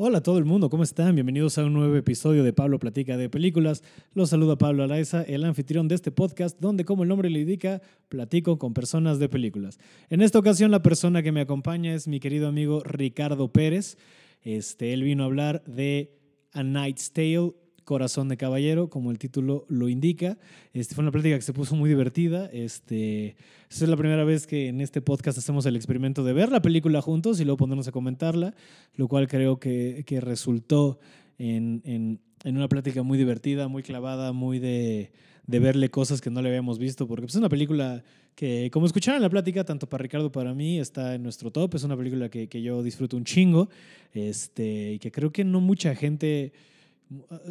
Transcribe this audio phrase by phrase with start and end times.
[0.00, 1.16] Hola a todo el mundo, ¿cómo están?
[1.16, 3.82] Bienvenidos a un nuevo episodio de Pablo Platica de Películas.
[4.14, 7.82] Los saluda Pablo Alaiza, el anfitrión de este podcast, donde, como el nombre le indica,
[8.08, 9.80] platico con personas de películas.
[10.08, 13.98] En esta ocasión, la persona que me acompaña es mi querido amigo Ricardo Pérez.
[14.42, 16.16] Este, él vino a hablar de
[16.52, 17.54] A Knight's Tale,
[17.88, 20.36] Corazón de Caballero, como el título lo indica.
[20.74, 22.50] Este, fue una plática que se puso muy divertida.
[22.52, 23.28] Este,
[23.70, 26.60] esta es la primera vez que en este podcast hacemos el experimento de ver la
[26.60, 28.54] película juntos y luego ponernos a comentarla,
[28.94, 30.98] lo cual creo que, que resultó
[31.38, 35.10] en, en, en, una plática muy divertida, muy clavada, muy de,
[35.46, 38.84] de verle cosas que no le habíamos visto, porque pues, es una película que, como
[38.84, 41.76] escucharon en la plática, tanto para Ricardo para mí, está en nuestro top.
[41.76, 43.70] Es una película que, que yo disfruto un chingo
[44.12, 46.52] este, y que creo que no mucha gente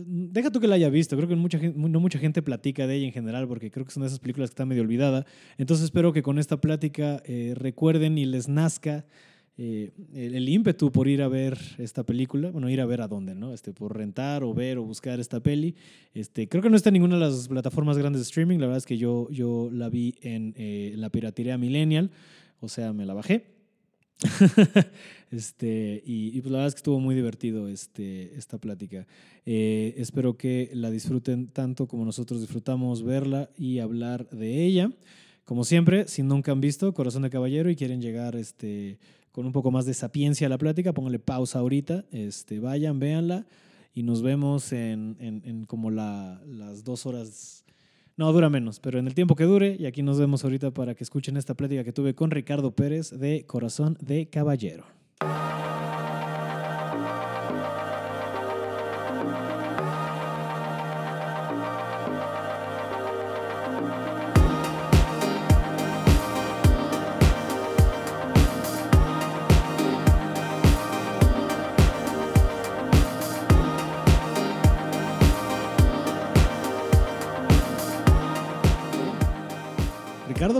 [0.06, 2.96] Deja tú que la haya visto, creo que mucha gente, no mucha gente platica de
[2.96, 5.26] ella en general porque creo que son de esas películas que está medio olvidada.
[5.58, 9.06] Entonces espero que con esta plática eh, recuerden y les nazca
[9.60, 12.52] eh, el, ímpetu por ir a ver esta película.
[12.52, 13.54] Bueno, ir a ver a dónde, ¿no?
[13.54, 15.76] Este, por rentar o ver o buscar esta peli.
[16.14, 18.60] Este, creo que no está en ninguna de las plataformas grandes de streaming.
[18.60, 22.12] La verdad es que yo, yo la vi en eh, la piratería Millennial,
[22.60, 23.57] o sea, me la bajé.
[25.32, 29.06] este, y, y, pues la verdad es que estuvo muy divertido este, esta plática.
[29.46, 34.92] Eh, espero que la disfruten tanto como nosotros disfrutamos verla y hablar de ella.
[35.46, 39.00] Como siempre, si nunca han visto Corazón de Caballero y quieren llegar este,
[39.32, 43.46] con un poco más de sapiencia a la plática, pónganle pausa ahorita, este, vayan, véanla
[43.94, 47.64] y nos vemos en, en, en como la, las dos horas
[48.18, 50.96] no, dura menos, pero en el tiempo que dure, y aquí nos vemos ahorita para
[50.96, 54.86] que escuchen esta plática que tuve con Ricardo Pérez de Corazón de Caballero.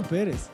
[0.10, 0.50] Pérez.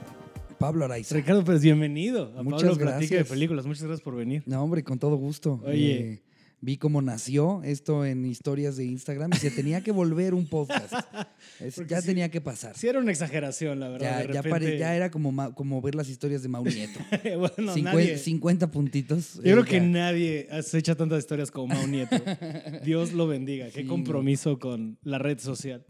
[0.60, 1.16] Pablo Araiza.
[1.16, 2.98] Ricardo Pérez, bienvenido a Muchas Pablo gracias.
[2.98, 3.66] Platica de Películas.
[3.66, 4.44] Muchas gracias por venir.
[4.46, 5.62] No, hombre, con todo gusto.
[5.66, 6.00] Oye.
[6.14, 6.24] Eh,
[6.62, 10.94] vi cómo nació esto en historias de Instagram y se tenía que volver un podcast.
[11.60, 12.76] Es- ya sí- tenía que pasar.
[12.78, 14.22] Sí era una exageración, la verdad.
[14.22, 14.50] Ya, de ya, repente...
[14.50, 17.00] pare- ya era como, como ver las historias de Mau Nieto.
[17.38, 18.18] bueno, Cincuen- nadie...
[18.18, 19.36] 50 puntitos.
[19.36, 19.82] Yo eh, creo que ya.
[19.84, 22.16] nadie se echa tantas historias como Mau Nieto.
[22.86, 23.68] Dios lo bendiga.
[23.70, 25.86] Qué compromiso con la red social.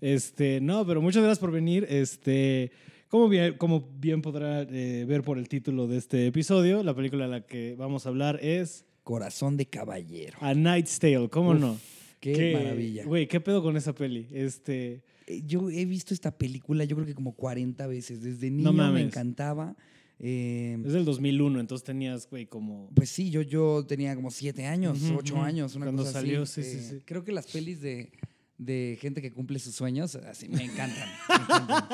[0.00, 1.86] Este, no, pero muchas gracias por venir.
[1.88, 2.72] Este,
[3.08, 7.24] como bien, como bien podrá eh, ver por el título de este episodio, la película
[7.26, 10.36] de la que vamos a hablar es Corazón de caballero.
[10.40, 11.28] A Knight's Tale.
[11.28, 11.78] ¿Cómo Uf, no?
[12.20, 13.04] Qué, maravilla.
[13.04, 14.26] Güey, ¿qué pedo con esa peli?
[14.32, 18.22] Este, Eh, Yo he visto esta película yo creo que como 40 veces.
[18.22, 19.76] Desde niño No me encantaba.
[20.18, 22.88] Eh, es del 2001, entonces tenías, güey, como...
[22.94, 25.42] Pues sí, yo, yo tenía como siete años, Ujú, ocho ujú.
[25.42, 26.62] años, una Cuando cosa salió, así.
[26.62, 27.02] sí, sí, Eh, sí.
[27.04, 28.10] Creo que las pelis de,
[28.56, 31.08] de gente que cumple sus sueños, así, me encantan.
[31.28, 31.84] me encantan.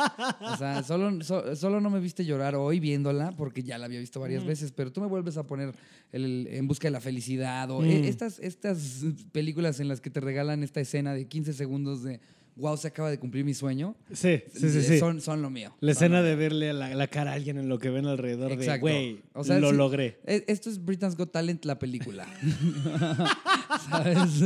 [0.43, 3.99] O sea, solo, so- solo no me viste llorar hoy viéndola, porque ya la había
[4.01, 4.47] visto varias Mm.
[4.47, 5.75] veces, pero tú me vuelves a poner
[6.13, 7.87] el, En busca de la felicidad o Mm.
[8.05, 12.21] estas, estas películas en las que te regalan esta escena de 15 segundos de,
[12.61, 13.97] wow, se acaba de cumplir mi sueño.
[14.13, 14.83] Sí, sí, sí.
[14.83, 14.99] sí.
[14.99, 15.75] Son, son lo mío.
[15.81, 18.53] La escena de verle a la, la cara a alguien en lo que ven alrededor
[18.53, 18.87] Exacto.
[18.87, 20.21] de, güey, O sea, lo sí- logré.
[20.25, 22.27] Esto es Britain's Got Talent, la película.
[23.89, 24.45] ¿Sabes?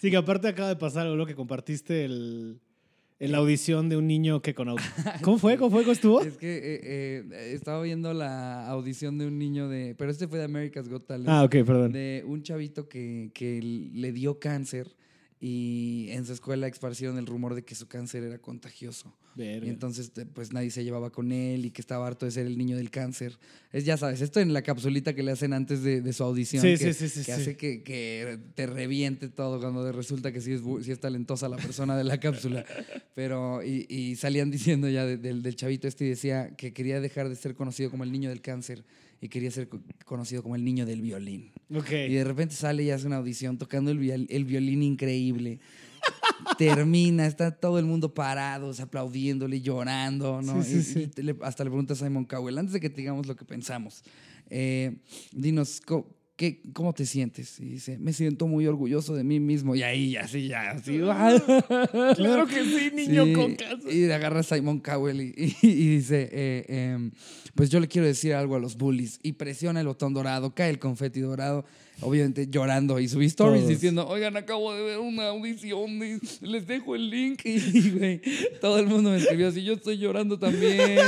[0.00, 2.60] Sí, que aparte acaba de pasar algo que compartiste el,
[3.18, 4.68] en la audición de un niño que con...
[5.22, 5.56] ¿Cómo fue?
[5.56, 5.82] ¿Cómo fue?
[5.82, 6.20] ¿Cómo estuvo?
[6.20, 9.94] Es que eh, eh, estaba viendo la audición de un niño de.
[9.96, 11.28] Pero este fue de America's Got Talent.
[11.28, 11.92] Ah, ok, perdón.
[11.92, 14.94] De un chavito que, que le dio cáncer
[15.40, 19.14] y en su escuela esparcieron el rumor de que su cáncer era contagioso.
[19.66, 22.46] Y entonces, te- pues nadie se llevaba con él y que estaba harto de ser
[22.46, 23.38] el niño del cáncer.
[23.70, 26.62] Es, ya sabes, esto en la capsulita que le hacen antes de, de su audición.
[26.62, 30.52] Sí, que, sí, sí, que hace que, que te reviente todo cuando resulta que sí
[30.52, 32.64] es, bu- sí es talentosa la persona de la cápsula.
[33.14, 36.98] Pero, y, y salían diciendo ya de- del, del chavito este y decía que quería
[37.00, 38.84] dejar de ser conocido como el niño del cáncer
[39.20, 41.52] y quería ser co- conocido como el niño del violín.
[41.74, 41.90] Ok.
[41.90, 45.58] Y de repente sale y hace una audición tocando el, viol- el violín increíble.
[46.58, 50.62] Termina, está todo el mundo parados, aplaudiéndole, llorando, ¿no?
[50.62, 51.00] Sí, sí, Y- sí.
[51.02, 53.36] y te le- hasta le pregunta a Simon Cowell, antes de que te digamos lo
[53.36, 54.02] que pensamos,
[54.48, 54.96] eh,
[55.32, 55.80] dinos,
[56.36, 57.58] ¿qué, ¿cómo te sientes?
[57.60, 59.74] Y dice, me siento muy orgulloso de mí mismo.
[59.74, 60.98] Y ahí, así, ya, así.
[60.98, 63.92] Claro que sí, niño Sí, con cáncer.
[63.92, 67.10] Y agarra a Simon Cowell y, y- y dice, eh, em,
[67.54, 69.18] pues yo le quiero decir algo a los bullies.
[69.22, 71.64] Y presiona el botón dorado, cae el confeti dorado,
[72.00, 73.00] obviamente llorando.
[73.00, 73.68] Y subí stories Todos.
[73.70, 75.98] diciendo, oigan, acabo de ver una audición,
[76.42, 77.40] les dejo el link.
[77.46, 78.20] Y, güey,
[78.60, 80.98] todo el mundo me escribió así, yo estoy llorando también.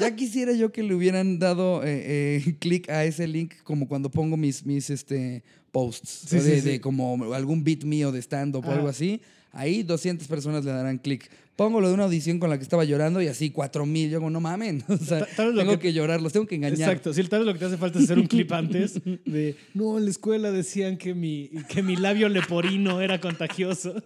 [0.00, 4.10] Ya quisiera yo que le hubieran dado eh, eh, clic a ese link como cuando
[4.10, 5.42] pongo mis, mis este,
[5.72, 6.24] posts.
[6.28, 6.68] Sí, de, sí, sí.
[6.70, 9.20] de como algún beat mío de stand-up o algo así.
[9.52, 11.30] Ahí 200 personas le darán clic.
[11.56, 14.10] Pongo lo de una audición con la que estaba llorando y así 4000.
[14.10, 14.82] Yo como, no mamen.
[14.88, 15.92] O sea, lo tengo que- que...
[15.92, 16.80] llorar, los tengo que engañar.
[16.80, 19.54] Exacto, sí, tal vez lo que te hace falta es hacer un clip antes de,
[19.72, 24.02] no, en la escuela decían que mi, que mi labio leporino era contagioso.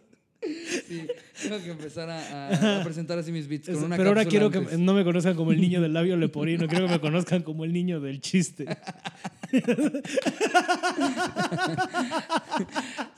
[0.88, 1.06] Sí,
[1.42, 4.94] tengo que empezar a, presentar así mis beats con una Pero ahora quiero que no
[4.94, 8.00] me conozcan como el niño del labio leporino, quiero que me conozcan como el niño
[8.00, 8.66] del chiste.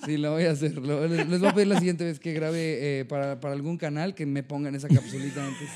[0.05, 0.79] Sí, lo voy a hacer.
[0.79, 4.27] Les voy a pedir la siguiente vez que grabe eh, para, para algún canal que
[4.27, 5.69] me pongan esa capsulita antes.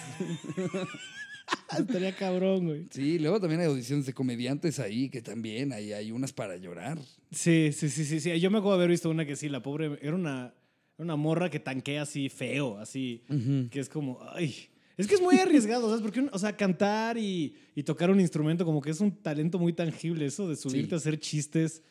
[1.79, 2.87] Estaría cabrón, güey.
[2.91, 6.99] Sí, luego también hay audiciones de comediantes ahí que también hay, hay unas para llorar.
[7.31, 8.41] Sí, sí, sí, sí, sí.
[8.41, 10.55] Yo me acuerdo haber visto una que sí, la pobre, era una,
[10.97, 13.23] una morra que tanquea así feo, así,
[13.71, 14.55] que es como, ay.
[14.97, 16.03] Es que es muy arriesgado, ¿sabes?
[16.03, 19.73] Porque, o sea, cantar y, y tocar un instrumento como que es un talento muy
[19.73, 20.95] tangible, eso de subirte Sí.
[20.95, 21.83] a hacer chistes,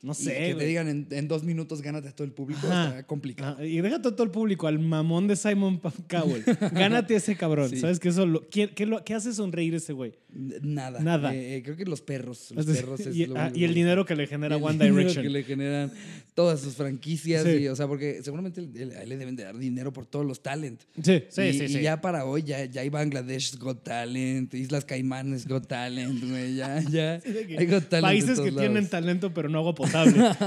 [0.00, 0.32] no Y sé.
[0.32, 0.66] que te güey.
[0.68, 2.88] digan en, en dos minutos gánate a todo el público, Ajá.
[2.88, 3.54] está complicado.
[3.54, 6.44] Ajá, Y déjate a todo el público, al mamón de Simon Cowell.
[6.72, 7.70] Gánate ese cabrón.
[7.70, 7.78] Sí.
[7.78, 10.14] ¿Sabes qué, eso lo, ¿qué, qué lo- qué hace sonreír ese güey?
[10.62, 11.00] Nada.
[11.00, 11.34] Nada.
[11.34, 12.50] Eh, eh, creo que los perros.
[12.52, 14.56] Los Es decir, perros es y, lo ah, y el que- dinero que le genera
[14.56, 15.22] el One dinero Direction.
[15.24, 15.92] que le generan
[16.34, 17.42] todas sus franquicias.
[17.44, 17.50] Sí.
[17.62, 20.80] Y, o sea, porque seguramente a le deben de dar dinero por todos los talent.
[21.02, 21.64] Sí, sí, y, sí.
[21.64, 21.80] y sí.
[21.82, 26.54] ya para hoy, ya, ya hay Bangladesh Got Talent, Islas Caimanes Got Talent, güey.
[26.54, 27.20] Ya, ya.
[27.48, 27.94] Que hay Got Talent.
[27.94, 28.90] en Países que tienen lados.
[28.90, 30.30] talento pero no agua potable.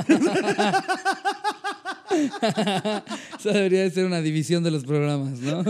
[3.40, 5.64] Esa debería de ser una división de los programas, ¿no?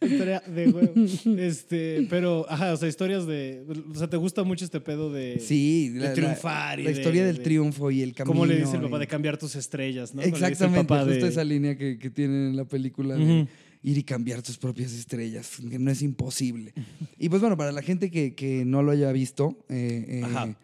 [0.00, 0.92] De huevo.
[1.38, 3.62] Este, pero, ajá, o sea, historias de.
[3.94, 5.38] O sea, ¿te gusta mucho este pedo de.
[5.40, 8.32] Sí, de la, la- triunfar y la de- historia del de- triunfo y el camino.
[8.32, 10.22] ¿Cómo le dice el y- papá de cambiar tus estrellas, no?
[10.22, 13.48] Como Exactamente, justo de- esa línea que, que tienen en la película de Ujú.
[13.84, 16.72] Ir y cambiar tus propias estrellas, que no es imposible.
[17.18, 20.54] y pues bueno, para la gente que, que no lo haya visto, eh, eh,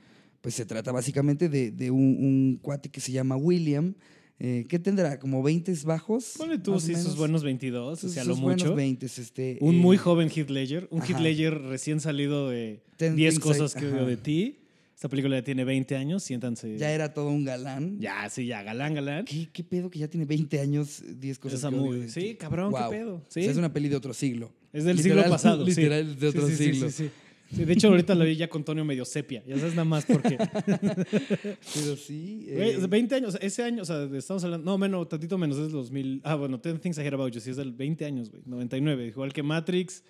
[0.41, 3.95] pues se trata básicamente de, de un, un cuate que se llama William,
[4.39, 5.19] eh, ¿qué tendrá?
[5.21, 6.33] ¿Como 20 bajos?
[6.39, 8.75] Ponle tú, sí, sus buenos 22, o sea, lo buenos mucho.
[8.75, 10.89] 20, este, Un eh, muy joven Heath Ledger.
[10.91, 11.21] Un Heath ajá.
[11.21, 14.05] Ledger recién salido de Ten 10 Things cosas I- que ajá.
[14.07, 14.57] de ti.
[15.00, 16.76] Esta película ya tiene 20 años, siéntanse.
[16.76, 17.99] Ya era todo un galán.
[17.99, 19.25] Ya, sí, ya, galán, galán.
[19.25, 22.00] ¿Qué, qué pedo que ya tiene 20 años, 10 cosas Esa que odio movie.
[22.02, 23.14] de Sí, cabrón, qué pedo.
[23.14, 23.41] O Sí.
[23.43, 24.52] sea, es una peli de otro siglo.
[24.75, 25.64] Es del Literal- siglo pasado.
[25.64, 25.70] sí.
[25.70, 26.91] Literal, de Sí, otro sí, siglo.
[26.91, 27.11] sí, sí.
[27.56, 29.43] Sí, de hecho, ahorita la vi ya con Tonio medio sepia.
[29.47, 30.37] Ya sabes nada más porque.
[31.75, 32.44] Pero sí.
[32.49, 34.70] Eh, 20 años, ese año, o sea, estamos hablando.
[34.70, 36.20] No, menos, tantito menos, es 2000.
[36.25, 38.43] Ah, bueno, Ten Things I Hear About You, sí, es del 20 años, güey.
[38.44, 39.06] 99.
[39.06, 40.05] Igual que Matrix,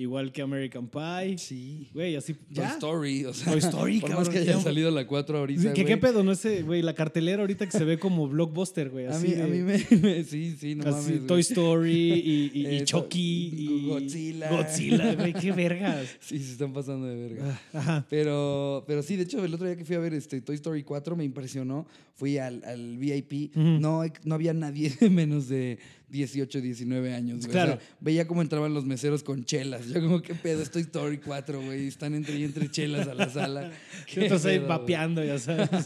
[0.00, 1.36] igual que American Pie.
[1.38, 1.88] Sí.
[1.92, 2.34] Güey, así.
[2.54, 2.64] Toy.
[2.64, 4.52] Story, o sea, Toy Story, por cabrón, más que ya.
[4.54, 6.22] haya salido la 4 ahorita, ¿Qué, qué pedo?
[6.24, 9.06] No sé, güey, la cartelera ahorita que se ve como blockbuster, güey.
[9.06, 11.26] A Así mí, a mí me, me- sí, sí, no así, mames.
[11.26, 14.50] Toy Story y, y, y Eh, Chucky y Godzilla.
[14.50, 16.06] Godzilla, güey, qué vergas.
[16.20, 17.60] Sí, se están pasando de verga.
[17.72, 18.06] Ajá.
[18.08, 20.82] Pero, pero sí, de hecho, el otro día que fui a ver este Toy Story
[20.82, 21.86] 4 me impresionó.
[22.14, 23.54] Fui al, al VIP.
[23.56, 25.78] No, no había nadie menos de
[26.10, 27.38] 18, 19 años.
[27.38, 27.48] güey.
[27.50, 27.80] O sea, Claro.
[28.00, 29.86] veía cómo entraban los meseros con chelas.
[29.88, 30.62] Yo como, ¿qué pedo?
[30.62, 31.86] Es Toy Story 4, güey.
[31.86, 33.70] Están entre y entre chelas a la sala.
[34.08, 34.78] Y ¿Qué otros ahí pedo, güey?
[34.78, 35.68] vapeando, ya sabes.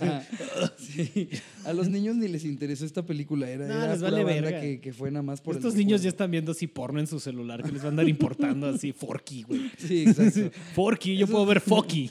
[0.79, 1.29] Sí.
[1.65, 3.49] A los niños ni les interesó esta película.
[3.49, 4.61] Era, No, era les pura vale banda verga.
[4.61, 7.07] que, que fue nada más por el Estos niños ya están viendo así porno en
[7.07, 9.71] su celular, que les van a andar importando así, Forky, güey.
[9.79, 10.51] Sí, exacto.
[10.75, 12.11] Forky, yo Eso- puedo ver Focky.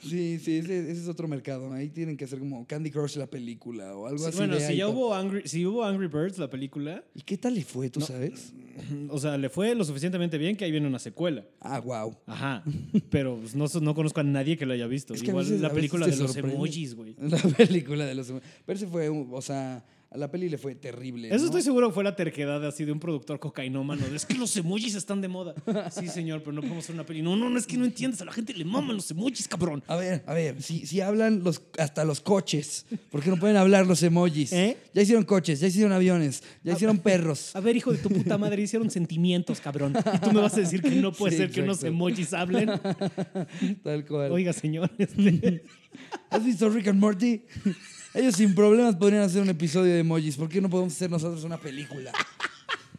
[0.00, 1.72] Sí, sí, ese, ese es otro mercado.
[1.72, 4.36] Ahí tienen que hacer como Candy Crush la película o algo así.
[4.36, 7.64] bueno, si ya hubo Angry, si hubo Angry Birds, la película, ¿Y qué tal le
[7.64, 8.52] fue, tú sabes?
[9.10, 11.44] o sea, le fue lo suficientemente bien que ahí viene una secuela.
[11.60, 12.16] Ah, wow.
[12.26, 12.62] Ajá.
[13.10, 15.14] Pero pues, no, no conozco a nadie que lo haya visto.
[15.14, 16.54] Es que a Igual veces- la película de los sorprende.
[16.56, 17.16] emojis, güey.
[17.18, 18.28] La película de los...
[18.64, 21.28] Pero ese fue, o sea, a la peli le fue terrible.
[21.28, 21.44] Eso ¿no?
[21.46, 24.06] estoy seguro que fue la terquedad así de un productor cocainómano.
[24.06, 25.54] de, Es que los emojis están de moda.
[25.90, 27.22] Sí, señor, pero no podemos hacer una peli.
[27.22, 28.20] No, no, no, es que no entiendes.
[28.20, 29.82] A la gente le maman los emojis, cabrón.
[29.86, 33.56] A ver, a ver, si, si hablan los, hasta los coches, ¿por qué no pueden
[33.56, 34.52] hablar los emojis?
[34.52, 34.76] ¿Eh?
[34.92, 37.56] Ya hicieron coches, ya hicieron aviones, ya hicieron perros.
[37.56, 39.94] A ver, hijo de tu puta madre, hicieron sentimientos, cabrón.
[40.14, 42.68] Y tú me vas a decir que no puede Sí, ser que unos emojis hablen.
[43.82, 44.30] Tal cual.
[44.32, 44.90] Oiga, señor.
[44.98, 45.64] este,
[46.30, 47.42] ¿Has visto Rick and Morty?
[48.14, 50.36] Ellos sin problemas podrían hacer un episodio de emojis.
[50.36, 52.12] ¿Por qué no podemos hacer nosotros una película?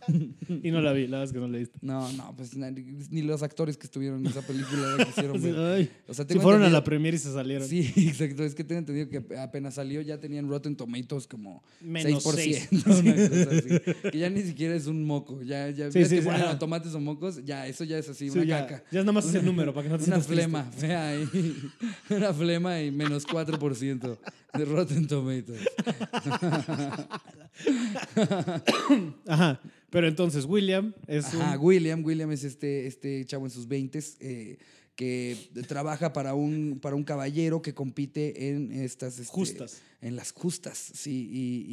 [0.64, 1.78] y no la vi, la verdad es que no la viste.
[1.82, 5.90] No, no, pues ni los actores que estuvieron en esa película la quisieron ver.
[6.08, 7.68] O sea, si fueron a la premier y se salieron.
[7.68, 8.44] Sí, exacto.
[8.44, 12.34] Es que tengo entendido que apenas salió ya tenían Rotten Tomatoes como Menos 6%.
[12.36, 12.70] seis.
[12.86, 14.10] una cosa así.
[14.12, 15.42] Que ya ni siquiera es un moco.
[15.42, 18.38] Ya, ya Sí, sí, que a tomates o mocos, ya, eso ya es así, Sí,
[18.40, 18.84] una ya, caca.
[18.92, 21.28] ya es nada más ese número para que no te Una flema, fea ahí.
[22.10, 24.18] Una flema y menos 4%
[24.54, 25.62] de Rotten Tomatoes.
[29.28, 29.60] Ajá.
[29.94, 31.64] Pero entonces, William es Ajá, un.
[31.64, 34.00] William, William es este, este chavo en sus 20
[34.96, 39.20] que trabaja para un, para un caballero que compite en estas...
[39.20, 39.82] este, Justas.
[40.06, 41.66] En las justas, sí, y,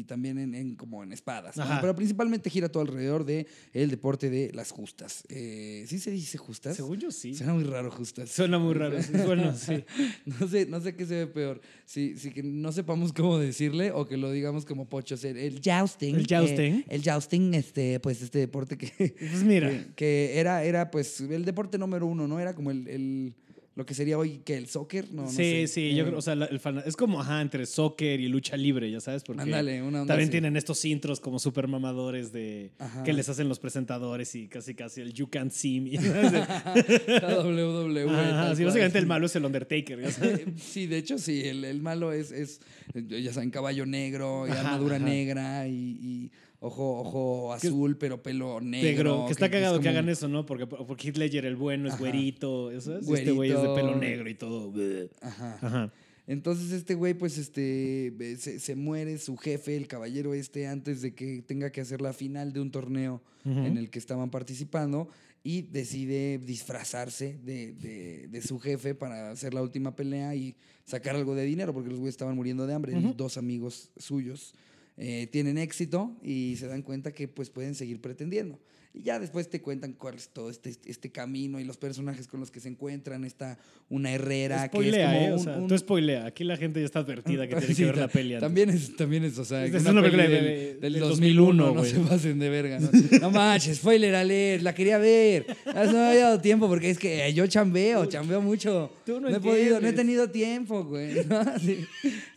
[0.00, 1.56] y también en, en como en espadas.
[1.80, 5.24] Pero principalmente gira todo alrededor de el deporte de las justas.
[5.30, 6.76] Eh, ¿Sí se dice justas?
[6.76, 7.34] Según yo, sí.
[7.34, 8.30] Suena muy raro justas.
[8.30, 9.02] Suena muy raro.
[9.02, 9.84] sí, Bueno, sí.
[10.26, 11.62] No sé, no sé qué se ve peor.
[11.86, 15.14] Si, si que no sepamos cómo decirle o que lo digamos como pocho.
[15.14, 16.14] o sea, El jousting.
[16.14, 16.74] El jousting.
[16.74, 19.70] eh, el jousting, este, pues este deporte que, Pues mira.
[19.70, 22.38] que, que era, era pues el deporte número uno, ¿no?
[22.38, 23.34] Era como el, el-
[23.78, 25.66] lo que sería hoy que el soccer, no, no sí, sé.
[25.68, 28.26] sí, yo Eh, creo, o sea, la- el fana- es como, ajá, entre soccer y
[28.26, 30.30] lucha libre, ya sabes, porque una onda también así.
[30.32, 33.04] tienen estos intros como super mamadores de Ajá.
[33.04, 35.92] que les hacen los presentadores y casi casi el you can't see me.
[37.22, 38.10] la WWE.
[38.10, 40.40] Ajá, sí, básicamente el malo es el Undertaker, ya sabes.
[40.58, 42.60] Sí, de hecho, sí, el, el malo es, es,
[42.94, 46.30] ya saben, caballo negro y Ajá, armadura negra y, y
[46.60, 48.88] ojo, ojo azul, pero pelo negro.
[48.88, 50.44] Negro, que está es cagado que hagan eso, ¿no?
[50.46, 52.00] Porque, porque Heath Ledger, el bueno, es Ajá.
[52.00, 53.08] güerito, eso es.
[53.08, 53.74] Este güey es de Güerito.
[53.86, 54.72] pelo negro y todo.
[55.20, 55.58] Ajá.
[55.60, 55.92] Ajá.
[56.26, 61.14] Entonces este güey pues este se, se muere su jefe, el caballero este, antes de
[61.14, 65.08] que tenga que hacer la final de un torneo en el que estaban participando
[65.42, 71.16] y decide disfrazarse de, de- de su jefe para hacer la última pelea y sacar
[71.16, 73.14] algo de dinero porque los güeyes estaban muriendo de hambre, Ujú.
[73.16, 74.54] dos amigos suyos
[74.98, 78.58] eh, tienen éxito y se dan cuenta que pues pueden seguir pretendiendo.
[78.94, 82.40] Y ya después te cuentan cuál es todo este, este camino y los personajes con
[82.40, 83.24] los que se encuentran.
[83.24, 83.58] Está
[83.90, 85.24] una herrera Spoilea, que es ¿eh?
[85.26, 86.26] como O un- sea, un- tú spoilea.
[86.26, 88.34] Aquí la gente ya está advertida que tiene Sí, que ver la peli.
[88.34, 88.40] antes.
[88.46, 91.64] También es, también es, o sea, Es- una, una película del, de- del del 2001,
[91.66, 92.80] 2001, no se pasen de verga.
[92.80, 92.90] No,
[93.20, 95.46] no manches, spoiler alert, la quería ver.
[95.66, 98.90] No me había dado tiempo porque es que yo chambeo, chambeo mucho.
[99.06, 101.24] Tú no he podido, no he tenido tiempo, güey.
[101.26, 101.38] ¿no?
[101.58, 101.84] Sí.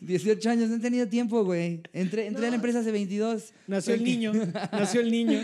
[0.01, 1.81] 18 años, no he tenido tiempo, güey.
[1.93, 3.53] Entré, entré a la empresa hace 22.
[3.67, 4.31] Nació el niño,
[4.71, 5.39] nació el niño.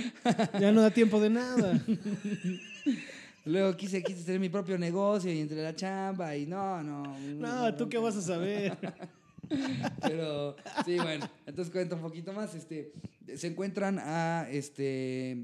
[0.59, 1.79] Ya no da tiempo de nada.
[3.45, 7.03] Luego quise, quise tener mi propio negocio y entre la chamba y no, no.
[7.37, 8.75] No, ¿tú qué vas a saber?
[10.01, 12.55] Pero sí, bueno, entonces cuento un poquito más.
[12.55, 12.93] Este,
[13.35, 15.37] se encuentran a este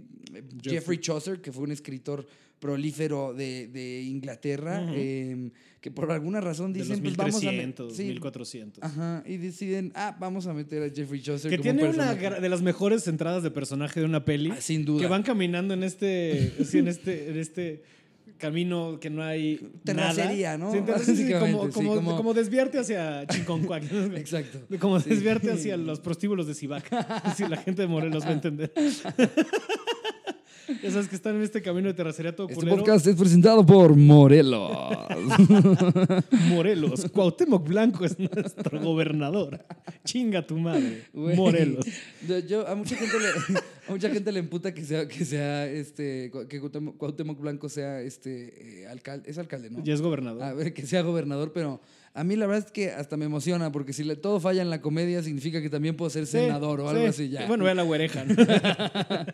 [0.62, 2.25] Jeffrey Chaucer, que fue un escritor
[2.63, 7.51] prolífero de, de Inglaterra, eh, que por alguna razón De los dicen, pues vamos a...
[7.51, 8.83] 1300, sí, 1400.
[8.86, 12.15] Ajá, y deciden, ah, vamos a meter a Jeffrey Chaucer Que como tiene un una
[12.15, 14.51] de las mejores entradas de personaje de una peli.
[14.51, 15.01] Ah, sin duda.
[15.01, 17.83] Que van caminando en este, en este, en este
[18.43, 20.71] camino que no hay Terracería, nada.
[20.71, 20.71] ¿no?
[20.73, 23.83] Sí, Básicamente, como, sí, como, como- como desviarte hacia Chinconcuac.
[24.17, 24.59] Exacto.
[24.79, 25.09] Como Sí.
[25.12, 26.83] desviarte hacia los prostíbulos de Cibac.
[27.38, 28.71] Si la gente de Morelos va a entender.
[30.82, 32.77] Ya sabes que están en este camino de terracería todo Este culero.
[32.77, 34.72] podcast es presentado por Morelos.
[36.50, 37.05] Morelos.
[37.12, 39.63] Cuauhtémoc Blanco es nuestro gobernador.
[40.05, 41.03] Chinga tu madre.
[41.13, 41.86] Güey, Morelos.
[42.27, 43.27] Yo, yo- a mucha gente le,
[43.88, 48.01] a mucha gente le emputa que sea, que sea este, que Cuauhtémoc Cuauhtémoc Blanco sea
[48.01, 49.84] este alcalde, es alcalde, ¿no?
[49.84, 50.43] Ya es gobernador.
[50.43, 51.82] A ver, que sea gobernador, pero
[52.15, 54.70] a mí la verdad es que hasta me emociona, porque si le- todo falla en
[54.70, 57.08] la comedia, significa que también puedo ser Sí, senador o algo sí.
[57.08, 57.48] así ya.
[57.48, 58.24] Bueno, ve a la güereja.
[58.25, 58.36] ¿no?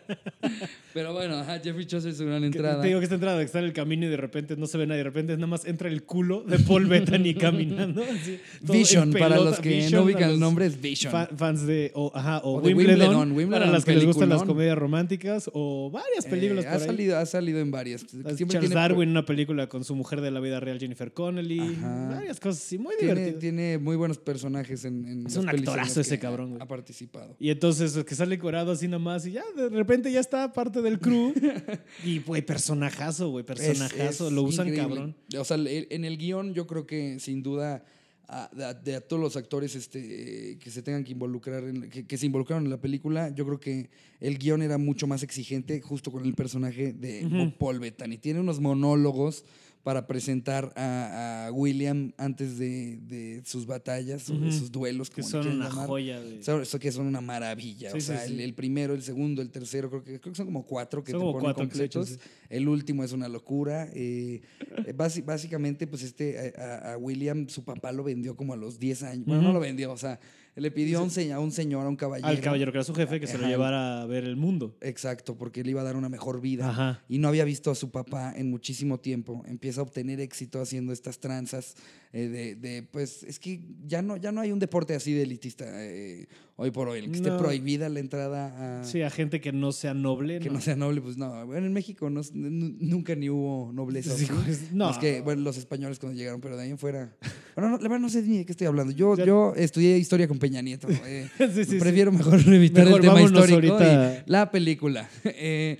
[0.92, 2.80] Pero bueno, ajá, Jeffrey Chaucer es su gran entrada.
[2.82, 4.86] Te digo que esta entrada está en el camino y de repente no se ve
[4.86, 8.02] nadie, de repente nada más entra el culo de Paul Bettany caminando.
[8.02, 11.12] así, Vision, para los que Vision, no ubican el nombre, es Vision.
[11.12, 14.42] fa- fans de, o, ajá, o, O de Wimbledon, para las que les gustan las
[14.42, 16.86] comedias románticas, o varias películas Eh, por ha, ahí.
[16.86, 18.00] salido, ha salido en varias.
[18.00, 21.60] Siempre Charles tiene- Darwin, una película con su mujer de la vida real, Jennifer Connelly.
[21.60, 22.08] Ajá.
[22.16, 23.40] Varias cosas muy Tiene, divertidas.
[23.40, 26.62] tiene muy buenos personajes en, en Es un actorazo ese cabrón, ha- güey.
[26.62, 27.36] Ha participado.
[27.38, 30.82] Y entonces el que sale curado así nomás y ya de repente ya está parte
[30.82, 31.32] del crew.
[32.04, 34.26] y güey, personajazo, güey, personajazo.
[34.28, 34.94] Es- lo usan increíble.
[34.96, 35.16] cabrón.
[35.38, 37.84] O sea, en el guion yo creo que sin duda
[38.32, 41.90] a, de, a- de a todos los actores este, que se tengan que involucrar, en,
[41.90, 45.22] que, que se involucraron en la película, yo creo que el guion era mucho más
[45.24, 47.58] exigente justo con el personaje de Ujú.
[47.58, 48.18] Paul Bettany.
[48.18, 49.44] Tiene unos monólogos
[49.82, 55.22] para presentar a, a William antes de, de sus batallas o de sus duelos, Que
[55.22, 55.86] como le son una llamar.
[55.86, 56.40] joya de.
[56.40, 57.90] Eso que son una maravilla.
[57.92, 58.34] Sí, o sea, sí.
[58.34, 61.12] El, el primero, el segundo, el tercero, creo que, creo que son como cuatro que
[61.12, 62.18] Son te como ponen cuatro que completos.
[62.50, 63.88] El último es una locura.
[63.94, 64.42] eh,
[64.86, 64.92] eh,
[65.24, 69.02] básicamente, pues este, a, a- a William, su papá lo vendió como a los 10
[69.04, 69.26] años.
[69.26, 70.20] Bueno, no lo vendió, o sea,
[70.56, 72.28] Le pidió a un, se- a un señor, a un caballero.
[72.28, 74.76] Al caballero que era su jefe que se lo llevara a ver el mundo.
[74.80, 76.68] Exacto, porque le iba a dar una mejor vida.
[76.68, 77.02] Ajá.
[77.08, 79.42] Y no había visto a su papá en muchísimo tiempo.
[79.46, 81.76] Empieza a obtener éxito haciendo estas tranzas
[82.12, 85.22] eh, de, de, pues, es que ya no, ya no hay un deporte así de
[85.22, 86.26] elitista eh,
[86.62, 86.98] hoy por hoy.
[86.98, 87.38] El que esté No.
[87.38, 88.84] prohibida la entrada a...
[88.84, 90.40] Sí, a gente que no sea noble.
[90.40, 91.46] Que no sea noble, pues no.
[91.46, 94.14] Bueno, en México no, nu- nunca ni hubo nobleza.
[94.44, 94.90] Pues, no.
[94.90, 97.16] Es que, bueno, los españoles cuando llegaron, pero de ahí en fuera.
[97.56, 98.92] Bueno, no, la verdad no sé ni de qué estoy hablando.
[98.92, 100.86] Yo, Ya- yo estudié historia con Peña Nieto.
[100.90, 104.24] eh, Sí, sí, prefiero mejor evitar Mejor el tema histórico ahorita.
[104.26, 105.08] y la película.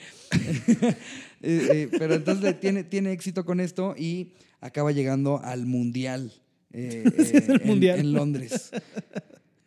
[1.42, 6.32] Eh, eh, pero entonces tiene, tiene éxito con esto y acaba llegando al mundial.
[6.72, 7.98] eh, eh, en- Mundial.
[8.00, 8.70] en Londres.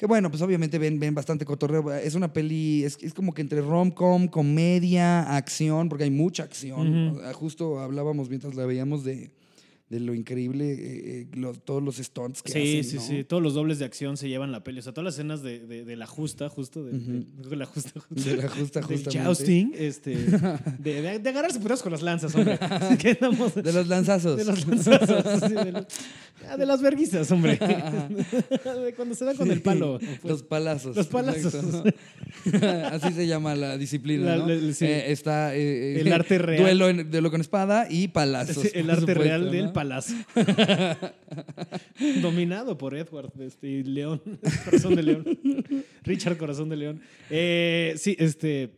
[0.04, 1.94] Que bueno, pues obviamente ven, ven bastante cotorreo.
[1.94, 7.18] Es una peli, es, es como que entre rom-com, comedia, acción, porque hay mucha acción.
[7.32, 9.32] Justo hablábamos mientras la veíamos de,
[9.94, 10.78] de lo increíble, eh,
[11.22, 13.02] eh, lo- todos los stunts que Sí, hacen, sí, ¿no?
[13.02, 13.24] sí.
[13.24, 14.80] Todos los dobles de acción se llevan la peli.
[14.80, 16.84] O sea, todas las escenas de, de, de la justa, justo.
[16.84, 16.92] De,
[17.56, 18.30] la justa, justa.
[18.30, 19.20] De la justa, justamente.
[19.24, 20.16] jousting, este,
[20.80, 22.58] de, de, de agarrarse putazos con las lanzas, hombre.
[22.58, 24.38] De los lanzazos.
[24.38, 25.86] de los lanzazos, sí, los-
[26.50, 27.60] ah, de las verguizas, hombre.
[28.84, 30.00] De cuando se dan con el palo.
[30.00, 30.24] pues.
[30.24, 30.96] Los palazos.
[30.96, 31.54] Los palazos.
[31.54, 31.84] exacto.
[32.92, 34.48] Así se llama la disciplina, La- ¿no?
[34.48, 34.86] la- sí.
[34.86, 36.62] Eh, está eh, El arte real.
[36.64, 38.64] Duelo, en- duelo con espada y palazos.
[38.64, 39.74] Sí, el arte real del ¿no?
[42.22, 44.22] Dominado por Edward este, y León.
[44.66, 45.26] Corazón de León.
[46.04, 47.02] Richard Corazón de León.
[47.30, 48.72] Eh, sí, este.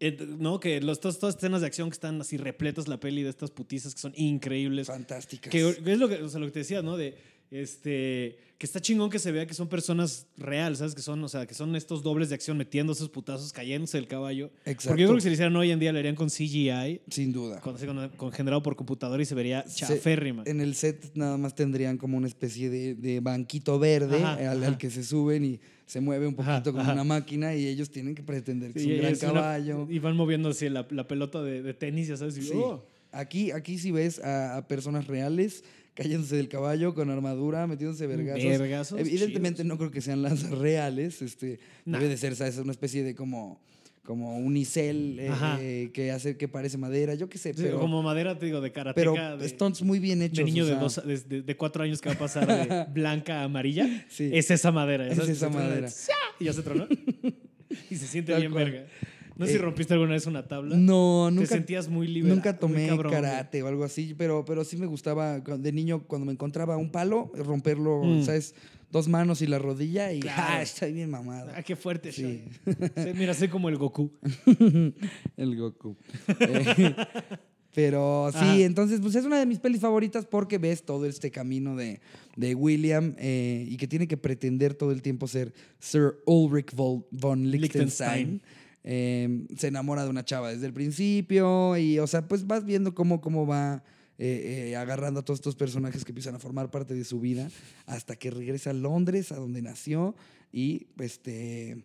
[0.00, 3.22] eh, no, que los, todas, todas escenas de acción que están así repletas la peli
[3.22, 4.88] de estas putizas que son increíbles.
[4.88, 5.50] Fantásticas.
[5.50, 6.96] Que es lo que, o sea, lo que te decía, ¿no?
[6.96, 7.16] De
[7.52, 10.94] este que está chingón que se vea que son personas reales, ¿sabes?
[10.94, 14.06] Que son, o sea, que son estos dobles de acción metiendo esos putazos, cayéndose del
[14.06, 14.52] caballo.
[14.64, 14.90] Exacto.
[14.90, 17.32] Porque yo creo que si lo hicieran hoy en día lo harían con CGI, Sin
[17.32, 17.60] duda.
[17.60, 20.44] con, así, con- con generado por computadora y se vería Se- chaférrima.
[20.46, 24.58] En el set nada más tendrían como una especie de, de banquito verde Ajá, al,
[24.58, 24.66] ajá.
[24.68, 27.90] al que se suben y se mueve un Ajá, poquito como una máquina y ellos
[27.90, 29.86] tienen que pretender que Sí, es un gran es una- caballo.
[29.90, 32.38] y van moviendo así la, la pelota de, de tenis, ya sabes.
[32.38, 32.52] y, Sí.
[32.54, 32.86] oh.
[33.10, 38.44] Aquí, aquí sí ves a, a personas reales cayéndose del caballo con armadura, metiéndose vergazos.
[38.44, 39.66] Vergazos Evidentemente chidos.
[39.68, 41.22] no creo que sean lanzas reales.
[41.22, 41.98] Este, Nah.
[41.98, 42.56] Debe de ser, ¿sabes?
[42.58, 43.60] Una especie de como,
[44.04, 45.30] como unicel eh,
[45.60, 47.14] eh, que hace que parece madera.
[47.14, 49.36] Yo qué sé, Sí, pero, como madera, te digo, de pero karateca.
[49.36, 50.38] de, stunts muy bien hechos.
[50.38, 53.44] de niño o de, dos, de, cuatro años que va a pasar de blanca a
[53.44, 54.06] amarilla.
[54.08, 54.30] Sí.
[54.32, 55.08] Es esa madera.
[55.08, 55.88] Es esa madera.
[56.38, 56.86] Y ya se tronó.
[57.90, 58.64] y se siente Tal bien cual.
[58.70, 58.86] verga.
[59.42, 60.76] No sé si Eh, rompiste alguna vez una tabla.
[60.76, 62.36] No, Te nunca, sentías muy liberado.
[62.36, 63.22] nunca tomé cabrón, güey.
[63.22, 66.90] karate o algo así, pero, pero sí me gustaba de niño cuando me encontraba un
[66.90, 68.22] palo, romperlo, Mm.
[68.24, 68.54] ¿sabes?
[68.92, 70.42] Dos manos y la rodilla y Claro.
[70.46, 70.62] ¡ah!
[70.62, 71.50] Estoy bien mamado.
[71.56, 72.44] Ah, qué fuerte, Sí.
[72.96, 74.12] Sí, mira, soy como el Goku.
[75.36, 75.96] El Goku.
[76.40, 76.94] Eh,
[77.74, 78.56] pero sí, Ajá.
[78.58, 82.00] entonces, pues es una de mis pelis favoritas porque ves todo este camino de,
[82.36, 87.06] de William eh, y que tiene que pretender todo el tiempo ser Sir Ulrich von,
[87.10, 88.42] von Liechtenstein.
[88.42, 88.42] Liechtenstein.
[88.84, 92.94] Eh, se enamora de una chava desde el principio y, o sea, pues vas viendo
[92.94, 93.84] cómo, cómo va
[94.18, 97.48] eh, eh, agarrando a todos estos personajes que empiezan a formar parte de su vida
[97.86, 100.14] hasta que regresa a Londres, a donde nació,
[100.52, 101.84] y este,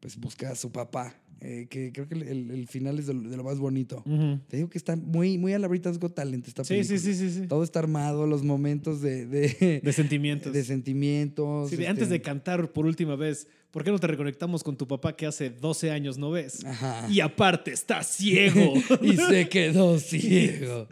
[0.00, 3.36] pues busca a su papá, eh, que creo que el, final es de lo, de
[3.36, 4.02] lo más bonito.
[4.48, 6.98] Te digo que está muy, muy a la Brita's Got Talent esta Sí, película.
[6.98, 7.46] sí, sí, sí, sí.
[7.46, 10.52] Todo está armado, los momentos de, de, De sentimientos.
[10.52, 11.70] de sentimientos.
[11.70, 14.76] Sí, de este, antes de cantar por última vez, ¿por qué no te reconectamos con
[14.76, 16.64] tu papá que hace 12 años no ves?
[16.64, 17.06] Ajá.
[17.10, 18.74] Y aparte, está ciego.
[19.02, 20.88] y se quedó ciego.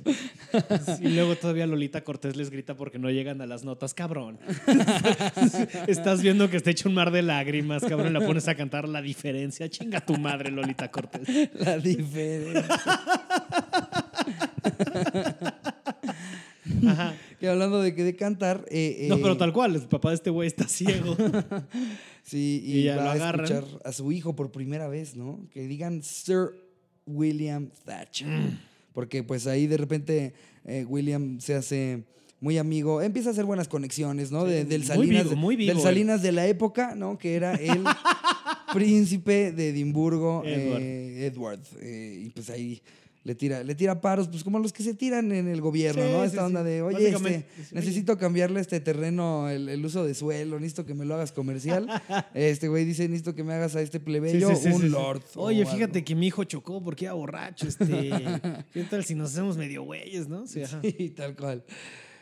[1.01, 4.39] y luego todavía Lolita Cortés les grita porque no llegan a las notas, cabrón.
[5.87, 9.03] Estás viendo que está hecho un mar de lágrimas, cabrón, la pones a cantar la
[9.03, 9.69] diferencia.
[9.69, 11.29] Chinga tu madre, Lolita Cortés.
[11.55, 12.67] La diferencia.
[16.87, 17.15] Ajá.
[17.41, 18.65] Que hablando de que de cantar.
[18.71, 21.17] eh, No, eh, pero tal cual, el papá de este güey está ciego.
[22.23, 25.47] Sí, y, y va lo a escuchar a su hijo por primera vez, ¿no?
[25.53, 26.49] Que digan Sir
[27.07, 28.27] William Thatcher.
[28.27, 28.59] Mm.
[28.93, 32.03] Porque pues ahí de repente eh, William se hace
[32.41, 34.45] muy amigo, empieza a hacer buenas conexiones, ¿no?
[34.45, 35.83] Sí, De- del muy Salinas, vivo, muy vivo del.
[35.83, 37.17] Salinas de la época, ¿no?
[37.17, 37.85] Que era el
[38.73, 40.83] príncipe de Edimburgo, Edward.
[40.83, 41.61] Edward.
[41.83, 42.83] y pues ahí
[43.27, 46.09] le tira, le tira paros, pues como los que se tiran en el gobierno, Sí,
[46.13, 46.23] ¿no?
[46.23, 46.45] Esta sí.
[46.47, 50.95] onda de, oye, este, necesito cambiarle este terreno, el, el uso de suelo, necesito que
[50.95, 51.89] me lo hagas comercial.
[52.35, 55.23] Este güey dice, necesito que me hagas a este plebeyo sí, un lord.
[55.35, 55.73] Oye, algo".
[55.73, 57.67] fíjate que mi hijo chocó porque era borracho.
[57.67, 57.85] Este,
[58.73, 60.47] ¿Qué tal si nos hacemos medio güeyes, no?
[60.47, 60.81] Sí, ajá.
[61.17, 61.65] Tal cual.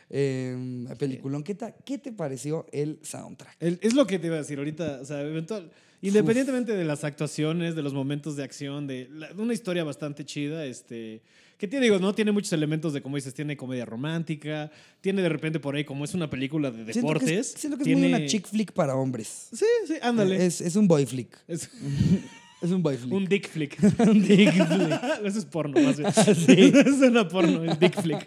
[0.09, 3.57] Eh, peliculón, ¿Qué, ta- ¿qué te pareció el soundtrack?
[3.59, 4.99] El- es lo que te iba a decir ahorita.
[5.01, 5.71] O sea, eventual.
[6.07, 10.65] Independientemente de las actuaciones, de los momentos de acción, de la- una historia bastante chida,
[10.65, 11.21] este,
[11.57, 14.69] que tiene, digo, no tiene muchos elementos de, como dices, tiene comedia romántica,
[15.01, 17.31] tiene de repente por ahí, como es una película de Siento que deportes.
[17.55, 18.01] es, siento que es tiene...
[18.09, 19.47] muy una chick flick para hombres.
[19.53, 20.45] Sí, sí, ándale.
[20.45, 21.37] Es, es un boy flick.
[21.47, 21.69] Es
[22.65, 23.13] Es un boy flick.
[23.13, 23.77] un dick flick.
[23.99, 24.99] Un dick flick.
[25.25, 26.11] Eso es porno, más bien.
[26.35, 26.73] Sí.
[26.75, 28.25] es una porno, es dick flick.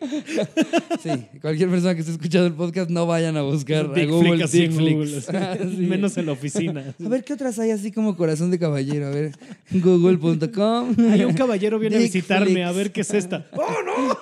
[1.02, 4.46] Sí, cualquier persona que esté escuchando el podcast no vayan a buscar a Dick Google
[4.46, 5.28] flick dick flicks.
[5.28, 5.76] Así.
[5.76, 5.86] Sí.
[5.86, 6.94] Menos en la oficina.
[7.04, 9.08] A ver, ¿qué otras hay así como corazón de caballero?
[9.08, 9.32] A ver,
[9.72, 10.94] google.com.
[11.10, 12.66] Hay un caballero viene a Dick visitarme flicks.
[12.68, 13.46] a ver qué es esta.
[13.52, 14.18] ¡Oh, no!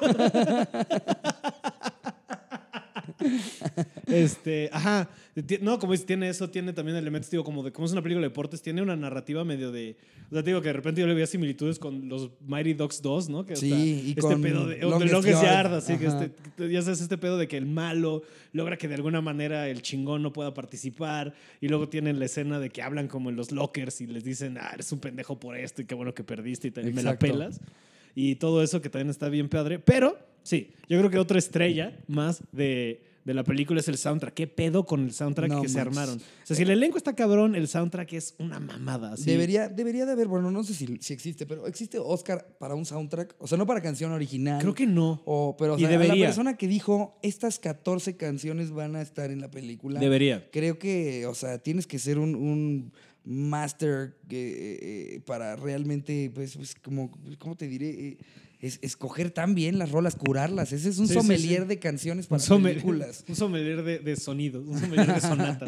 [4.07, 5.09] este, ajá.
[5.61, 8.23] No, como dices, tiene eso, tiene también elementos, digo, como de como es una película
[8.25, 9.97] de deportes, tiene una narrativa medio de.
[10.31, 13.01] O sea, te digo que de repente yo le veía similitudes con los Mighty Ducks
[13.03, 13.45] 2, ¿no?
[13.47, 16.33] Que Sí, hasta y este con pedo de, o Longest Longest Yard, así que este,
[16.71, 20.23] ya sabes, este pedo de que el malo logra que de alguna manera el chingón
[20.23, 21.35] no pueda participar.
[21.61, 24.57] Y luego tienen la escena de que hablan como en los lockers y les dicen,
[24.59, 27.03] ah, eres un pendejo por esto y qué bueno que perdiste y, te- y me
[27.03, 27.61] la pelas.
[28.15, 29.79] Y todo eso que también está bien padre.
[29.79, 34.35] Pero, sí, yo creo que otra estrella más de, de la película es el soundtrack.
[34.35, 36.19] ¿Qué pedo con el soundtrack No que se armaron?
[36.19, 39.15] O sea, si el elenco está cabrón, el soundtrack es una mamada.
[39.15, 39.25] así.
[39.25, 42.87] Debería, debería de haber, bueno, no sé si, si existe, pero ¿existe Oscar para un
[42.87, 43.35] soundtrack?
[43.39, 44.61] O sea, no para canción original.
[44.61, 45.23] Creo que no.
[45.25, 49.41] O, pero o Y la persona que dijo, estas 14 canciones van a estar en
[49.41, 49.99] la película.
[49.99, 50.49] Debería.
[50.53, 52.93] Creo que, o sea, tienes que ser un, un
[53.27, 57.91] master eh, eh, para realmente, pues, pues, como, ¿cómo te diré?
[57.91, 58.19] Eh,
[58.61, 60.73] es, escoger tan bien las rolas, curarlas.
[60.73, 61.69] Ese es un Sí, sommelier sí.
[61.69, 63.25] de canciones Un para sommelier, películas.
[63.29, 65.67] un sommelier de, de sonidos, un sommelier de sonata.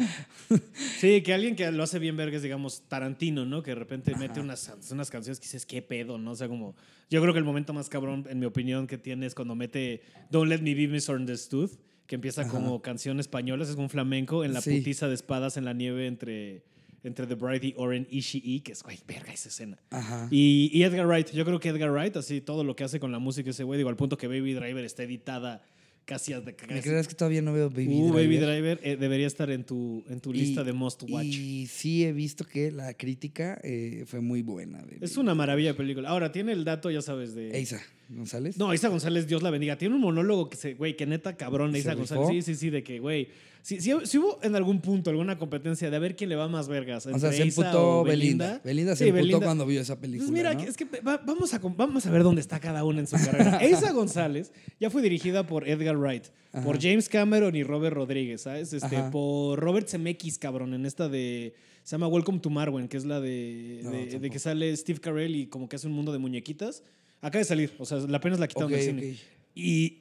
[0.99, 3.63] Sí, que alguien que lo hace bien verga es, digamos, Tarantino, ¿no?
[3.63, 6.17] Que de repente mete unas, unas canciones que dices, ¿qué pedo?
[6.17, 6.31] ¿No?
[6.31, 6.75] O sea, como.
[7.09, 10.01] Yo creo que el momento más cabrón, en mi opinión, que tiene es cuando mete
[10.29, 11.71] Don't Let Me Be Misunderstood,
[12.07, 15.65] que empieza como canción española, es como un flamenco en la putiza de espadas en
[15.65, 16.63] la nieve entre,
[17.03, 19.77] entre The Bride y Oren Ishii, que es, güey, verga esa escena.
[19.89, 20.27] Ajá.
[20.31, 23.11] Y, y Edgar Wright, yo creo que Edgar Wright, así todo lo que hace con
[23.11, 25.63] la música ese güey, digo, al punto que Baby Driver está editada
[26.05, 28.13] casi hasta ¿Me casi- creerás que todavía no veo Baby Uh, Driver?
[28.25, 31.25] Baby Driver eh, debería estar en tu, en tu Y- lista de Must Watch.
[31.27, 34.81] Y sí he visto que la crítica eh, fue muy buena.
[34.81, 36.09] de es una maravilla de película.
[36.09, 37.51] Ahora, tiene el dato, ya sabes, de...
[37.55, 38.57] Eiza González.
[38.57, 39.77] No, Isa González, Dios la bendiga.
[39.77, 42.27] Tiene un monólogo que se, güey, que neta cabrón, ¿Se Isa González.
[42.27, 42.33] rifó?
[42.33, 43.27] Sí, sí, sí, de que, güey.
[43.69, 46.47] Si, si, si hubo en algún punto alguna competencia de a ver quién le va
[46.47, 47.05] más vergas.
[47.05, 48.59] o sea, se emputó Belinda.
[48.63, 49.45] Belinda se Sí, emputó Belinda.
[49.45, 50.27] cuando vio esa película.
[50.27, 50.61] Pues mira, ¿no?
[50.61, 53.59] es que va- vamos, a, vamos a ver dónde está cada una en su carrera.
[53.69, 56.25] Isa González ya fue dirigida por Edgar Wright,
[56.63, 56.81] por.
[56.81, 58.73] James Cameron y Robert Rodríguez, ¿sabes?
[58.73, 59.11] Este, Ajá.
[59.11, 61.53] por Robert Zemeckis, cabrón, en esta de...
[61.83, 65.35] Se llama Welcome to Marwen, que es la de, No, de- que sale Steve Carell
[65.35, 66.81] y como que hace un mundo de muñequitas.
[67.21, 69.15] Acaba de salir, o sea, la apenas la quitaron Ok, del cine.
[69.55, 69.99] Y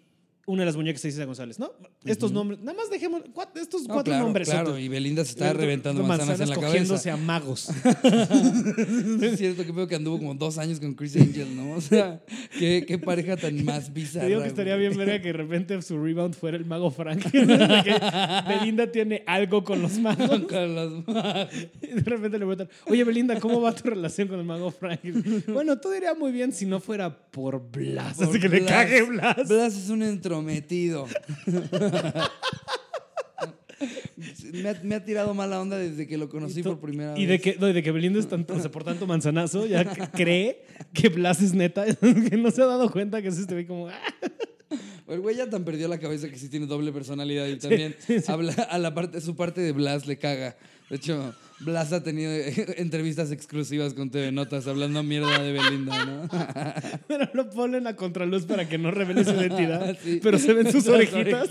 [0.48, 1.70] una de las muñecas es Isa González, ¿no?
[2.04, 3.22] Estos nombres, nada más dejemos
[3.54, 4.48] estos No, cuatro claro, nombres.
[4.48, 7.12] Claro, y Belinda se está reventando manzanas, en la cogiéndose cabeza.
[7.12, 7.68] a magos.
[9.22, 11.72] es cierto que veo que anduvo como dos años con Chris Angel, ¿no?
[11.72, 12.22] O sea,
[12.58, 14.22] qué, qué pareja tan más bizarra.
[14.24, 17.22] Te digo que estaría bien verga que de repente su rebound fuera el mago Frank.
[18.48, 20.28] Belinda tiene algo con los magos.
[20.48, 21.04] Con los-
[21.82, 25.00] Y de repente le preguntan, oye Belinda, ¿cómo va tu relación con el mago Frank?
[25.48, 28.20] Bueno, todo iría muy bien si no fuera por Blas.
[28.20, 29.48] Así que le cague Blas.
[29.48, 30.02] Blas es un
[30.40, 31.06] entrometido.
[34.52, 37.28] me, ha, me ha tirado mala onda desde que lo conocí por primera Y vez.
[37.28, 39.84] de que, no, y de que Belinda es tanto, o sea, por tanto manzanazo, ya
[40.10, 41.84] cree que Blas es neta,
[42.30, 43.88] que no se ha dado cuenta que es este güey como...
[43.88, 43.98] "Ah".
[45.06, 47.96] El güey ya tan perdió la cabeza que sí tiene doble personalidad y también
[48.26, 50.54] habla a la parte, su parte de Blas le caga.
[50.90, 52.30] De hecho, Blas ha tenido
[52.76, 56.28] entrevistas exclusivas con TV Notas hablando mierda de Belinda, ¿no?
[57.08, 59.96] Pero lo ponen a contraluz para que no revele su identidad.
[60.04, 60.20] Sí.
[60.22, 61.48] Pero se ven sus orejitas.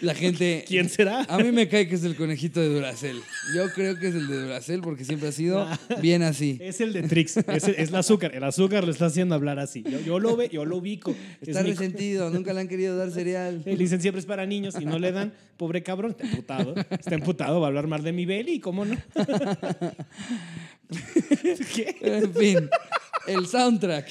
[0.00, 0.64] La gente.
[0.66, 1.22] ¿Quién será?
[1.24, 3.16] A mí me cae que es el conejito de Duracel.
[3.56, 5.66] Yo creo que es el de Duracel porque siempre ha sido
[6.00, 6.58] bien así.
[6.60, 8.34] Es el de Trix, es, es el azúcar.
[8.34, 9.82] El azúcar lo está haciendo hablar así.
[9.82, 11.10] Yo, yo lo ve, yo lo ubico.
[11.40, 13.62] Es Está mi- resentido, nunca le han querido dar cereal.
[13.64, 15.32] Le dicen siempre es para niños y no le dan.
[15.56, 16.74] Pobre cabrón, está emputado.
[16.90, 18.94] Está emputado, va a hablar mal de mi Beli, ¿cómo no?
[21.74, 21.96] ¿Qué?
[22.02, 22.68] En fin,
[23.26, 24.06] el soundtrack.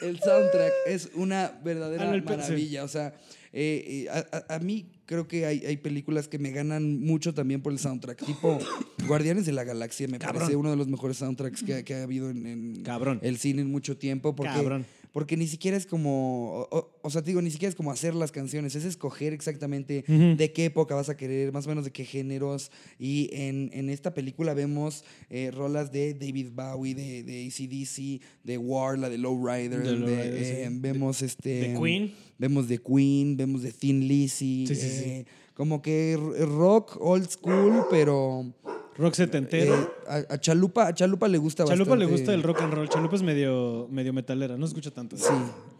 [0.00, 2.82] El soundtrack es una verdadera Ah, maravilla.
[2.84, 3.14] O sea,
[3.52, 7.72] eh, eh, a, mí creo que hay, hay películas que me ganan mucho también por
[7.74, 8.24] el soundtrack.
[8.24, 8.58] Tipo
[9.06, 10.40] Guardianes de la Galaxia me Cabrón.
[10.40, 13.18] parece uno de los mejores soundtracks que, ha- que ha habido en, en Cabrón.
[13.22, 14.34] el cine en mucho tiempo.
[14.34, 14.86] Porque, Cabrón.
[15.14, 16.66] Porque ni siquiera es como.
[16.70, 20.52] O, sea, te digo, ni siquiera es como hacer las canciones, es escoger exactamente de
[20.52, 22.72] qué época vas a querer, más o menos de qué géneros.
[22.98, 28.58] Y en, en esta película vemos eh, rolas de David Bowie, de, de ACDC, de
[28.58, 30.78] War, la de Lowrider, De de, Lowrider, eh, sí.
[30.80, 31.60] vemos este.
[31.60, 32.12] De Queen.
[32.36, 34.66] Vemos de Queen, vemos de Thin Lizzy.
[34.66, 38.52] Sí, sí, eh, Como que rock old school, pero
[38.96, 39.74] Rock setentero.
[39.74, 39.88] Eh,
[40.28, 42.12] a, a Chalupa, a Chalupa le gusta Chalupa le bastante.
[42.12, 42.88] gusta el rock and roll.
[42.88, 45.16] Chalupa es medio, medio metalera, no escucha tanto.
[45.16, 45.24] Sí,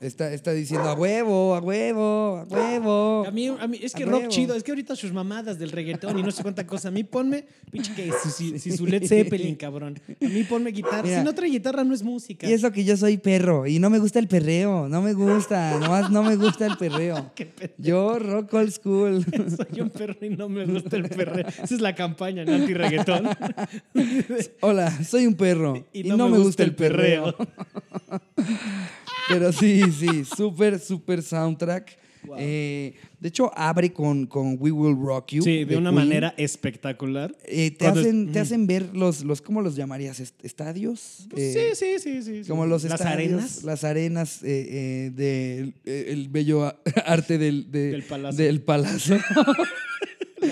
[0.00, 3.24] está, está diciendo a huevo, a huevo, a huevo.
[3.26, 4.30] A mí, a mí, es que rock huevo.
[4.32, 6.88] chido, es que ahorita sus mamadas del reggaetón y no sé cuánta cosa.
[6.88, 10.00] A mí ponme, pinche que si, si- si su Led Zeppelin, cabrón.
[10.20, 11.02] A mí ponme guitarra.
[11.04, 11.18] Mira.
[11.20, 12.48] si no trae guitarra, no es música.
[12.48, 15.78] Y eso que yo soy perro y no me gusta el perreo, no me gusta,
[15.78, 17.30] nomás no me gusta el perreo.
[17.78, 19.24] Yo rock old school.
[19.56, 21.46] Soy un perro y no me gusta el perreo.
[21.48, 23.03] Esa es la campaña en anti-reggaetón.
[24.60, 27.34] Hola, soy un perro Y y, no, me gusta el perreo.
[29.28, 31.98] Pero sí, sí, súper, súper soundtrack.
[32.26, 32.36] Wow.
[32.38, 35.42] Eh, de hecho, abre con, con We Will Rock You.
[35.42, 35.94] Sí, de una Queen.
[36.08, 37.34] manera espectacular.
[37.44, 40.20] Eh, te, Cuando es- hacen, te hacen ver los, los, ¿cómo los llamarías?
[40.20, 41.26] ¿Est- ¿Estadios?
[41.30, 42.48] Pues Eh, sí, sí, sí, sí.
[42.48, 43.62] Como los Las estadios, arenas.
[43.64, 48.44] Las arenas eh, eh, del el bello arte del, de- Del palacio.
[48.44, 49.18] del palacio.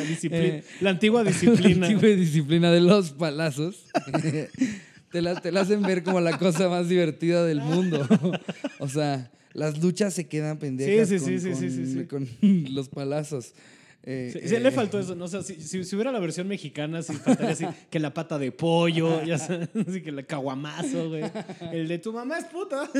[0.02, 1.88] La, disciplina, Eh, la antigua disciplina.
[1.88, 3.86] disciplina de los palazos.
[5.12, 8.06] te, la, te la hacen ver como la cosa más divertida del mundo.
[8.78, 12.28] o sea, las luchas se quedan pendejas Sí, con
[12.74, 13.52] los palazos.
[14.04, 15.26] Eh, Sí, sí, eh, le faltó eso, ¿no?
[15.26, 18.38] O sea, si, si, si hubiera la versión mexicana, sí faltaría así, que la pata
[18.38, 21.22] de pollo, ya sabes, así que el caguamazo, güey.
[21.72, 22.90] El de tu mamá es puta.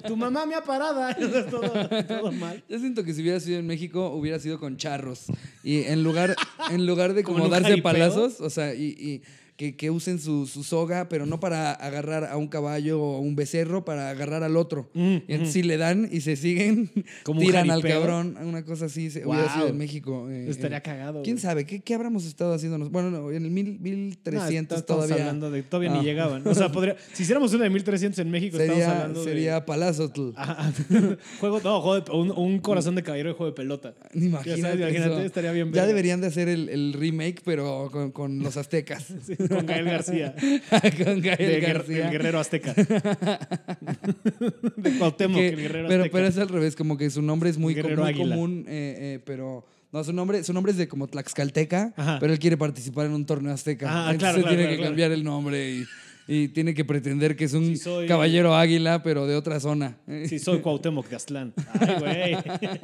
[0.08, 1.14] tu mamá me ha parada.
[1.50, 2.62] todo, todo mal.
[2.68, 5.26] Yo siento que si hubiera sido en México, hubiera sido con charros.
[5.62, 6.34] Y en lugar,
[6.70, 9.22] en lugar de ¿Como darse palazos, o sea, y, y
[9.60, 13.20] que, que usen su, su soga, pero no para agarrar a un caballo o a
[13.20, 14.88] un becerro, para agarrar al otro.
[14.94, 16.90] Mm, entonces si le dan y se siguen,
[17.24, 19.72] Como tiran al cabrón, una cosa así, se- hubiera sido Wow.
[19.72, 20.30] en México.
[20.30, 21.20] eh, Estaría eh, cagado.
[21.22, 21.42] ¿Quién güey.
[21.42, 21.66] sabe?
[21.66, 22.78] ¿Qué, qué habríamos estado haciendo?
[22.78, 25.24] nos- Bueno, no, en el mil, No, 1300 estamos todavía.
[25.26, 25.98] hablando de todavía Ah.
[25.98, 26.46] ni llegaban.
[26.48, 29.60] O sea, podría, si hiciéramos una de 1300 en México, estamos Sería, hablando sería de.
[31.40, 33.94] Juego, no, juego de- un, un corazón de caballero de juego de pelota.
[34.14, 38.38] Imagínate, sabes, imagínate, estaría bien Ya deberían de hacer el, el remake, pero con, con
[38.42, 39.08] los aztecas.
[39.26, 40.34] Sí, con Gael García.
[41.04, 41.96] con Gael de García.
[42.04, 42.74] del guerrero azteca.
[44.76, 46.12] de Cuauhtémoc, Que- el guerrero pero, azteca.
[46.16, 49.66] pero es al revés, como que su nombre es muy, Guerrero común, eh, eh, pero...
[49.92, 52.18] No, su nombre, su nombre es de como Tlaxcalteca, Ajá.
[52.20, 53.88] pero él quiere participar en un torneo azteca.
[53.90, 54.90] Ah, Entonces claro, tiene claro, que claro.
[54.90, 55.84] cambiar el nombre y,
[56.28, 59.96] y tiene que pretender que es un Sí, caballero águila, pero de otra zona.
[60.26, 61.54] Sí, soy Cuauhtémoc de Aztlán.
[61.80, 62.36] Ay,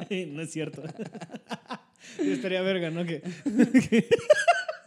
[0.09, 0.25] güey.
[0.33, 0.83] No es cierto.
[2.19, 3.05] Estaría verga, ¿no?
[3.05, 3.21] Que,
[3.89, 4.09] que,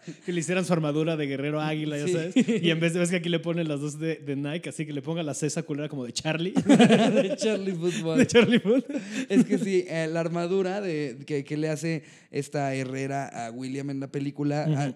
[0.26, 2.12] que le hicieran su armadura de guerrero águila, ya Sí.
[2.12, 2.34] sabes.
[2.62, 4.86] Y en vez de ves que aquí le ponen las dos de, de Nike, así
[4.86, 6.52] que le ponga la cesa culera como de Charlie.
[6.66, 8.18] de Charlie Football.
[8.18, 8.84] De Charlie Puth.
[9.28, 13.90] Es que sí, eh, la armadura de, que, que le hace esta Herrera a William
[13.90, 14.92] en la película ah,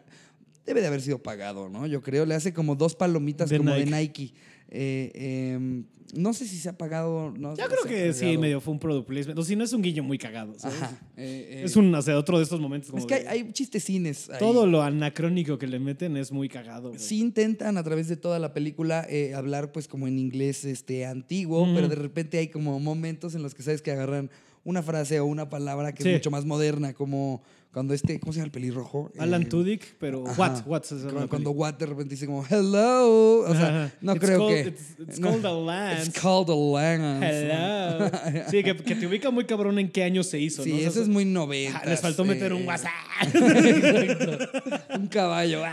[0.67, 1.87] debe de haber sido pagado, ¿no?
[1.87, 2.25] Yo creo.
[2.27, 3.85] Le hace como dos palomitas De como Nike.
[3.90, 4.35] de Nike.
[4.68, 5.85] Eh, em,
[6.16, 7.33] no sé si se ha pagado.
[7.37, 9.38] No Yo creo que sí, medio fue un product placement.
[9.38, 10.81] O si no es un guiño muy cagado, ¿sabes?
[10.83, 10.96] Ajá.
[11.16, 13.29] eh, eh, Es un, o sea, otro de estos momentos como es que hay, de-
[13.29, 14.31] hay chistecines.
[14.31, 14.38] ahí.
[14.38, 16.88] Todo lo anacrónico que le meten es muy cagado.
[16.90, 17.00] güey.
[17.00, 21.05] Sí intentan a través de toda la película eh, hablar pues como en inglés este,
[21.07, 24.31] antiguo, pero de repente hay como momentos en los que sabes que agarran
[24.62, 26.09] una frase o una palabra que Sí.
[26.11, 27.42] es mucho más moderna, como
[27.74, 29.10] cuando este, ¿cómo se llama el pelirrojo?
[29.18, 30.40] Alan Eh, Tudyk, pero Ajá.
[30.40, 30.66] what?
[30.66, 30.82] What?
[30.88, 31.50] Cuando, cuando.
[31.50, 35.18] Watt de repente dice como hello, o sea, no It's creo called- que It's, it's
[35.20, 36.08] no, called a lance.
[36.08, 37.26] It's called a lance.
[37.26, 38.10] Hello.
[38.50, 40.76] Sí, que, que te ubica muy cabrón en qué año se hizo, Sí, ¿no?
[40.76, 41.80] O sea, eso es muy noventa.
[41.84, 42.92] ah, Les faltó meter un WhatsApp.
[44.96, 45.62] un caballo.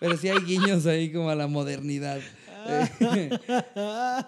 [0.00, 2.20] Pero sí hay guiños ahí como a la modernidad.
[2.68, 3.30] Eh,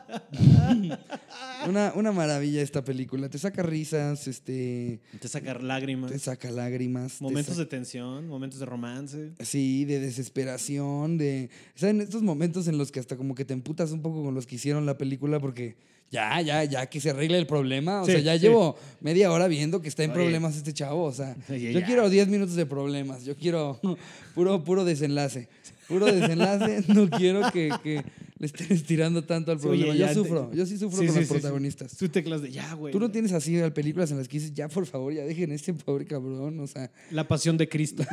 [1.69, 3.29] una, una maravilla esta película.
[3.29, 6.11] Te saca risas, este, Te sacar lágrimas.
[6.13, 7.21] te saca lágrimas.
[7.21, 9.31] Momentos saca- de tensión, momentos de romance.
[9.41, 11.51] Sí, de desesperación, de...
[11.75, 12.01] ¿Saben?
[12.01, 14.57] Estos momentos en los que hasta como que te emputas un poco con los que
[14.57, 15.77] hicieron la película porque
[16.11, 18.03] ya, ya, ya que se arregle el problema.
[18.03, 18.41] O Sí, sea, ya sí.
[18.41, 20.21] llevo media hora viendo que está en Oye.
[20.21, 21.05] problemas este chavo.
[21.05, 21.87] O sea, Oye, yo ya.
[21.87, 23.25] quiero 10 minutos de problemas.
[23.25, 23.81] Yo quiero
[24.35, 25.49] puro, puro desenlace.
[25.87, 26.85] Puro desenlace.
[26.89, 28.05] No quiero que, que
[28.39, 29.95] le estén estirando tanto al Sí, problema.
[29.95, 30.51] yo te- sufro.
[30.55, 31.97] Yo sí sufro Sí, con sí, los protagonistas.
[31.97, 32.93] Tú teclas de ya, güey.
[32.93, 35.73] Tú no tienes así películas en las que dices, ya, por favor, ya dejen este
[35.75, 36.61] pobre cabrón.
[36.61, 38.05] O sea, La pasión de Cristo.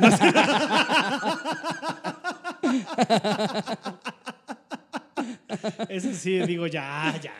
[5.88, 7.32] Eso sí, digo, ya, ya.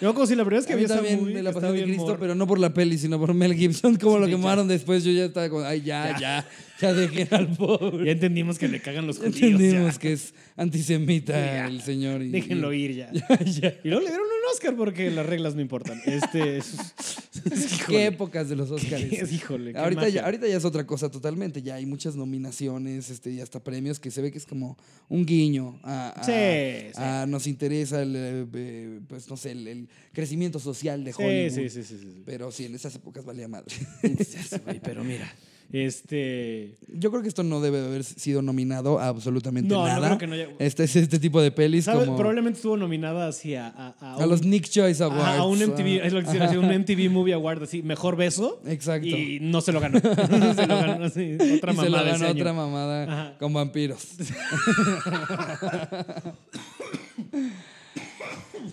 [0.00, 1.84] Yo como si la primera vez que vi esa también movie, de la pasión de
[1.84, 3.96] Cristo, pero no por la peli, sino por Mel Gibson.
[3.96, 4.34] Como lo ya.
[4.36, 6.44] quemaron después, yo ya estaba como, ay, ya, ya,
[6.80, 8.06] ya, dejen al pobre.
[8.06, 9.34] Ya entendimos que le cagan los judíos.
[9.36, 10.00] entendimos ya.
[10.00, 11.66] que es antisemita Ya.
[11.66, 12.22] el señor.
[12.22, 13.10] y- Déjenlo ir ya.
[13.12, 13.74] ya.
[13.84, 16.00] Y luego le dieron un Oscar porque las reglas no importan.
[16.06, 16.74] Este es.
[17.44, 17.98] es- híjole.
[17.98, 19.02] Qué épocas de los Oscars.
[19.04, 19.72] Es- híjole.
[19.76, 21.62] Ahorita ya, ahorita ya es otra cosa totalmente.
[21.62, 24.76] Ya hay muchas nominaciones este, y hasta premios que se ve que es como
[25.08, 27.00] un guiño a, a- Sí, sí.
[27.00, 31.22] a- nos interesa el, eh, eh, pues no sé, el, el crecimiento social de Sí,
[31.22, 31.54] Hollywood.
[31.54, 32.22] sí, sí, sí, sí.
[32.26, 33.74] Pero sí, en esas épocas valía madre.
[34.82, 35.32] Pero mira,
[35.72, 36.74] Este.
[36.88, 40.06] Yo creo que esto no debe haber sido nominado a absolutamente No, no nada.
[40.08, 43.54] creo que no haya- Este es este tipo de pelis como Probablemente estuvo nominada así
[43.54, 45.22] a, a, a a un- los Nick Choice Awards.
[45.22, 47.82] Ajá, a un MTV, ah, es lo que quisiera decir, un MTV Movie Award así,
[47.82, 48.60] mejor beso.
[48.66, 49.06] Exacto.
[49.06, 50.00] Y no se lo ganó.
[50.54, 53.38] se lo ganó así, otra y se lo mamada ganó otra mamada Ajá.
[53.38, 54.08] con vampiros.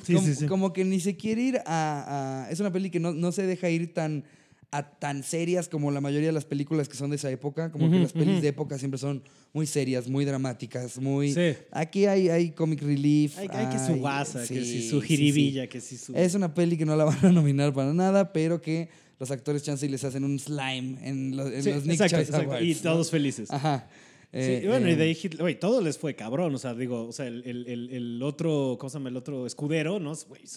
[0.04, 0.46] Sí, como, sí, sí.
[0.48, 3.44] como que ni se quiere ir a, a- Es una peli que no, no se
[3.44, 4.24] deja ir tan
[4.72, 7.72] a tan serias como la mayoría de las películas que son de esa época.
[7.72, 11.34] Como que las pelis de época siempre son muy serias, muy dramáticas, muy...
[11.34, 11.54] Sí.
[11.72, 13.38] Aquí hay, hay comic relief.
[13.38, 15.08] Hay, hay que su guasa, que si su sí.
[15.08, 16.14] jiribilla, que si su...
[16.16, 19.64] Es una peli que no la van a nominar para nada, pero que los actores
[19.64, 22.66] chance y les hacen un slime en, los- en los Nick exacto, exacto, Awards.
[22.66, 22.82] Y ¿no?
[22.82, 23.50] todos felices.
[23.50, 23.88] Ajá.
[24.34, 26.74] Sí, Eh, bueno, y eh, de ahí Hitler, güey, todo les fue cabrón, o sea,
[26.76, 29.08] digo, o sea, el, el- el- otro, ¿cómo se llama?
[29.10, 30.12] El otro escudero, ¿no?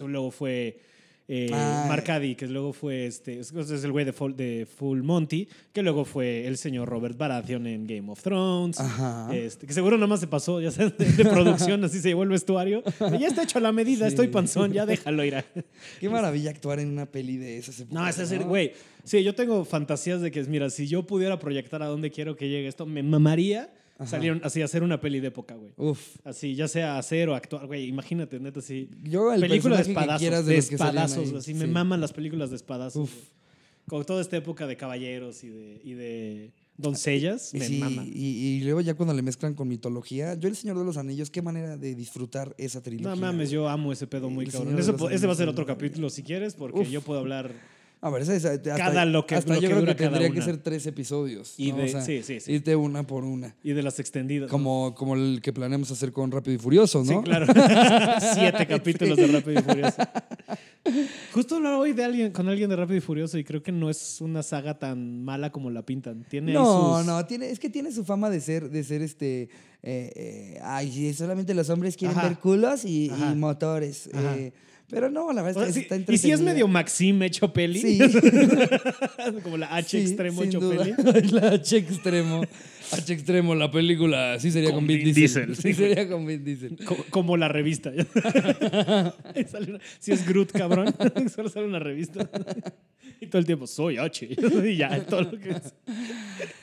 [0.09, 0.81] Luego fue
[1.33, 4.67] eh, Ah, Mark Addy, que luego fue este, es es el güey de, Full- de
[4.67, 8.79] Full Monty, que luego fue el señor Robert Baratheon en Game of Thrones,
[9.33, 12.31] este, que seguro nada más se pasó, ya sabes, de, producción, así se llevó el
[12.31, 12.83] vestuario,
[13.19, 14.11] ya está hecho a la medida, Sí.
[14.15, 15.37] estoy panzón, ya déjalo ir.
[15.37, 15.45] a-
[16.01, 17.95] Qué maravilla actuar en una peli de esas épocas.
[18.03, 18.73] No, es decir, güey.
[19.05, 22.49] Sí, yo tengo fantasías de que, mira, si yo pudiera proyectar a dónde quiero que
[22.49, 23.71] llegue esto, me mamaría
[24.07, 25.73] salir un- así hacer una peli de época, güey.
[25.77, 26.17] Uf.
[26.25, 27.87] Así, ya sea hacer o actuar, güey.
[27.89, 28.89] Imagínate, neta, así.
[29.03, 31.55] Yo el Películas de que espadazos, quieras de, de que espadazos, así.
[31.55, 31.71] Me sí.
[31.71, 33.03] maman las películas de espadazos.
[33.05, 33.13] Uf.
[33.15, 33.41] güey.
[33.87, 38.07] Con toda esta época de caballeros y de, y de doncellas, me Sí, maman.
[38.07, 38.27] y,
[38.59, 41.43] y luego ya cuando le mezclan con mitología, yo El Señor de los Anillos, qué
[41.43, 43.11] manera de disfrutar esa trilogía.
[43.11, 44.97] No mames, yo amo ese pedo muy El cabrón.
[44.97, 46.89] Po- ese va a ser otro capítulo si quieres, porque Uf.
[46.89, 47.53] yo puedo hablar.
[48.03, 50.31] A ver, esa- esa- hasta, Cada lo que- hasta lo yo que creo que tendría
[50.31, 51.55] que ser tres episodios.
[51.59, 51.79] Y ¿no?
[51.79, 52.53] de- O sea, sí, sí, sí.
[52.53, 53.55] Irte una por una.
[53.63, 54.49] Y de las extendidas.
[54.49, 54.51] ¿no?
[54.53, 57.19] Como, como el que planeamos hacer con Rápido y Furioso, ¿no?
[57.19, 57.47] Sí, claro.
[58.35, 59.97] Siete capítulos de Rápido y Furioso.
[61.35, 63.91] Justo hablaba hoy de alguien, con alguien de Rápido y Furioso y creo que no
[63.91, 66.25] es una saga tan mala como la pintan.
[66.29, 69.43] Tiene No, sus- no, tiene, es que tiene su fama de ser, de ser este.
[69.83, 72.29] eh, eh, ay, solamente los hombres quieren Ajá.
[72.29, 74.09] ver culos y, motores.
[74.13, 74.37] Ajá.
[74.39, 74.53] eh,
[74.91, 77.23] pero no, la O verdad sea, es que sí, está y si es medio Maxim
[77.23, 77.81] hecho peli.
[77.81, 77.99] Sí.
[79.43, 80.85] como la H Sí, extremo hecho duda.
[80.85, 81.29] peli.
[81.33, 82.43] la H extremo.
[82.93, 84.39] H extremo, la película.
[84.41, 85.47] Sí sería con, Con Vin Diesel.
[85.47, 86.77] Diesel, Sí sería con Vin Diesel.
[86.85, 87.93] Co- Como la revista.
[90.01, 90.95] Si es Groot, cabrón.
[91.35, 92.29] Solo sale una revista.
[93.21, 94.29] Y todo el tiempo, soy H.
[94.65, 95.75] Y ya, todo lo que es.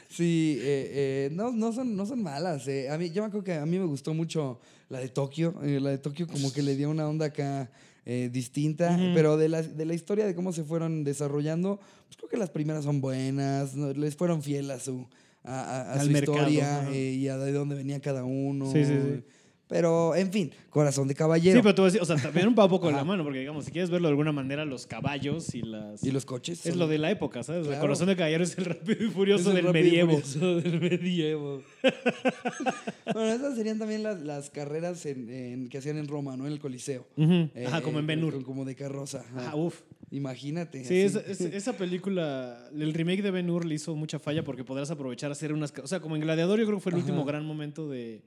[0.10, 2.68] Sí, eh, eh, no, no, son, no son malas.
[2.68, 2.90] eh.
[2.90, 4.60] A mí, yo me acuerdo que a mí me gustó mucho
[4.90, 5.56] la de Tokio.
[5.62, 7.70] la de Tokio como que le dio una onda acá
[8.10, 8.98] eh, distinta.
[9.14, 12.50] Pero de la, de la historia de cómo se fueron desarrollando, pues creo que las
[12.50, 13.76] primeras son buenas.
[13.76, 13.92] ¿no?
[13.92, 15.06] Les fueron fiel a su,
[15.44, 18.72] a, a- a Al su mercado, historia eh, y a de dónde venía cada uno.
[18.72, 19.24] Sí, sí, sí.
[19.70, 21.58] Pero, en fin, corazón de caballero.
[21.58, 23.40] Sí, pero te voy a decir, o sea, también un poco con la mano, porque
[23.40, 26.02] digamos, si quieres verlo de alguna manera, los caballos y las.
[26.04, 26.66] y los coches.
[26.66, 27.68] Es lo de la época, ¿sabes?
[27.68, 30.12] El corazón de caballero es el rápido y furioso del medievo.
[30.22, 31.62] Furioso del medievo.
[33.14, 36.46] bueno, esas serían también las, las carreras en- en- que hacían en Roma, ¿no?
[36.48, 37.06] En el Coliseo.
[37.18, 38.34] Eh, Ajá, como en eh, Ben Hur.
[38.36, 39.20] con- Como de carroza.
[39.30, 39.48] ajá.
[39.50, 39.82] Ajá, uf.
[40.12, 40.86] Imagínate.
[40.86, 44.64] Sí, esa, es- esa película, el remake de Ben Hur le hizo mucha falla porque
[44.64, 45.74] podrás aprovechar a hacer unas...
[45.84, 47.06] O sea, como en Gladiador yo creo que fue el Ajá.
[47.08, 48.22] último gran momento de,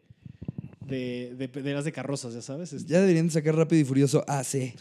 [0.91, 2.73] de, de, de las de carrozas, ya sabes.
[2.73, 4.75] Este, Ya deberían de sacar Rápido y Furioso AC,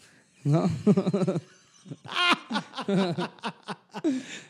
[0.44, 0.70] ¿no?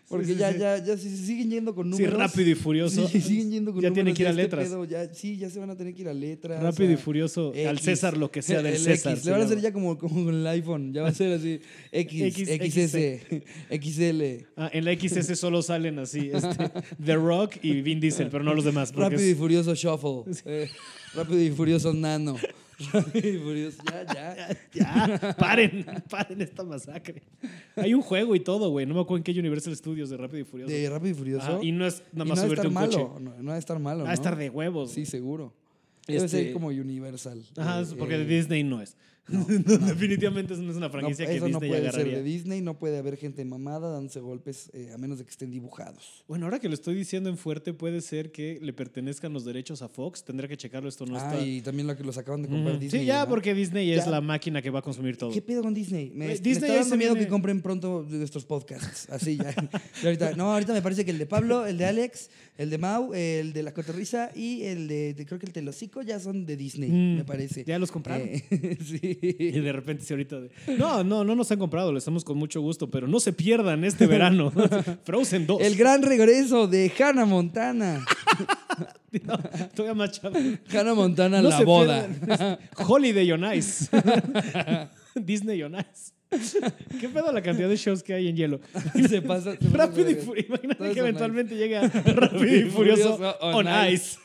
[0.10, 0.60] Porque Sí, sí, ya, sí.
[0.60, 2.20] ya, ya si se siguen yendo con Sí, números.
[2.20, 3.08] rápido y furioso.
[3.08, 3.94] Sí, siguen yendo con Ya números.
[3.94, 4.68] tienen que ir a este letras.
[4.68, 6.62] pedo ya- sí, ya se van a tener que ir a letras.
[6.62, 7.54] Rápido a- y furioso.
[7.68, 7.80] al.
[7.80, 9.14] César lo que sea del El César.
[9.14, 9.26] X.
[9.26, 10.94] Le van a hacer ya como, como con el iPhone.
[10.94, 11.62] Ya va a ser así.
[11.92, 14.46] X, X, XS, XL.
[14.58, 16.70] Ah, en la XS solo salen así este,
[17.04, 18.94] The Rock y Vin Diesel, pero no los demás.
[18.94, 20.24] Rápido y Furioso Shuffle.
[20.46, 20.70] Eh,
[21.16, 22.36] rápido y Furioso Nano.
[22.94, 23.78] Rápido y Furioso.
[23.86, 24.06] Ya,
[24.74, 25.18] ya.
[25.20, 27.22] Ya, paren, paren esta masacre.
[27.76, 28.86] Hay un juego y todo, güey.
[28.86, 30.72] No me acuerdo en qué Universal Studios de Rápido y Furioso.
[30.74, 31.60] De Rápido y Furioso.
[31.62, 32.98] Y no es nada Y más no subirte un coche.
[32.98, 33.20] malo.
[33.20, 34.04] No, no ha de estar malo.
[34.06, 34.92] Va a estar de huevos.
[34.92, 35.54] Sí, seguro.
[36.08, 37.44] Debe Este- ser como Universal.
[37.58, 38.96] Ajá, Eh, porque eh, Disney no es.
[39.66, 42.16] no, Definitivamente eso no es una no, franquicia que eso no Disney puede agarraría.
[42.16, 45.32] ser de Disney, no puede haber gente mamada dándose golpes eh, a menos de que
[45.32, 46.24] estén dibujados.
[46.28, 49.82] Bueno, ahora que lo estoy diciendo en fuerte, puede ser que le pertenezcan los derechos
[49.82, 50.24] a Fox.
[50.24, 51.46] Tendré que checarlo, esto no ah, está.
[51.46, 52.80] y también lo que los acaban de comprar.
[52.80, 53.02] Disney.
[53.02, 55.32] sí, ya, porque Disney es la máquina que va a consumir todo.
[55.32, 56.10] ¿Qué pedo con Disney?
[56.10, 59.08] Me, Güey, me Disney está dando miedo viene- que compren pronto nuestros podcasts.
[59.10, 59.54] Así ya.
[60.04, 63.14] Ahorita, no, ahorita me parece que el de Pablo, el de Alex, el de Mau,
[63.14, 66.58] el de La Cotorrisa y el de, de- creo que el Telocico ya son de
[66.58, 67.64] Disney, Mm, me parece.
[67.66, 68.28] Ya los compraron.
[68.28, 69.19] Eh, sí.
[69.40, 72.38] Y de repente sí ahorita de, no, no, no nos han comprado, lo estamos con
[72.38, 74.52] mucho gusto, pero no se pierdan este verano.
[75.04, 75.62] Frozen 2.
[75.62, 78.06] El gran regreso de Hannah Montana.
[79.24, 79.38] No,
[79.76, 80.38] todavía más chavo.
[80.72, 82.08] Hannah Montana, No la se boda.
[82.08, 82.60] pierdan.
[82.78, 83.90] Holiday on Ice.
[85.16, 86.14] Disney on Ice.
[87.02, 88.60] ¿Qué pedo la cantidad de shows que hay en hielo?
[89.10, 89.56] se pasa.
[89.60, 90.16] se Rápido y.
[90.16, 90.48] Furioso.
[90.48, 94.18] Imagínate que eventualmente llega Rápido y Furioso on ice.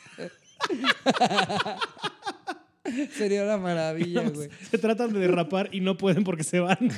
[3.16, 4.48] Sería una maravilla, güey.
[4.70, 6.78] Se tratan de derrapar y no pueden porque se van.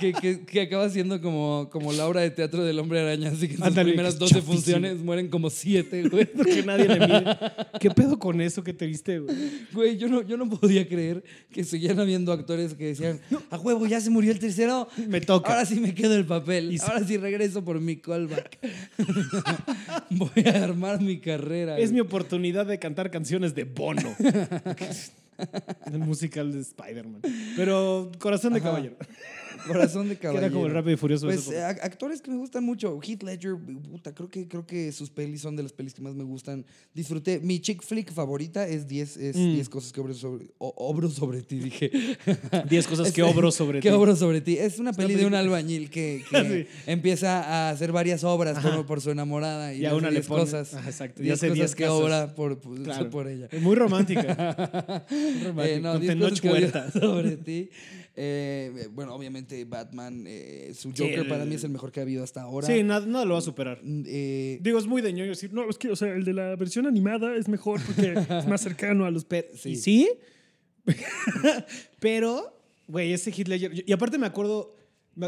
[0.00, 3.48] que, que, que acaba siendo como, como la obra de teatro del hombre araña, así
[3.48, 4.54] que en sus Ándale, primeras que es 12 chafísimo.
[4.54, 6.24] funciones mueren como 7, güey.
[6.26, 7.24] Porque nadie le mide.
[7.80, 9.36] ¿Qué pedo con eso que te viste, güey?
[9.72, 13.20] Güey, yo no, yo no podía creer que seguían habiendo actores que decían,
[13.50, 14.88] a huevo, ya se murió el tercero.
[15.08, 15.50] Me toca.
[15.50, 16.72] Ahora sí me quedo el papel.
[16.72, 16.78] Y.
[16.80, 18.58] Ahora sí regreso por mi callback.
[20.10, 21.78] Voy a armar mi carrera.
[21.78, 22.08] Es mi güey.
[22.08, 24.14] oportunidad de cantar canciones de Bono.
[25.92, 27.22] el musical de Spider-Man.
[27.56, 28.70] Pero Corazón de Ajá.
[28.70, 28.96] Caballero.
[29.66, 30.46] Corazón de Que caballero.
[30.46, 31.26] era como el rápido y furioso.
[31.26, 32.98] Pues eh, actores que me gustan mucho.
[33.02, 33.56] Heath Ledger,
[33.90, 36.64] puta, creo que, creo que sus pelis son de las pelis que más me gustan.
[36.94, 37.40] Disfruté.
[37.40, 39.54] Mi chick flick favorita es 10 es Mm.
[39.54, 41.90] 10 cosas que obro sobre, o- obro sobre ti, dije.
[42.68, 43.94] 10 cosas que obro sobre que ti.
[43.94, 44.56] obro sobre ti.
[44.58, 49.00] Es una peli de un albañil que, que empieza a hacer varias obras por, por
[49.00, 50.74] su enamorada y, Y a una le 10 pone- cosas.
[50.74, 51.22] Ajá, exacto.
[51.22, 51.98] Y 10 hace cosas 10 que casas.
[51.98, 53.10] obra por, por, Claro.
[53.10, 53.48] por ella.
[53.60, 54.22] Muy romántica.
[55.44, 55.66] Romántica.
[55.66, 56.90] Eh, no, con 10 Tenoch cosas que odio Huerta.
[56.92, 57.70] sobre ti.
[58.20, 62.02] Eh, bueno, obviamente Batman, eh, su Joker el- para mí es el mejor que ha
[62.02, 62.66] habido hasta ahora.
[62.66, 63.78] Sí, nada, nada lo va a superar.
[63.82, 66.32] Mm, eh, Digo, es muy de ñoño decir, no, es que, o sea, el de
[66.32, 69.60] la versión animada es mejor porque es más cercano a los perros.
[69.60, 69.70] Sí.
[69.70, 70.08] ¿Y sí?
[72.00, 73.84] Pero, güey, ese Heath Ledger...
[73.86, 74.74] Y aparte me acuerdo...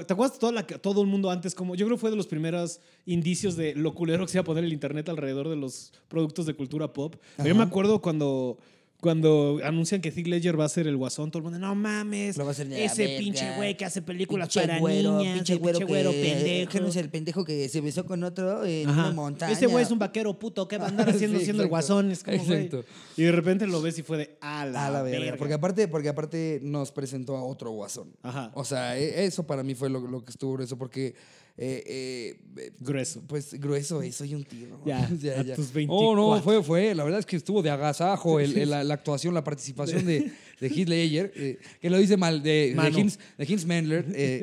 [0.06, 1.52] ¿Te acuerdas toda la, todo el mundo antes?
[1.52, 4.42] Como, yo creo que fue de los primeros indicios de lo culero que se iba
[4.42, 7.16] a poner el internet alrededor de los productos de cultura pop.
[7.44, 8.56] Yo me acuerdo cuando,
[9.00, 12.36] cuando anuncian que Heath Ledger va a ser el guasón, todo el mundo, no mames,
[12.36, 13.18] Lo va a la ese verga.
[13.18, 16.22] pinche güey que hace películas Pinche para güero, niñas, pinche el güero, pinche güero que,
[16.22, 16.70] pendejo.
[16.72, 19.00] que no es el pendejo que se besó con otro en Ajá.
[19.06, 19.52] una montaña.
[19.52, 22.10] Ese güey es un vaquero puto, ¿qué va a andar haciendo Sí, siendo el guasón?
[22.10, 22.36] Es como.
[22.36, 22.84] Exacto.
[23.16, 25.20] Y de repente lo ves y fue de a la, a la verga.
[25.20, 25.36] verga.
[25.38, 28.12] Porque aparte, porque aparte nos presentó a otro guasón.
[28.22, 28.50] Ajá.
[28.54, 31.14] O sea, e- eso para mí fue lo, lo que estuvo grueso, porque
[31.56, 33.22] eh, eh, Grueso.
[33.26, 34.80] pues grueso, eh, soy un tiro.
[34.86, 35.88] Ya, a tus 24.
[35.88, 38.94] Oh, no, fue, fue, la verdad es que estuvo de agasajo el- el- la, la
[38.94, 42.96] actuación, la participación de, de Heath Ledger, eh, que lo dice mal, de, de, Mano.
[42.96, 44.06] De Hinz Mendler.
[44.12, 44.38] de-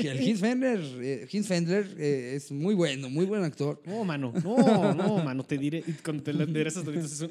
[0.00, 0.22] el eh,
[1.30, 3.80] Hinz Mendler eh, es muy bueno, muy buen actor.
[3.84, 4.32] No, mano.
[4.42, 5.44] No, no, mano.
[5.44, 5.84] Te diré.
[6.04, 7.28] Cuando te enderezas, te dices,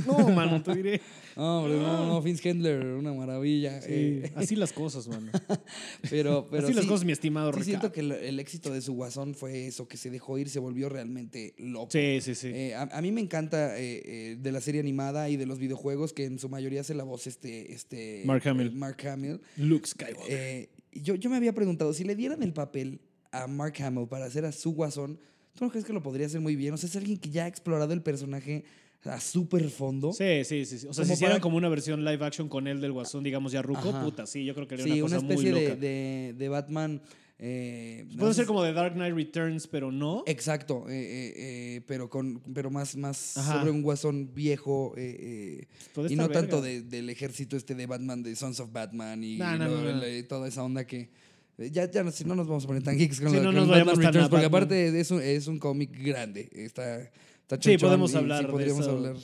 [0.06, 1.00] no, mano, te diré.
[1.34, 3.80] No, hombre, no, no, Vince Hendler, una maravilla.
[3.80, 5.32] Sí, eh, así las cosas, mano.
[6.10, 8.92] pero, pero así las cosas, mi estimado sí siento que el, el éxito de su
[8.92, 11.90] guasón fue eso, que se dejó ir, se volvió realmente loco.
[11.90, 12.48] Sí, sí, sí.
[12.48, 16.12] Eh, a, a mí me encanta eh, de la serie animada y de los videojuegos
[16.12, 18.72] que en su mayoría hace la voz este, este Mark Hamill.
[18.72, 19.40] Mark Hamill.
[19.56, 20.68] Luke Skywalker.
[20.92, 24.44] Yo, yo me había preguntado, si le dieran el papel a Mark Hamill para hacer
[24.44, 25.18] a su guasón,
[25.54, 26.74] ¿tú no crees que lo podría hacer muy bien?
[26.74, 28.64] O sea, es alguien que ya ha explorado el personaje
[29.04, 30.12] a súper fondo.
[30.12, 30.86] Sí, sí, sí.
[30.86, 33.52] O sea, si hicieran para- como una versión live action con él del Guasón, digamos
[33.52, 34.02] ya Ruco, Ajá.
[34.02, 35.80] puta, sí, yo creo que era Sí, una una cosa muy especie de, loca.
[35.80, 37.02] de, de Batman.
[37.44, 40.22] eh, no Puede sé ser si- como de Dark Knight Returns, pero no.
[40.26, 43.58] Exacto, eh, eh, eh, pero con pero más, más Ajá.
[43.58, 45.16] sobre un guasón viejo eh,
[45.62, 46.82] eh, Puede y no estar tanto verga.
[46.82, 49.90] de- del ejército este de Batman, de Sons of Batman y No, no, lo- no,
[49.92, 50.00] no.
[50.00, 51.10] le- toda esa onda que
[51.58, 53.48] ya, ya no, si no nos vamos a poner tan geeks con, Sí, lo- no
[53.48, 57.10] con nos Batman Returns, porque aparte es un, es un cómic grande, está,
[57.54, 59.16] está Sí, podemos y hablar de podríamos hablar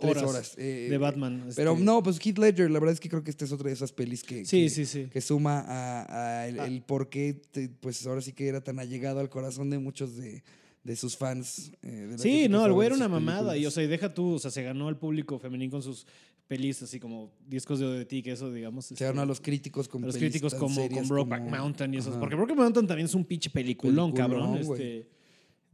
[0.00, 1.44] tres horas horas, eh, de Batman.
[1.54, 1.84] Pero este.
[1.84, 3.92] no, pues Heath Ledger, la verdad es que creo que esta es otra de esas
[3.92, 5.06] pelis que, Sí, que- sí, sí.
[5.10, 6.66] que suma a, a el, Ah.
[6.66, 10.16] el por qué, te- pues ahora sí que era tan allegado al corazón de muchos
[10.16, 10.42] de,
[10.82, 11.72] de sus fans.
[11.82, 13.56] eh, de Sí, no, el güey era una mamada.
[13.56, 16.06] Y, o sea, y deja tú, o sea, se ganó al público femenino con sus
[16.48, 18.84] pelis, así como discos de, de ti, que eso, digamos.
[18.86, 21.56] se este, ganó a los críticos con a los críticos como serias con Brokeback como-
[21.56, 22.10] Mountain y esos.
[22.10, 22.20] Ajá.
[22.20, 24.58] Porque Brokeback Mountain también es un pinche peliculón, Peliculón, cabrón.
[24.58, 25.06] Este,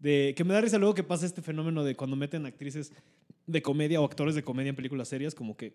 [0.01, 2.93] de, que me da risa luego que pasa este fenómeno de cuando meten actrices
[3.47, 5.75] de comedia o actores de comedia en películas serias, como que,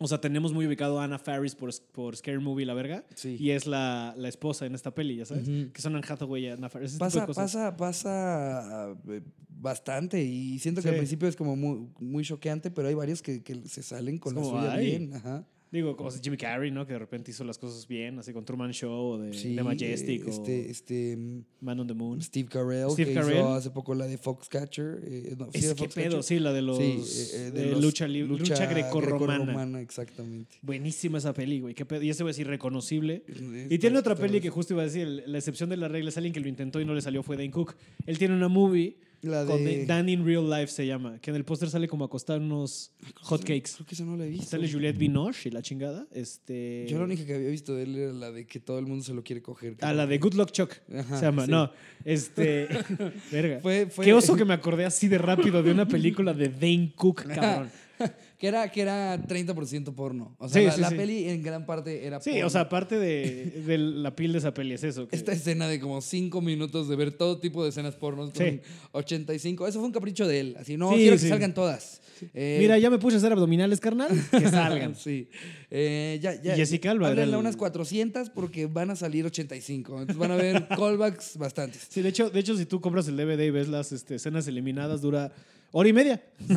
[0.00, 3.36] o sea, tenemos muy ubicado a Anna Faris por, por Scary Movie La Verga, Sí.
[3.38, 6.48] y es la, la esposa en esta peli, ya sabes, que son Anne Hathaway y
[6.48, 6.96] Anna Faris.
[6.98, 10.94] Pasa, pasa, pasa eh, bastante y siento que Sí.
[10.94, 14.34] al principio es como muy, muy choqueante, pero hay varios que, que se salen con
[14.34, 14.86] la suya "Ay".
[14.86, 15.14] bien.
[15.14, 15.46] Ajá.
[15.72, 16.86] Digo, como Jimmy Carrey, ¿no?
[16.86, 19.62] Que de repente hizo las cosas bien, así con Truman Show o de, Sí, de
[19.64, 22.22] Majestic eh, o este, este, mm, Man on the Moon.
[22.22, 23.36] Steve Carell, Steve que Carell.
[23.38, 25.00] hizo hace poco la de Foxcatcher.
[25.04, 27.66] Eh, no, ¿sí Es era que pedo, sí, la de los Sí, eh, eh, de,
[27.72, 29.38] los- lucha, li- lucha, grecorromana.
[29.38, 30.56] grecorromana, exactamente.
[30.62, 31.74] Buenísima esa peli, güey.
[31.74, 32.00] qué pedo.
[32.02, 33.24] Y ese güey es irreconocible.
[33.26, 33.32] Y
[33.64, 36.16] Está- tiene otra peli que justo iba a decir, la excepción de la regla es
[36.16, 37.74] alguien que lo intentó y no le salió fue Dane Cook.
[38.06, 38.96] Él tiene una movie
[39.26, 39.86] La con.
[39.86, 43.40] Dan in Real Life se llama, que en el póster sale como acostar unos hot
[43.40, 43.72] cakes.
[43.74, 44.46] Creo que esa no la he visto.
[44.46, 46.06] Sale Juliette Binoche y la chingada.
[46.12, 46.86] Este...
[46.88, 49.04] Yo la única que había visto de él era la de que todo el mundo
[49.04, 49.76] se lo quiere coger.
[49.80, 50.72] Ah, la de Good Luck Chuck.
[50.94, 51.44] Ajá, se llama.
[51.44, 51.50] sí.
[51.50, 51.70] No,
[52.04, 52.68] este.
[53.30, 53.60] verga.
[53.60, 56.92] Fue, fue, Qué oso que me acordé así de rápido de una película de Dane
[56.94, 57.70] Cook, cabrón.
[58.38, 60.36] Que era, que era 30% porno.
[60.38, 60.94] O sea, Sí, la, sí, la sí.
[60.96, 62.46] peli en gran parte era Sí, porno.
[62.46, 65.08] o sea, aparte de, de la piel de esa peli es eso.
[65.08, 68.44] que- Esta escena de como cinco minutos de ver todo tipo de escenas pornos con
[68.46, 68.60] Sí.
[68.92, 69.66] 85.
[69.66, 70.56] Eso fue un capricho de él.
[70.58, 71.22] Así, no, Sí, quiero sí.
[71.24, 72.02] que salgan todas.
[72.34, 74.08] Eh, Mira, ya me puse a hacer abdominales, carnal.
[74.30, 74.94] Que salgan.
[74.96, 75.28] sí.
[75.70, 79.92] Eh, ya, ya, Jessica Alba háblenle el- unas 400 porque van a salir 85.
[80.00, 81.86] Entonces van a ver callbacks bastantes.
[81.88, 84.46] Sí, de hecho, de hecho, si tú compras el DVD y ves las este, escenas
[84.46, 85.32] eliminadas, dura
[85.78, 86.22] hora y media.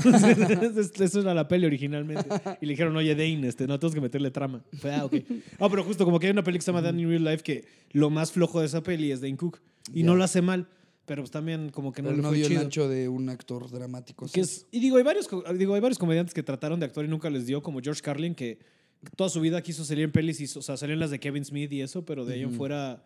[1.00, 2.28] Eso era la peli originalmente.
[2.62, 4.64] Y le dijeron, oye, Dane, este, no tenemos que meterle trama.
[4.80, 5.16] Fue, ah, ok.
[5.60, 7.44] Ah, pero justo como que hay una peli que se llama Dan in Real Life
[7.44, 9.60] que lo más flojo de esa peli es Dane Cook.
[9.94, 10.06] Y Ya.
[10.06, 10.68] no lo hace mal,
[11.06, 12.62] pero pues también como que no Pero le no fue dio el chido.
[12.62, 14.28] ancho de un actor dramático.
[14.32, 17.10] Que es- y digo hay, varios, digo, hay varios comediantes que trataron de actuar y
[17.10, 18.60] nunca les dio, como George Carlin, que
[19.16, 21.44] toda su vida quiso salir en pelis, y, o sea, salió en las de Kevin
[21.46, 22.58] Smith y eso, pero de ahí en Ujú.
[22.58, 23.04] fuera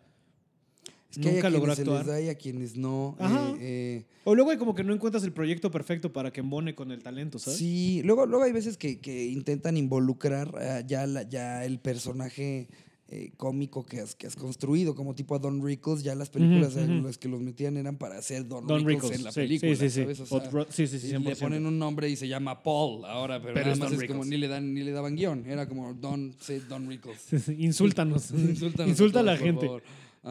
[1.16, 2.06] Es que hay nunca a logró quienes se les actuar.
[2.14, 3.16] da y a quienes no.
[3.18, 3.50] Ajá.
[3.52, 6.74] eh, eh, O luego hay como que no encuentras el proyecto perfecto para que embone
[6.74, 7.58] con el talento, ¿sabes?
[7.58, 12.68] Sí, luego, luego hay veces que, que intentan involucrar eh, ya, la- ya el personaje
[13.08, 16.02] eh, cómico que has, que has construido, como tipo a Don Rickles.
[16.02, 17.02] Ya las películas ujú.
[17.06, 19.76] las que los metían eran para hacer Don, Don Rickles, Rickles, en la sí, película.
[19.76, 20.00] sí, sí, sí.
[20.00, 20.20] ¿sabes?
[20.20, 21.38] O O sea, Ro- sí, sí, sí, y le 100%.
[21.38, 24.24] ponen un nombre y se llama Paul ahora, pero, Pero nada es más es como
[24.24, 25.44] ni le, dan, ni le daban guion.
[25.46, 26.34] Era como Don,
[26.68, 27.48] Don Rickles.
[27.58, 28.30] Insúltanos.
[28.32, 29.66] Insúltanos Insulta a la por gente.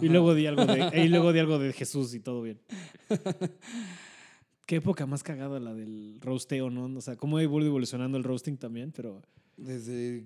[0.01, 2.59] Y luego di algo de, y luego di algo de Jesús y todo bien.
[4.65, 6.85] Qué época más cagada la del roasteo, ¿no?
[6.97, 9.21] O sea, cómo ha ido evolucionando el roasting también, pero...
[9.55, 10.25] Desde,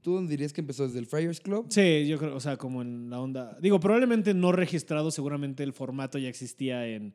[0.00, 0.86] ¿Tú dónde dirías que empezó?
[0.86, 1.66] ¿Desde el Friars Club?
[1.68, 3.58] Sí, yo creo, o sea, como en la onda...
[3.60, 7.14] Digo, probablemente no registrado, seguramente el formato ya existía en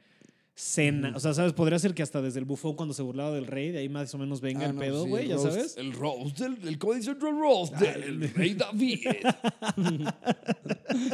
[0.59, 1.13] cena.
[1.15, 1.53] O sea, ¿sabes?
[1.53, 4.11] Podría ser que hasta desde el bufón cuando se burlaba del rey, de ahí más
[4.15, 5.77] o menos venga Ah, el no, pedo, güey, el ya sabes.
[5.77, 9.05] El roast, del, el Comedy Central roast del rey David.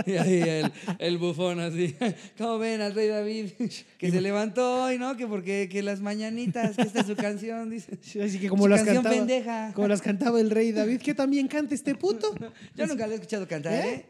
[0.05, 1.93] y ahí el, el bufón así.
[2.37, 3.49] ¿Cómo ven al rey David?
[4.03, 5.15] Que se levantó hoy, ¿no?
[5.15, 7.97] Que porque que las mañanitas, que esta es su canción, dice.
[8.01, 9.15] Sí, Así que como Su las canción cantaba...
[9.15, 9.71] pendeja.
[9.73, 12.33] Como las cantaba el rey David, que también canta este puto.
[12.75, 14.05] Yo nunca lo he escuchado cantar, ¿eh?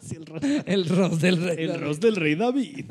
[0.00, 1.82] Sí, el roast, El roast del rey el David.
[1.84, 2.84] roast del rey David.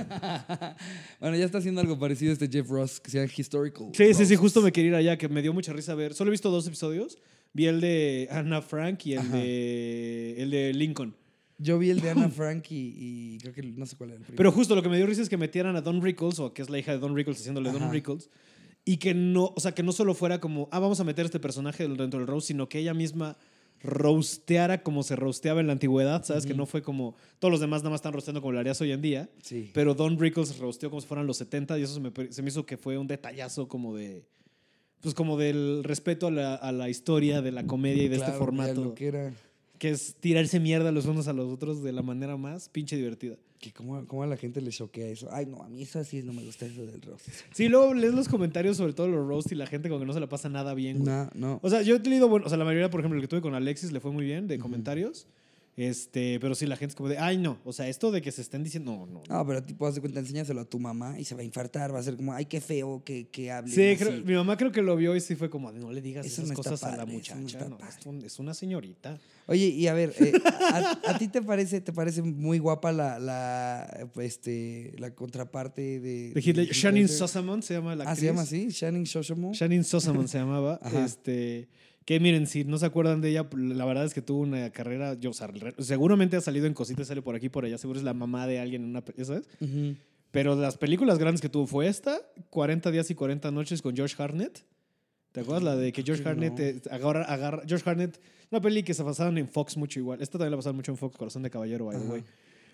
[1.20, 3.90] Bueno, ya está haciendo algo parecido a este Jeff Ross, que se llama Historical.
[3.94, 6.14] Sí, sí, sí, justo me quería ir allá, que me dio mucha risa ver.
[6.14, 7.18] Solo he visto dos episodios.
[7.54, 9.38] Vi el de Anna Frank y el, Ajá.
[9.38, 11.16] de, el de Lincoln.
[11.60, 14.24] Yo vi el de Anna Frank y, y creo que no sé cuál era el
[14.24, 14.38] primero.
[14.38, 16.62] Pero justo lo que me dio risa es que metieran a Don Rickles, o que
[16.62, 17.92] es la hija de Don Rickles haciéndole Don.
[17.92, 18.30] Rickles,
[18.86, 21.40] y que no, o sea, que no solo fuera como, ah, vamos a meter este
[21.40, 23.38] personaje dentro del roast, sino que ella misma
[23.84, 26.46] roasteara como se roasteaba en la antigüedad, ¿sabes?
[26.46, 28.92] Que no fue como, todos los demás nada más están rosteando como lo harías hoy
[28.92, 29.30] en día.
[29.42, 29.70] Sí.
[29.74, 32.48] Pero Don Rickles rosteó como si fueran los 70 y eso se me, se me
[32.50, 34.26] hizo que fue un detallazo como de...
[35.02, 38.32] Pues como del respeto a la, a la historia de la comedia y de Claro,
[38.32, 38.86] este formato.
[38.86, 39.34] Lo que era.
[39.78, 43.36] Que es tirarse mierda los unos a los otros de la manera más pinche divertida.
[43.64, 45.30] Que cómo, cómo a la gente le choquea eso.
[45.32, 47.30] Ay, no, a mí eso así no me gusta eso del roast.
[47.54, 50.12] Sí, luego lees los comentarios sobre todo los roast y la gente como que no
[50.12, 51.00] se la pasa nada bien.
[51.00, 51.10] güey.
[51.10, 51.60] No, no.
[51.64, 53.40] O sea, yo he leído, bueno, o sea, la mayoría, por ejemplo, el que tuve
[53.40, 55.28] con Alexis le fue muy bien de comentarios.
[55.76, 57.58] Este, pero sí, la gente es como de, ay, no.
[57.66, 59.24] O sea, esto de que se estén diciendo, no, no.
[59.28, 61.94] No, pero tipo, haz de cuenta, enséñaselo a tu mamá y se va a infartar.
[61.94, 63.72] Va a ser como, ay, qué feo que, que hable.
[63.74, 66.26] Sí, creo- mi mamá creo que lo vio y sí fue como, no le digas
[66.28, 67.60] Eso esas no cosas a la muchacha.
[67.68, 69.20] no no, es, un- es una señorita.
[69.48, 70.32] Oye, y a ver, eh,
[70.72, 76.32] a, a ti te parece, te parece muy guapa la, la, este, la contraparte de...
[76.34, 77.08] De Hitler, Shannon?
[77.08, 78.20] Sosamon se llama la Ah, actriz.
[78.22, 78.68] ¿se llama así?
[78.70, 79.54] Shannon Shoshamo.
[79.54, 80.80] Shannon Sosamon se llamaba.
[80.82, 81.04] Ajá.
[81.04, 81.68] Este,
[82.06, 85.14] que miren, si no se acuerdan de ella, la verdad es que tuvo una carrera,
[85.16, 85.50] yo, o sea,
[85.80, 88.60] seguramente ha salido en cositas, sale por aquí, por allá, seguro es la mamá de
[88.60, 89.48] alguien en una, ¿sabes?
[89.62, 89.96] Ujú.
[90.32, 94.16] Pero las películas grandes que tuvo fue esta, 40 días y 40 noches con George
[94.22, 94.66] Harnett.
[95.32, 95.64] ¿Te acuerdas?
[95.64, 98.20] La de que George Harnett eh, agarra, agarra- George Harnett,
[98.52, 100.22] una peli que se basaban en Fox mucho igual.
[100.22, 102.24] Esta también la pasaban mucho en Fox, Corazón de Caballero, by the way.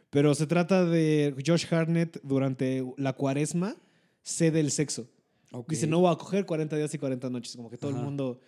[0.09, 3.75] Pero se trata de George Harnett durante la cuaresma,
[4.23, 5.07] cede el sexo.
[5.51, 5.69] Ok.
[5.69, 7.55] Dice, no voy a coger 40 días y 40 noches.
[7.55, 7.99] Como que todo Ajá.
[7.99, 8.39] el mundo.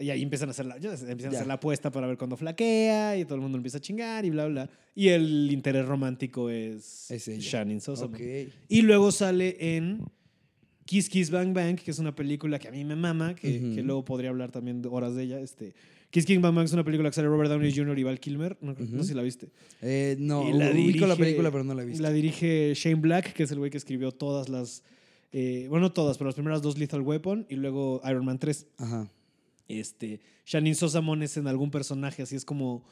[0.00, 2.36] Y ahí empiezan a hacer la, ya empiezan a hacer la apuesta para ver cuándo
[2.36, 4.70] flaquea y todo el mundo empieza a chingar y bla, bla.
[4.94, 7.26] Y el interés romántico es, Es.
[7.28, 8.04] Shannon Sosa.
[8.06, 8.20] Ok.
[8.68, 10.02] Y luego sale en
[10.84, 13.74] Kiss Kiss Bang Bang, que es una película que a mí me mama, que, Ujú.
[13.74, 15.40] que luego podría hablar también de horas de ella.
[15.40, 15.74] Este,
[16.10, 17.98] Kiss Kiss Bang Bang es una película que sale Robert Downey Jr.
[17.98, 18.56] y Val Kilmer.
[18.62, 18.98] No, no Ujú.
[19.02, 19.50] sé si la viste.
[19.82, 22.02] Eh, no, Y la ubico la dirige- película, pero no la he visto.
[22.02, 24.82] La dirige Shane Black, que es el güey que escribió todas las.
[25.32, 28.66] eh, bueno, no todas, pero las primeras dos Lethal Weapon y luego Iron Man 3.
[28.78, 29.10] Ajá.
[29.68, 32.84] Este, Shannon Sosamon es en algún personaje, así es como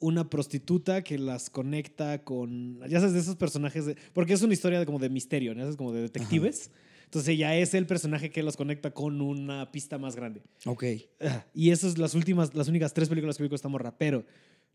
[0.00, 2.80] una prostituta que las conecta con.
[2.88, 3.86] Ya sabes, de esos personajes.
[3.86, 5.68] de- porque es una historia de, como de misterio, ¿no?
[5.68, 6.70] Es como de detectives.
[7.06, 10.42] Entonces ella es el personaje que los conecta con una pista más grande.
[10.66, 10.84] Ok.
[11.20, 13.96] Ah, Y esas son las últimas, las únicas tres películas que vi con esta morra.
[13.96, 14.24] Pero,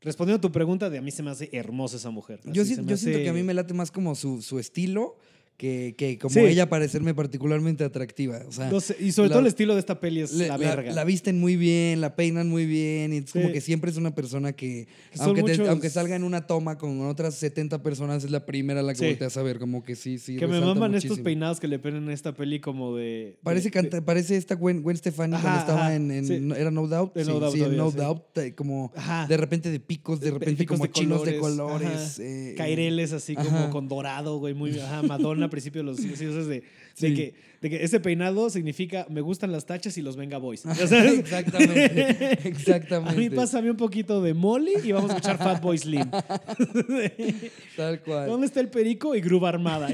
[0.01, 2.39] respondiendo a tu pregunta, de a mí se me hace hermosa esa mujer.
[2.45, 5.15] Yo, si- yo siento que a mí me late más como su, su estilo
[5.57, 6.39] que, que como Sí.
[6.41, 8.41] ella parecerme particularmente atractiva.
[8.47, 10.91] O sea, y sobre la- todo el estilo de esta peli es le- la verga.
[10.91, 14.13] la visten muy bien, la peinan muy bien, y es como que siempre es una
[14.15, 14.87] persona que,
[15.19, 18.83] aunque, te- aunque salga en una toma con otras 70 personas, es la primera a
[18.83, 19.05] la que Sí.
[19.05, 20.35] volteas a ver, como que sí, sí.
[20.37, 23.37] que me maman estos peinados que le ponen en esta peli como de...
[23.43, 26.51] Parece, de- canta- parece esta Gwen, Gwen Stefani Ajá, cuando estaba ajá, en.
[26.53, 27.15] ¿Era No Doubt?
[27.17, 27.91] En sí, No Doubt todavía, No.
[27.91, 29.27] Doubt, eh, como Ajá.
[29.27, 33.69] de repente de picos, de repente picos como chinos de colores, eh, Caireles así como
[33.69, 34.73] con dorado, güey, muy
[35.07, 36.63] Madonna a principio de los siglos de,
[36.99, 40.65] que, de que ese peinado significa me gustan las tachas y los Venga Boys.
[40.81, 43.13] Exactamente, exactamente.
[43.13, 46.09] A mí pásame un poquito de Molly y vamos a escuchar Fatboy Slim.
[47.77, 48.27] Tal cual.
[48.27, 49.89] ¿Dónde está el perico y Gruba Armada?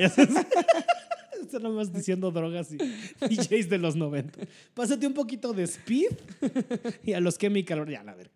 [1.50, 2.78] Está nada más diciendo drogas y
[3.28, 4.40] DJs de los 90.
[4.76, 6.12] Pásate un poquito de Speed
[7.04, 7.88] y a los Chemical.
[7.90, 8.30] Ya, a ver.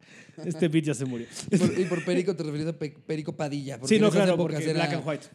[0.43, 1.28] Este beat ya se murió.
[1.51, 3.80] Y por, y por Perico te refieres a Pe- Perico Padilla.
[3.86, 5.28] Sí, no, claro, porque era- Black and White.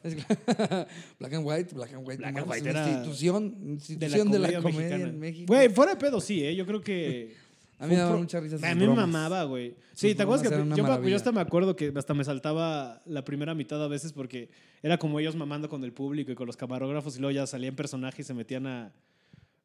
[1.20, 2.18] Black and White, Black and White.
[2.18, 5.44] Black no and White era institución, De la institución de la comedia, en México.
[5.52, 6.54] Güey, fuera de pedo, sí, ¿eh?
[6.56, 7.47] Yo creo que.
[7.80, 9.76] A mí me daba mucha risa A mí me mamaba, güey.
[9.94, 11.16] Sí, ¿te acuerdas que yo, me- yo maravilla.
[11.16, 14.48] hasta me acuerdo que hasta me saltaba la primera mitad a veces porque
[14.82, 17.76] era como ellos mamando con el público y con los camarógrafos y luego ya salían
[17.76, 18.92] personajes y se metían a,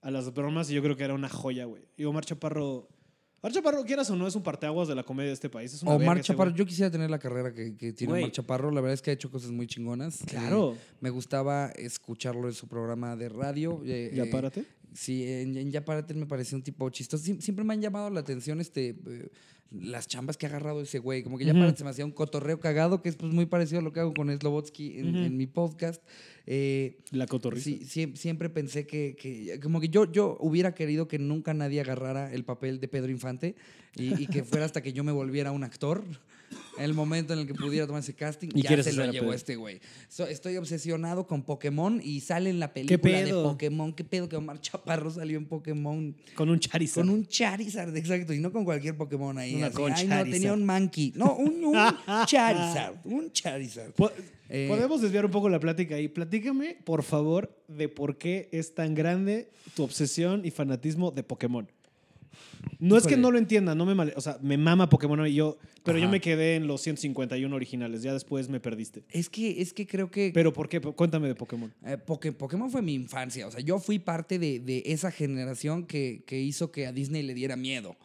[0.02, 1.84] a las bromas y yo creo que era una joya, güey.
[1.98, 2.88] Y Omar Chaparro.
[3.42, 5.74] Omar Chaparro, quieras o no, es un parteaguas de la comedia de este país.
[5.74, 8.24] Es una Omar Chaparro, yo quisiera tener la carrera que, que tiene Güey.
[8.24, 8.72] Omar Chaparro.
[8.72, 10.20] La verdad es que ha hecho cosas muy chingonas.
[10.28, 10.76] Claro.
[10.76, 13.82] Eh, me gustaba escucharlo en su programa de radio.
[13.86, 14.64] eh, Ya eh, párate.
[14.94, 17.24] Sí, en, en Ya Párate me pareció un tipo chistoso.
[17.24, 19.30] Siem- Siempre me han llamado la atención este, eh,
[19.72, 21.24] las chambas que ha agarrado ese güey.
[21.24, 21.62] Como que Ya Ujú.
[21.62, 24.00] Párate se me hacía un cotorreo cagado, que es pues, muy parecido a lo que
[24.02, 26.04] hago con Slobotsky en, mi podcast.
[26.46, 27.64] Eh, La cotorriza.
[27.66, 31.82] sí, siem- siempre pensé que, que- como que yo, yo hubiera querido que nunca nadie
[31.82, 33.56] agarrara el papel de Pedro Infante
[33.96, 36.04] y, y que fuera hasta que yo me volviera un actor.
[36.78, 39.56] El momento en el que pudiera tomar ese casting, Y ya se lo llevó este
[39.56, 39.80] güey.
[40.10, 43.44] So- estoy obsesionado con Pokémon y sale en la película de pedo?
[43.44, 43.94] Pokémon.
[43.94, 46.16] ¿Qué pedo que Omar Chaparro salió en Pokémon?
[46.36, 47.06] Con un Charizard.
[47.06, 48.34] Con un Charizard, exacto.
[48.34, 49.56] Y no con cualquier Pokémon ahí.
[49.56, 51.14] Una así, con Ay, no, tenía un Mankey.
[51.16, 51.76] No, un, un
[52.28, 52.96] Charizard.
[53.06, 53.92] Un Charizard.
[53.94, 54.12] Po-
[54.50, 56.08] Eh, Podemos desviar un poco la plática ahí.
[56.10, 61.68] Platícame, por favor, de por qué es tan grande tu obsesión y fanatismo de Pokémon.
[62.80, 65.34] No es que no lo entienda, no me male- o sea, me mama Pokémon y
[65.34, 69.04] yo, pero yo me quedé en los 151 originales, ya después me perdiste.
[69.10, 70.82] Es que, es que creo que Pero ¿por qué?
[70.82, 71.74] Cuéntame de Pokémon.
[71.86, 73.48] Eh, Poké- Pokémon fue mi infancia.
[73.48, 77.24] O sea, yo fui parte de, de esa generación que, que hizo que a Disney
[77.24, 77.96] le diera miedo.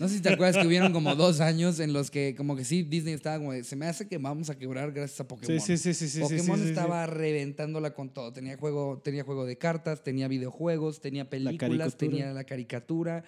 [0.00, 2.64] No sé si te acuerdas que hubieron como dos años en los que como que
[2.64, 5.60] sí, Disney estaba como de, se me hace que vamos a quebrar gracias a Pokémon.
[5.60, 6.18] Sí, sí, sí, sí.
[6.20, 6.68] Pokémon sí, sí, sí.
[6.70, 8.32] estaba reventándola con todo.
[8.32, 13.22] Tenía juego, tenía juego de cartas, tenía videojuegos, tenía películas, tenía la caricatura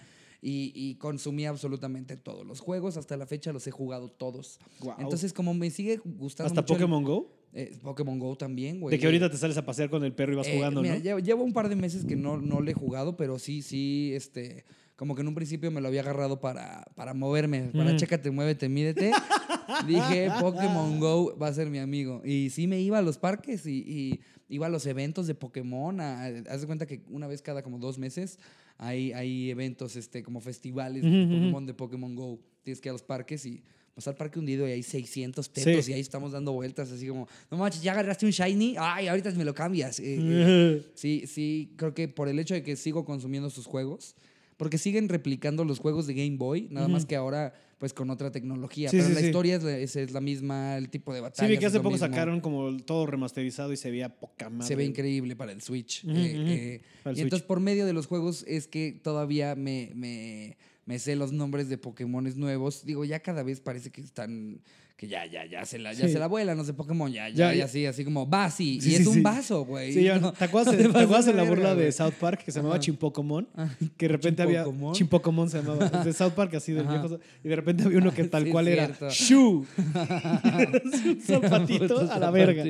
[0.45, 2.97] y, y consumía absolutamente todos los juegos.
[2.97, 4.59] Hasta la fecha los he jugado todos.
[4.81, 4.97] Guau.
[5.01, 7.33] Entonces, como me sigue gustando Hasta mucho el- Pokémon Go.
[7.53, 8.91] eh, Pokémon Go también, güey.
[8.95, 10.97] De que ahorita te sales a pasear con el perro y vas Eh, jugando, mira,
[10.97, 11.01] ¿no?
[11.01, 14.11] Llevo, llevo un par de meses que no, no le he jugado, pero sí, sí,
[14.15, 14.65] este,
[14.97, 17.99] como que en un principio me lo había agarrado para, para moverme, para Ujú.
[17.99, 19.13] chécate, muévete, mídete.
[19.87, 22.21] Dije, Pokémon Go va a ser mi amigo.
[22.25, 26.01] Y sí me iba a los parques y, y iba a los eventos de Pokémon.
[26.01, 28.39] haz de cuenta que una vez cada como dos meses
[28.85, 31.35] hay, hay eventos, este, como festivales de Ujú, ujú.
[31.41, 32.39] Pokémon, de Pokémon Go.
[32.65, 33.63] Tienes que ir a los parques y
[33.95, 35.91] vas al parque hundido y hay 600 tetos Sí.
[35.93, 39.31] y ahí estamos dando vueltas así como, no manches, ya agarraste un shiny, ay, ahorita
[39.33, 40.01] me lo cambias.
[40.01, 44.15] Eh, eh, Sí, sí, creo que por el hecho de que sigo consumiendo sus juegos,
[44.57, 47.53] porque siguen replicando los juegos de Game Boy, nada más que ahora
[47.83, 48.89] pues con otra tecnología.
[48.91, 49.27] Sí, Pero sí, la sí.
[49.27, 51.49] historia es la, es, es la misma, el tipo de Sí, batalla.
[51.49, 54.69] vi que hace poco sacaron como todo remasterizado y se veía poca madre.
[54.69, 56.05] Se ve increíble para el Switch.
[56.05, 57.49] Eh, eh, Para el y entonces Switch.
[57.49, 60.57] por medio de los juegos es que todavía me, me,
[60.87, 62.85] me sé los nombres de Pokémones nuevos.
[62.87, 64.61] Digo, ya cada vez parece que están...
[64.97, 66.13] Que ya, ya, ya se la, ya Sí.
[66.13, 67.11] se la vuelan los de Pokémon.
[67.11, 67.65] Ya, Ya, ya.
[67.65, 68.81] así, así como Basi.
[68.81, 69.93] Sí, y sí, es un vaso, güey.
[69.93, 71.91] Sí, No, ¿te acuerdas, no te te acuerdas de la burla de.
[71.91, 72.81] South Park que se llamaba Ajá.
[72.83, 73.49] Chimpocomon?
[73.97, 74.95] Que de repente había ¿Chimpocomon?
[74.95, 78.25] Chimpocomon se llamaba, de South Park así del viejo y de repente había uno que
[78.25, 78.91] tal Sí, cual era.
[79.11, 79.67] Shu.
[79.77, 82.65] un zapatito a la verga.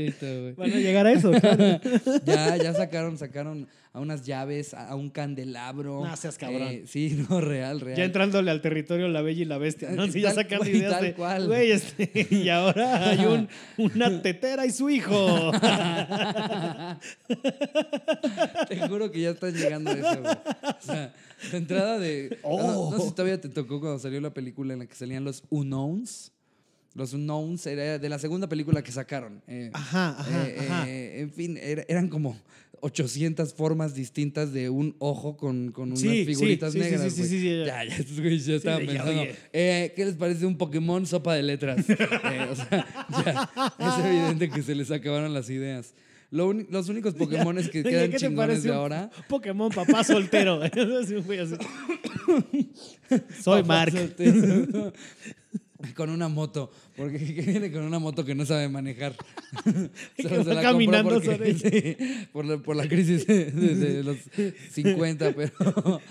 [0.56, 1.30] Van a llegar a eso.
[1.32, 1.80] claro.
[2.24, 6.02] Ya, ya sacaron, sacaron a unas llaves, a, un candelabro.
[6.04, 6.62] No seas cabrón.
[6.62, 7.98] Eh, sí, no, real, real.
[7.98, 10.06] Ya entrándole al territorio la bella y la bestia, ¿no?
[10.10, 11.46] Sí, ya sacando ideas tal de, cual.
[11.46, 15.52] güey, este, y ahora hay un, una tetera y su hijo.
[18.68, 20.34] Te juro que ya están llegando a eso, güey.
[20.34, 21.12] O sea,
[21.50, 22.38] de entrada de.
[22.42, 22.60] Oh.
[22.62, 25.24] No, no sé si todavía te tocó cuando salió la película en la que salían
[25.24, 26.32] los Unknowns.
[26.94, 29.42] Los Unknowns era de la segunda película que sacaron.
[29.46, 30.88] Eh, Ajá, ajá, eh, ajá.
[30.88, 32.36] eh, en fin, era- eran como
[32.84, 37.12] 800 formas distintas de un ojo con, con unas Sí, figuritas sí, negras.
[37.12, 37.64] sí, sí, sí, ya.
[37.64, 39.22] ya, ya, ya ya, pensando.
[39.52, 41.86] eh, ¿Qué les parece un Pokémon sopa de letras?
[41.88, 42.86] Eh, o sea,
[43.24, 45.94] ya, es evidente que se les acabaron las ideas.
[46.30, 49.10] Lo los únicos Pokémones que quedan ¿qué te chingones de ahora.
[49.28, 50.60] Pokémon papá soltero.
[53.42, 53.92] Soy Papá Mark.
[53.92, 54.92] soltero.
[55.96, 59.16] Con una moto, porque que viene con una moto que no sabe manejar.
[60.16, 61.96] Que se va la caminando porque- sobre sí,
[62.32, 64.16] por, la, por la crisis de, de- de los
[64.72, 66.00] 50, pero...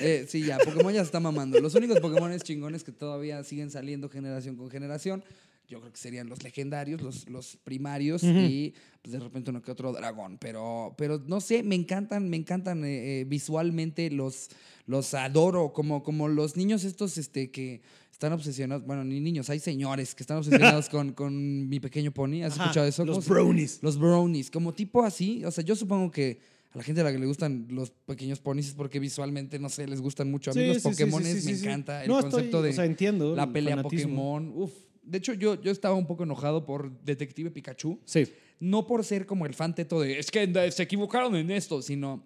[0.00, 1.60] Eh, sí, ya, Pokémon ya se está mamando.
[1.60, 5.22] Los únicos Pokémon chingones que todavía siguen saliendo generación con generación,
[5.68, 9.70] yo creo que serían los legendarios, los, los primarios y pues, de repente uno que
[9.70, 10.38] otro dragón.
[10.38, 14.48] Pero, pero no sé, me encantan, me encantan eh, eh, visualmente, los,
[14.86, 17.82] los adoro, como, como los niños estos este, que
[18.22, 22.42] están obsesionados, bueno, ni niños, hay señores que están obsesionados con, con mi pequeño pony.
[22.44, 23.04] ¿Has Ajá, escuchado eso?
[23.04, 23.78] los ¿Cómo se- brownies.
[23.82, 25.44] Los brownies, como tipo así.
[25.44, 26.38] O sea, yo supongo que
[26.70, 29.68] a la gente a la que le gustan los pequeños ponis es porque visualmente, no
[29.68, 30.52] sé, les gustan mucho.
[30.52, 32.72] A mí Sí, los sí, Pokémon sí, me encanta el No, estoy- concepto de o
[32.72, 34.14] sea, entiendo la el pelea fanatismo.
[34.38, 34.52] Pokémon.
[34.54, 34.72] Uf.
[35.02, 37.98] De hecho, yo, yo estaba un poco enojado por Detective Pikachu.
[38.04, 38.24] Sí.
[38.60, 42.22] No por ser como el fan teto de es que se equivocaron en esto, sino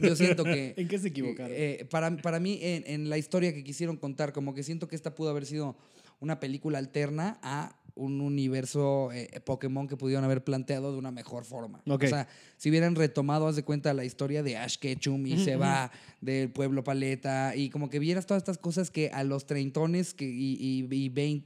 [0.00, 0.74] yo siento que.
[0.78, 1.52] ¿En qué se equivocaron?
[1.54, 4.96] eh, para, para mí, en, en la historia que quisieron contar, como que siento que
[4.96, 5.76] esta pudo haber sido
[6.20, 11.44] una película alterna a un universo eh, Pokémon que pudieron haber planteado de una mejor
[11.44, 11.82] forma.
[11.86, 15.56] O sea, si hubieran retomado, haz de cuenta, la historia de Ash Ketchum y se
[15.56, 15.90] va
[16.20, 20.26] del pueblo Paleta y como que vieras todas estas cosas que a los treintones que,
[20.26, 20.86] y, y,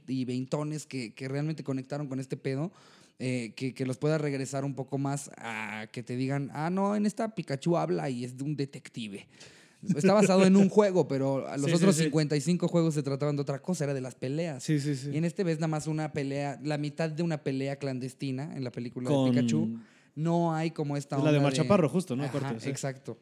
[0.07, 2.73] y veintones que, que realmente conectaron con este pedo,
[3.23, 6.95] eh, que, que los pueda regresar un poco más a que te digan, ah, no,
[6.95, 9.27] en esta Pikachu habla y es de un detective.
[9.95, 12.03] Está basado en un juego, pero a los Sí, sí, otros sí.
[12.05, 14.63] 55 juegos se trataban de otra cosa, era de las peleas.
[14.63, 15.09] Sí, sí, sí.
[15.13, 18.63] Y en este ves nada más una pelea, la mitad de una pelea clandestina en
[18.63, 19.79] la película Con- de Pikachu.
[20.15, 22.23] No hay como esta Es onda la de Mar Chaparro, justo, ¿no?
[22.25, 22.55] Ajá.
[22.65, 23.17] Exacto.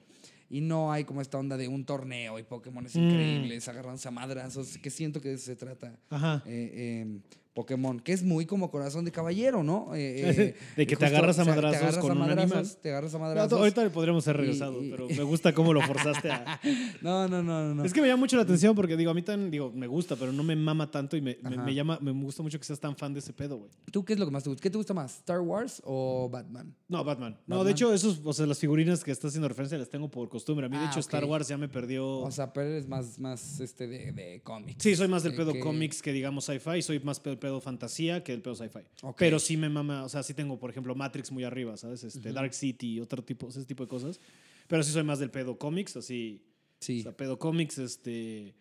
[0.49, 2.97] Y no hay como esta onda de un torneo y Pokémon Mm.
[2.97, 6.41] increíbles, agarrándose a madrazos, que siento que de eso se trata Ajá.
[6.47, 7.19] eh, eh,
[7.63, 9.93] Pokémon, que es muy como corazón de caballero, ¿no?
[9.93, 12.77] Eh, eh, De que te agarras a te madrazos agarras con a madrazos.
[12.81, 13.59] Te agarras a No, madrazos.
[13.59, 16.59] ahorita le podríamos haber regresado, y- pero me gusta cómo lo forzaste a...
[17.01, 17.83] No, no, no, no.
[17.83, 20.15] Es que me llama mucho la atención porque, digo, a mí también, digo, me gusta,
[20.15, 21.63] pero no me mama tanto y me, me, Ajá.
[21.65, 23.69] me llama, me gusta mucho que seas tan fan de ese pedo, güey.
[23.91, 24.61] ¿Tú qué es lo que más te gusta?
[24.61, 25.17] ¿Qué te gusta más?
[25.17, 26.73] ¿Star Wars o Batman?
[26.87, 27.37] No, Batman.
[27.45, 30.29] No, de hecho, esos, o sea, las figurinas que estás haciendo referencia las tengo por
[30.29, 30.65] costumbre.
[30.65, 30.99] A mí, de Ah, hecho.
[31.01, 32.07] Star Wars ya me perdió...
[32.19, 34.81] O sea, pero eres más, más este, de, de cómics.
[34.81, 38.23] Sí, soy más del pedo que- cómics que digamos sci-fi, soy más del pedo fantasía
[38.23, 38.79] que del pedo sci-fi.
[39.17, 42.03] Pero sí me mama, o sea, sí tengo, por ejemplo, Matrix muy arriba, ¿sabes?
[42.03, 44.19] Este, Dark City, otro tipo, ese tipo de cosas.
[44.67, 46.43] Pero sí soy más del pedo cómics, así.
[46.79, 46.99] Sí.
[46.99, 48.55] O sea, pedo cómics, este.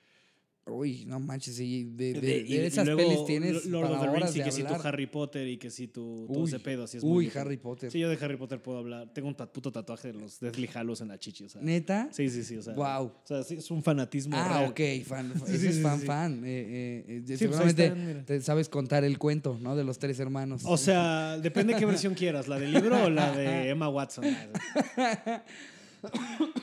[0.70, 3.86] Uy, no manches, y de, de, de- de y- y esas luego pelis tienes Lord
[3.88, 4.74] para of the Rings y que si tu.
[4.74, 7.30] Harry Potter y que si tu todo Uy, ese pedo, así es uy.
[7.34, 7.90] Harry Potter.
[7.90, 9.12] Sí, yo de Harry Potter puedo hablar.
[9.12, 11.62] Tengo un puto tatuaje de los Deathly Hallows en la chichi, o sea.
[11.62, 12.08] ¿Neta?
[12.12, 12.74] Sí, sí, sí, o sea.
[12.74, 13.06] Guau.
[13.06, 14.70] O sea, sí, es un fanatismo Ah, real.
[14.70, 16.44] ok, fan, Sí, ese sí, es fan, fan.
[16.44, 19.74] Eh, eh, eh, pues seguramente están, te sabes contar el cuento, ¿no?
[19.76, 20.62] De los tres hermanos.
[20.64, 24.24] O sea, depende qué versión quieras, la del libro o la de Emma Watson.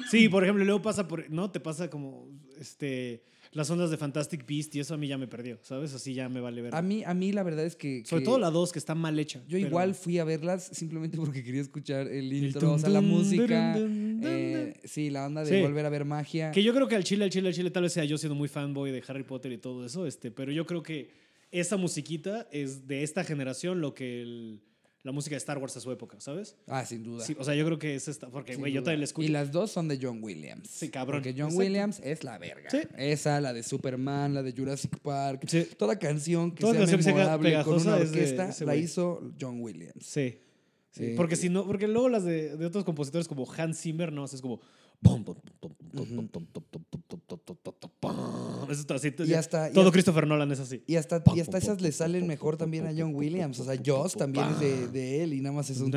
[0.09, 1.51] Sí, por ejemplo, luego pasa por, ¿no?
[1.51, 2.27] Te pasa como
[2.59, 3.23] este
[3.55, 5.93] las ondas de Fantastic Beast y eso a mí ya me perdió, ¿sabes?
[5.93, 6.75] Así ya me vale ver.
[6.75, 8.03] a mí, a mí la verdad es que...
[8.05, 9.39] Sobre que todo la 2 que está mal hecha.
[9.47, 13.01] Yo pero- igual fui a verlas simplemente porque quería escuchar el intro, o sea, la
[13.01, 13.75] música.
[13.77, 15.61] eh, sí, la onda de Sí.
[15.61, 16.51] volver a ver magia.
[16.51, 18.35] Que yo creo que al chile, al chile, al chile, tal vez sea yo siendo
[18.35, 21.09] muy fanboy de Harry Potter y todo eso, este, pero yo creo que
[21.51, 24.61] esa musiquita es de esta generación lo que el-
[25.05, 26.55] la música de Star Wars a su época, ¿sabes?
[26.65, 27.23] Ah, sin duda.
[27.23, 29.27] Sí, o sea, yo creo que es esta, porque, güey, yo también la escucho.
[29.27, 30.67] Y las dos son de John Williams.
[30.67, 31.21] Sí, cabrón.
[31.21, 31.59] Porque John Exacto.
[31.59, 32.71] Williams es la verga.
[32.71, 32.79] Sí.
[32.97, 35.43] Esa, la de Superman, la de Jurassic Park.
[35.47, 35.67] Sí.
[35.77, 38.65] Toda canción que Toda sea canción que sea memorable con una es de orquesta ese
[38.65, 40.03] la hizo John Williams.
[40.03, 40.39] Sí.
[40.89, 44.11] Sí, Eh, porque si no, porque luego las de, de otros compositores como Hans Zimmer,
[44.11, 44.59] no, es como
[48.69, 50.83] Eso está así, Y hasta- y todo hasta- Christopher Nolan es así.
[50.87, 53.59] Y hasta, y hasta esas le salen mejor también a John Williams.
[53.59, 55.91] O sea, Joss también es de, de él y nada más es un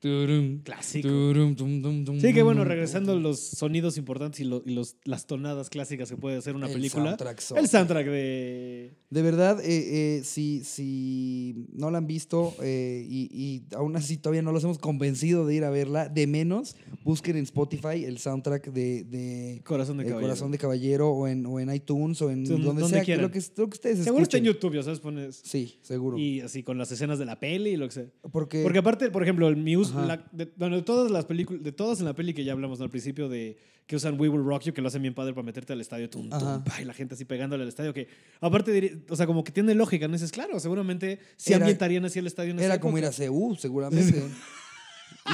[0.00, 1.08] turum, Clásico.
[1.08, 4.70] turum, tum, tum, tum, Sí, que bueno, regresando a los sonidos importantes y, lo- y
[4.74, 7.04] los, las tonadas clásicas que puede hacer una El película.
[7.16, 8.94] soundtrack el soundtrack de.
[9.10, 14.18] De verdad, eh, eh, si, si no la han visto eh, y, y aún así
[14.18, 18.18] todavía no los hemos convencido de ir a verla, de menos, busquen en Spotify el
[18.18, 20.20] soundtrack de, de Corazón de Caballero.
[20.20, 23.22] Corazón de Caballero o en, o en iTunes o en Donde- donde, donde sea, quieran.
[23.22, 24.60] lo que, lo que ustedes Seguro está en escuchen.
[24.70, 25.40] YouTube, ya sabes, pones.
[25.44, 26.18] Sí, seguro.
[26.18, 28.06] Y así con las escenas de la peli y lo que sea.
[28.30, 31.72] Porque, Porque aparte, por ejemplo, el Muse, La- de, bueno, de todas las películas, de
[31.72, 32.84] todas en la peli que ya hablamos ¿no?
[32.84, 35.42] al principio de que usan We Will Rock You, que lo hacen bien padre para
[35.44, 36.62] meterte al estadio, tum, tum, Ajá.
[36.64, 38.06] pa, y la gente así pegándole al estadio, que
[38.40, 40.12] aparte, o sea, como que tiene lógica, ¿no?
[40.12, 43.12] Dices, claro, seguramente si Era- ambientarían así el estadio en esa era como ir a
[43.12, 44.22] CEU, seguramente.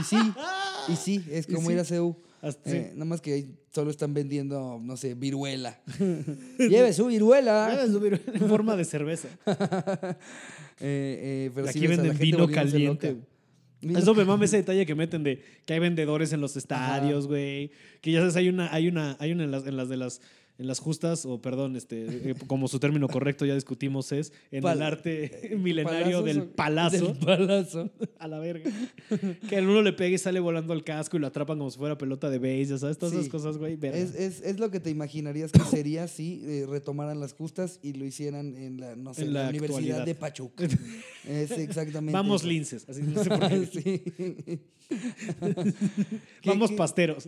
[0.00, 0.16] y sí,
[0.88, 1.72] y sí, es como sí.
[1.74, 1.82] ir a.
[2.46, 2.76] Hasta- sí.
[2.76, 5.80] Eh, nada más que ahí solo están vendiendo, no sé, viruela.
[6.58, 7.66] Lleve su viruela.
[7.66, 9.28] Ah, subir en forma de cerveza.
[10.80, 13.16] Eh, eh, pero Aquí sí venden gente vino caliente.
[13.96, 17.70] Eso me mama ese detalle que meten de que hay vendedores en los estadios, güey.
[18.00, 20.20] Que ya sabes, hay una, hay una, hay una en las, en las de las
[20.56, 24.62] en las justas, o perdón, este, eh, como su término correcto ya discutimos es en
[24.62, 27.06] Pal- el arte milenario ¿Palazos del palazo.
[27.08, 27.90] Del palazo.
[28.20, 28.70] A la verga.
[29.48, 31.78] Que el uno le pega y sale volando al casco y lo atrapan como si
[31.78, 33.18] fuera pelota de base, ya sabes, todas Sí.
[33.20, 33.76] esas cosas, güey.
[33.82, 37.94] Es, es, es lo que te imaginarías que sería si eh, retomaran las justas y
[37.94, 40.64] lo hicieran en la, no sé, En la, la Universidad de Pachuca.
[41.28, 42.12] es exactamente.
[42.12, 42.48] Vamos eso.
[42.48, 43.66] linces, así no sé por qué.
[43.66, 44.60] Sí.
[46.44, 47.26] Vamos qué- pasteros.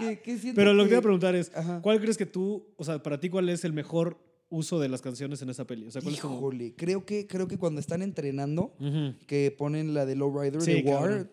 [0.00, 0.16] No sé.
[0.16, 1.80] ¿Qué- qué siento Pero lo que te iba a preguntar es, Ajá.
[1.82, 4.18] ¿cuál crees que tú, o sea, para ti cuál es el mejor
[4.48, 5.86] uso de las canciones en esa peli?
[5.86, 6.36] O sea, ¿cuál es como...
[6.36, 8.72] Híjole, creo que, creo que cuando están entrenando,
[9.26, 11.30] que ponen la de Lowrider Sí, de War,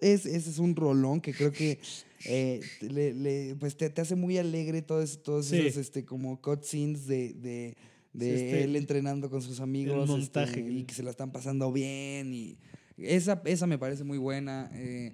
[0.00, 1.78] es, ese es un rolón que creo que
[2.26, 5.58] eh, le, le- pues te, te hace muy alegre todos, todos Sí.
[5.58, 7.76] esos este, como cutscenes de, de,
[8.12, 10.60] de Sí, este- él entrenando con sus amigos montaje.
[10.60, 12.32] este, y que se la están pasando bien.
[12.32, 12.58] Y
[12.98, 14.70] esa, esa me parece muy buena.
[14.74, 15.12] eh,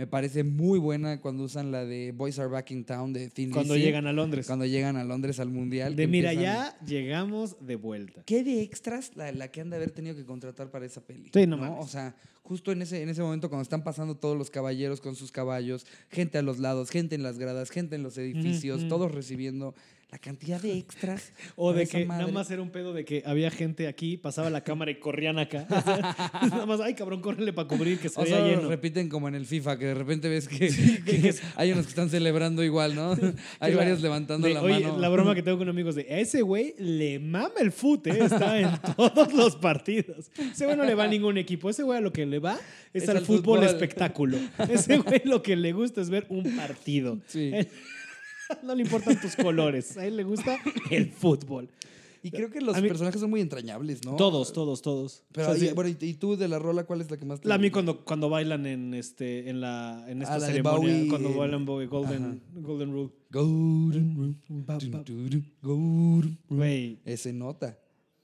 [0.00, 3.50] me parece muy buena cuando usan la de Boys Are Back in Town de Thin
[3.50, 4.46] Cuando Lizzy, llegan a Londres.
[4.46, 5.94] cuando llegan a Londres al Mundial.
[5.94, 8.22] De mira, empiezan- ya llegamos de vuelta.
[8.24, 11.28] ¿Qué de extras la, la que han de haber tenido que contratar para esa peli?
[11.34, 11.84] Sí, no mames.
[11.84, 12.14] O sea,
[12.50, 15.86] justo en ese, en ese momento cuando están pasando todos los caballeros con sus caballos,
[16.10, 19.72] gente a los lados, gente en las gradas, gente en los edificios, todos recibiendo
[20.10, 21.32] la cantidad de extras.
[21.56, 24.62] O de que nada más era un pedo de que había gente aquí, pasaba la
[24.62, 25.66] cámara y corrían acá.
[25.70, 26.16] O sea,
[26.48, 28.68] nada más, ay cabrón, córrele para cubrir que se O vea sea, lleno.
[28.68, 30.68] repiten como en el FIFA, que de repente ves que,
[31.04, 33.14] que hay unos que están celebrando igual, ¿no?
[33.60, 34.98] hay varios levantando de, la Oye, mano.
[34.98, 38.24] la broma que tengo con amigos de, a ese güey le mama el fut, ¿eh?
[38.24, 40.30] está en todos los partidos.
[40.38, 42.58] Ese güey no le va a ningún equipo, ese güey a lo que le va
[42.92, 43.64] es, Es al fútbol, fútbol.
[43.64, 44.38] espectáculo.
[44.70, 47.18] Ese güey lo que le gusta es ver un partido.
[47.26, 47.50] Sí.
[47.54, 47.68] Él-
[48.64, 50.58] no le importan tus colores, a él le gusta
[50.90, 51.68] el fútbol.
[52.22, 54.14] Y creo que los mí- personajes son muy entrañables, ¿no?
[54.16, 55.22] Todos, todos, todos.
[55.32, 57.24] Pero, O sea, y, sí, bueno, y, tú de la rola, ¿cuál es la que
[57.24, 60.38] más te La a mí cuando, cuando bailan en este en la en esta Ah,
[60.40, 62.36] de ceremonia Bowie, cuando bailan Bowie Golden Ajá.
[62.60, 63.10] Golden Rule.
[63.30, 64.34] Golden Rule.
[65.62, 67.78] Golden Güey, Ese nota.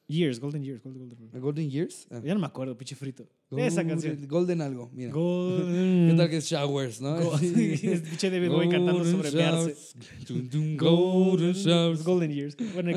[0.09, 1.31] Years, Golden Years, Golden, Rule.
[1.33, 2.07] ¿The Golden Years?
[2.11, 2.21] Ah.
[2.23, 3.27] Ya no me acuerdo, pinche frito.
[3.57, 4.19] Esa canción.
[4.27, 5.13] Golden algo, mira.
[5.13, 6.09] Golden.
[6.11, 7.17] ¿Qué tal que es Showers, no?
[7.23, 12.05] Go- es pinche David Bowie cantando sobre Golden Golden Showers.
[12.05, 12.57] Golden Years.
[12.75, 12.91] Bueno,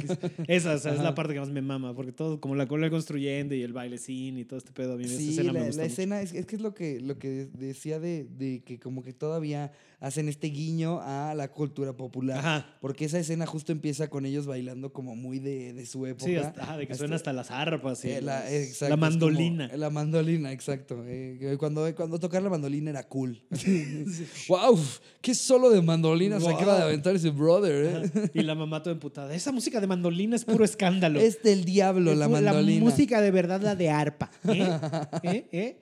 [0.48, 3.54] esa, esa es la parte que más me mama, porque todo, como la cola construyendo
[3.56, 5.84] y el bailecín y todo este pedo, a mí esa escena la, me gusta la
[5.88, 5.92] mucho.
[5.94, 9.14] escena es, es que es lo que, lo que decía de, de que como que
[9.14, 9.72] todavía
[10.02, 12.38] hacen este guiño a la cultura popular.
[12.40, 12.78] Ajá.
[12.82, 16.26] Porque esa escena justo empieza con ellos bailando como muy de, de su época.
[16.26, 18.04] Sí, hasta, de que suena hasta las arpas.
[18.06, 19.68] Eh, la, exacto, la como- mandolina.
[19.76, 21.04] la mandolina, exacto.
[21.06, 23.42] Eh, cuando, cuando tocar la mandolina era cool.
[24.48, 24.80] ¡Wow!
[25.22, 26.56] ¡Qué solo de mandolina se Wow.
[26.56, 28.10] acaba de aventar ese brother!
[28.14, 28.30] eh!
[28.34, 29.34] Y la mamá toda emputada.
[29.36, 31.20] Esa música de mandolina es puro escándalo.
[31.20, 32.84] Es del diablo la Es mandolina.
[32.84, 34.32] música de verdad, la de arpa.
[34.48, 34.70] ¿Eh?
[35.24, 35.46] ¿Eh?
[35.52, 35.76] ¿Eh?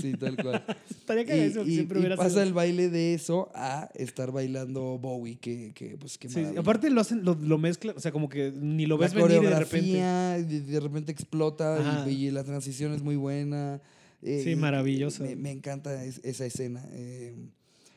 [0.00, 0.64] Sí, tal cual.
[0.90, 3.88] Estaría Y, cagadísimo que y- siempre y hubiera pasa sido- el baile de eso a
[3.94, 6.44] estar bailando Bowie, que, que pues qué Sí.
[6.56, 9.42] Aparte lo hacen, lo, lo mezclan, o sea, como que ni lo la ves venir
[9.42, 10.62] y de repente.
[10.72, 13.80] de, repente explota y, y la transición es muy buena.
[14.22, 15.22] Eh, Sí, maravillosa.
[15.22, 16.84] Me, me encanta es- esa escena.
[16.92, 17.34] eh,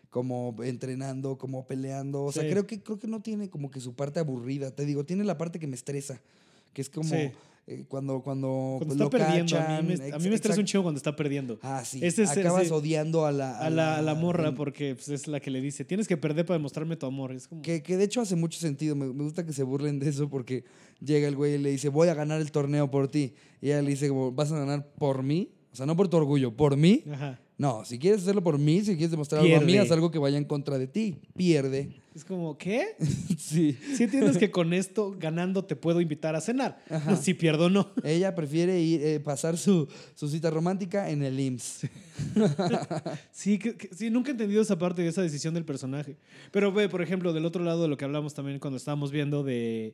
[0.09, 2.23] como entrenando, como peleando.
[2.23, 2.49] O sea, Sí.
[2.49, 4.69] creo que, creo que no tiene como que su parte aburrida.
[4.71, 6.21] Te digo, tiene la parte que me estresa.
[6.73, 7.09] Que es como.
[7.65, 10.59] Eh, cuando, cuando, Cuando lo está perdiendo, a cachan, mí me, a mí me estresa
[10.59, 11.59] un chingo cuando está perdiendo.
[11.61, 11.99] Ah, sí.
[12.01, 12.73] Ese Acabas sí.
[12.73, 15.61] odiando a la, A la, a la morra, en- porque pues, es la que le
[15.61, 17.31] dice, tienes que perder para demostrarme tu amor.
[17.31, 18.95] Es como, Que, que de hecho hace mucho sentido.
[18.95, 20.65] Me, me gusta que se burlen de eso porque
[20.99, 23.33] llega el güey y le dice, voy a ganar el torneo por ti.
[23.61, 25.49] Y ella le dice, ¿vas a ganar por mí?
[25.71, 27.03] O sea, no por tu orgullo, por mí.
[27.11, 27.39] Ajá.
[27.57, 30.17] No, si quieres hacerlo por mí, si quieres demostrar algo a mí, haz algo que
[30.19, 31.17] vaya en contra de ti.
[31.35, 31.89] Pierde.
[32.15, 32.95] Es como, ¿qué?
[33.37, 33.77] sí.
[33.95, 36.79] Si entiendes que con esto, ganando, te puedo invitar a cenar.
[37.21, 37.89] Si pierdo, no.
[38.03, 41.87] Ella prefiere ir, eh, pasar su, su cita romántica en el IMSS.
[43.31, 46.17] Sí, que- que- sí, nunca he entendido esa parte de esa decisión del personaje.
[46.51, 49.43] Pero ve, por ejemplo, del otro lado de lo que hablamos también cuando estábamos viendo
[49.43, 49.93] de,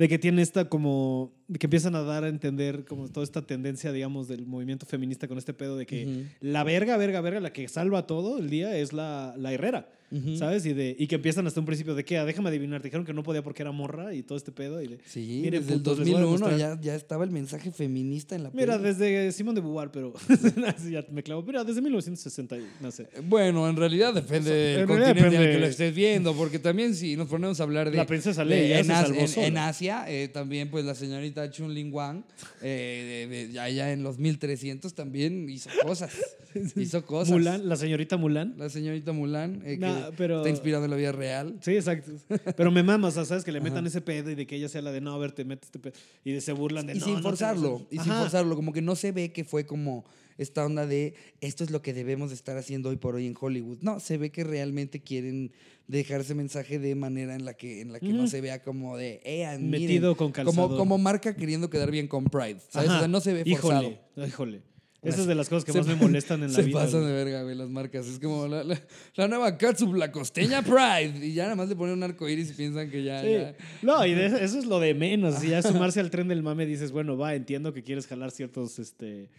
[0.00, 3.42] de que tiene esta como, de que empiezan a dar a entender como toda esta
[3.42, 7.52] tendencia, digamos, del movimiento feminista con este pedo de que la verga, verga, verga, la
[7.52, 9.90] que salva todo el día es la, la herrera.
[10.36, 10.66] ¿Sabes?
[10.66, 13.12] Y, de, y que empiezan hasta un principio de que, ah, déjame adivinar, dijeron que
[13.12, 14.82] no podía porque era morra y todo este pedo.
[14.82, 16.58] Y de, Sí, desde el putos, les voy a 2001 demostrar.
[16.76, 20.12] ya, ya estaba el mensaje feminista en la Mira, desde Simón de Beauvoir, pero
[20.90, 21.42] ya me clavo.
[21.42, 23.06] Mira, desde 1960, y no sé.
[23.28, 26.58] Bueno, en realidad depende del realidad continente en el depende- que lo estés viendo, porque
[26.58, 27.96] también si nos ponemos a hablar de...
[27.96, 32.24] La princesa Leia en, en- en Asia, eh, también pues la señorita Chun Ling Wang,
[32.62, 36.12] eh, de- de- allá en los 1300 también hizo cosas.
[36.76, 37.30] hizo cosas.
[37.30, 38.54] Mulan, la señorita Mulan.
[38.58, 39.62] La señorita Mulan.
[39.64, 41.58] eh, Ajá, pero- está inspirado en la vida real.
[41.62, 42.12] Sí, exacto.
[42.56, 43.44] Pero me mama, o sea, ¿sabes?
[43.44, 45.32] Que le metan ese pedo y de que ella sea la de no, a ver,
[45.32, 45.94] te metes este pedo.
[46.24, 47.86] Y de se burlan de Y no, sin forzarlo, metas".
[47.92, 50.04] y sin forzarlo, como que no se ve que fue como
[50.38, 53.34] esta onda de esto es lo que debemos de estar haciendo hoy por hoy en
[53.38, 53.78] Hollywood.
[53.82, 55.52] No, se ve que realmente quieren
[55.86, 58.96] dejar ese mensaje de manera en la que, en la que no se vea como
[58.96, 60.78] de, eh, miren", Metido con como, calzador.
[60.78, 62.88] como marca queriendo quedar bien con Pride, ¿sabes?
[62.88, 62.96] Ajá.
[62.96, 63.82] O sea, no se ve forzado.
[63.82, 64.62] Híjole, híjole.
[65.02, 66.80] Esa es de las cosas que Se más me molestan en la se vida.
[66.80, 67.12] pasan güey.
[67.12, 68.06] de verga, güey, las marcas.
[68.06, 68.78] Es como la, la,
[69.14, 71.26] la nueva catsup, la costeña Pride.
[71.26, 73.22] Y ya nada más le ponen un arco iris y piensan que ya.
[73.22, 73.30] Sí.
[73.32, 75.36] ya- No, y de eso, eso es lo de menos.
[75.36, 78.78] Si ya sumarse al tren del mame dices, bueno, va, entiendo que quieres jalar ciertos
[78.78, 79.30] este,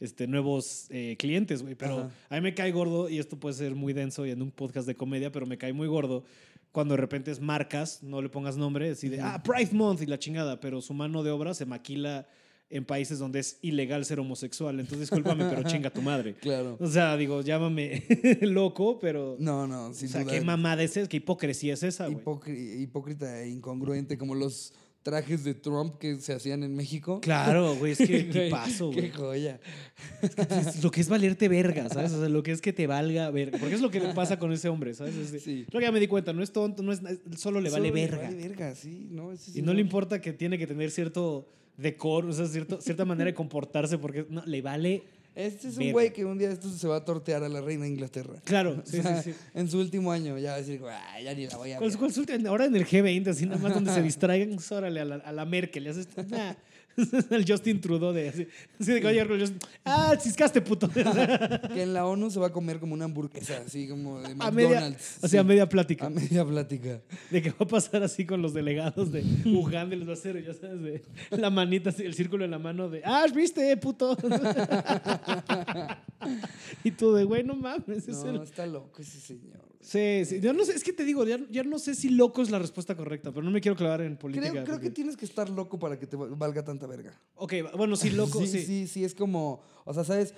[0.00, 1.74] este, nuevos eh, clientes, güey.
[1.76, 2.10] Pero Ajá.
[2.28, 4.86] a mí me cae gordo, y esto puede ser muy denso y en un podcast
[4.86, 6.24] de comedia, pero me cae muy gordo
[6.72, 10.06] cuando de repente es marcas, no le pongas nombre, así de, ah, Pride Month y
[10.06, 12.28] la chingada, pero su mano de obra se maquila
[12.68, 14.78] en países donde es ilegal ser homosexual.
[14.80, 16.34] Entonces, discúlpame, pero chinga tu madre.
[16.34, 16.76] Claro.
[16.80, 18.04] O sea, digo, llámame
[18.42, 19.36] loco, pero...
[19.38, 20.32] No, no, o sin sea, duda.
[20.32, 22.18] qué mamada es esa, qué hipocresía es esa, güey.
[22.24, 27.20] Hipócri- hipócrita e incongruente, como los trajes de Trump que se hacían en México.
[27.20, 29.10] Claro, güey, es que qué paso, Qué güey.
[29.12, 29.60] joya.
[30.20, 32.10] Es lo que es valerte verga, ¿sabes?
[32.12, 33.58] O sea, lo que es que te valga verga.
[33.58, 35.14] Porque es lo que le pasa con ese hombre, ¿sabes?
[35.14, 35.64] Es de- Sí.
[35.68, 37.00] Creo que ya me di cuenta, no es tonto, no es,
[37.36, 38.16] solo le vale Solo verga.
[38.16, 39.06] Le vale verga, sí.
[39.08, 42.46] No, ese Y no señor- le importa que tiene que tener cierto decoro, o sea,
[42.46, 45.02] cierto, cierta manera de comportarse, porque no, le vale.
[45.34, 47.82] Este es un güey que un día esto se va a tortear a la reina
[47.84, 48.40] de Inglaterra.
[48.44, 49.38] Claro, O sí, sea, sí, sí.
[49.52, 50.80] En su último año ya va a decir,
[51.12, 52.46] "Ay, ya ni la voy a ¿Cuál, ver".
[52.46, 55.32] ahora en el G20, así nada más donde se distraigan, pues, órale, a la, a
[55.32, 55.84] la Merkel.
[55.84, 56.54] le haces, nah.
[57.30, 58.46] el Justin Trudeau de así,
[58.80, 60.88] así de que Justin, ah, ciscaste, puto.
[61.74, 64.50] Que en la ONU se va a comer como una hamburguesa, así como de a
[64.50, 65.18] media, McDonald's.
[65.22, 66.06] o sea, a media plática.
[66.06, 67.00] A media plática.
[67.30, 70.14] De que va a pasar así con los delegados de Uganda y les va a
[70.14, 74.16] hacer, ya sabes, de la manita, el círculo en la mano de, ah, viste, puto.
[76.84, 78.08] y tú de, güey, no mames.
[78.08, 79.64] es No, el- está loco ese señor.
[79.80, 80.40] Sí, sí.
[80.40, 82.58] Yo no sé, es que te digo, ya, ya no sé si loco es la
[82.58, 84.50] respuesta correcta, pero no me quiero clavar en política.
[84.50, 87.12] Creo, creo que tienes que estar loco para que te val- valga tanta verga.
[87.36, 88.46] Ok, bueno, sí, loco, sí.
[88.46, 90.34] sí, sí, sí, es como, o sea, ¿sabes?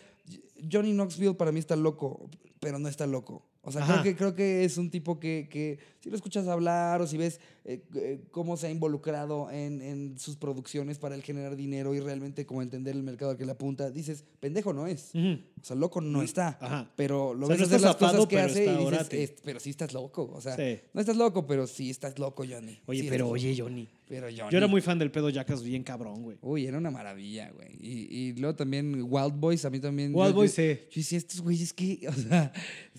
[0.70, 2.28] Johnny Knoxville para mí está loco,
[2.60, 3.46] pero no está loco.
[3.68, 7.00] O sea, creo que, creo que es un tipo que, que si lo escuchas hablar
[7.02, 11.22] o si ves eh, eh, cómo se ha involucrado en, en sus producciones para él
[11.22, 14.86] generar dinero y realmente como entender el mercado al que le apunta, dices, pendejo no
[14.86, 15.10] es.
[15.14, 16.56] O sea, loco no está.
[16.60, 16.90] Ajá.
[16.96, 19.22] Pero lo O sea, ves no hacer las cosas que hace y dices, orate.
[19.22, 20.30] "Es- pero sí estás loco.
[20.34, 20.80] O sea, Sí.
[20.94, 22.78] no estás loco, pero sí estás loco, Johnny.
[22.86, 23.54] Oye, Sí pero oye.
[23.56, 23.88] Johnny.
[24.08, 24.50] Pero Johnny.
[24.50, 26.38] Yo era muy fan del pedo Jackass bien cabrón, güey.
[26.40, 27.68] Uy, era una maravilla, güey.
[27.78, 30.14] Y, y luego también Wild Boys, a mí también.
[30.14, 30.78] Wild Boys, sí.
[30.90, 32.50] Yo decía, estos güeyes que, o sea.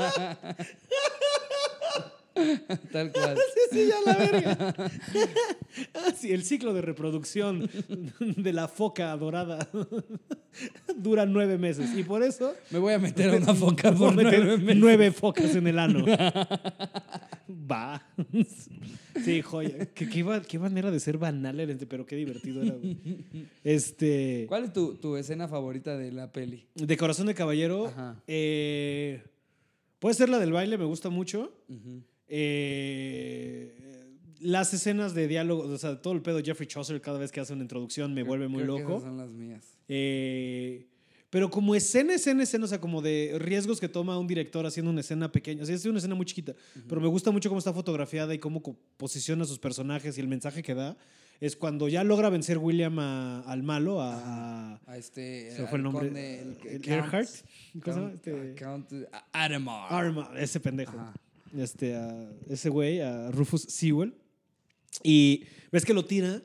[2.91, 3.37] Tal cual.
[3.69, 4.73] Sí, ya la verga.
[5.93, 7.69] Ah, sí, el ciclo de reproducción
[8.19, 9.67] de la foca dorada
[10.95, 11.89] dura nueve meses.
[11.97, 14.57] Y por eso Me voy a meter a una foca voy a por meter nueve
[14.63, 14.77] meses.
[14.77, 16.05] nueve focas en el ano.
[17.69, 18.01] Va.
[19.25, 19.87] Sí, joya.
[19.93, 22.75] Qué, qué, va- qué manera de ser banal, este, pero qué divertido era.
[23.65, 24.45] Este.
[24.47, 26.67] ¿Cuál es tu, tu escena favorita de la peli?
[26.75, 27.87] De Corazón de Caballero.
[27.87, 28.15] Ajá.
[28.27, 29.23] eh,
[29.99, 31.53] puede ser la del baile, me gusta mucho.
[32.27, 34.05] Eh,
[34.39, 37.39] las escenas de diálogo, o sea, todo el pedo de Jeffrey Chaucer cada vez que
[37.39, 38.93] hace una introducción me vuelve muy Creo que loco.
[38.97, 39.77] esas son las mías.
[39.87, 40.87] Eh,
[41.29, 44.91] pero como escena, escena, escena, o sea, como de riesgos que toma un director haciendo
[44.91, 45.63] una escena pequeña.
[45.63, 46.53] O sea, es una escena muy chiquita,
[46.87, 48.61] pero me gusta mucho cómo está fotografiada y cómo
[48.95, 50.97] posiciona a sus personajes y el mensaje que da.
[51.39, 54.15] Es cuando ya logra vencer William a- al malo, a.
[54.75, 55.51] a- A este.
[55.55, 56.07] se fue el nombre.
[56.83, 57.29] Earhart.
[57.83, 58.11] ¿Cómo se llama?
[58.13, 59.93] Este- Adamar.
[59.93, 60.97] Arma, ese pendejo.
[60.99, 61.13] Ajá.
[61.55, 64.13] Este, a ese güey, a Rufus Sewell.
[65.03, 66.41] Y ves que lo tira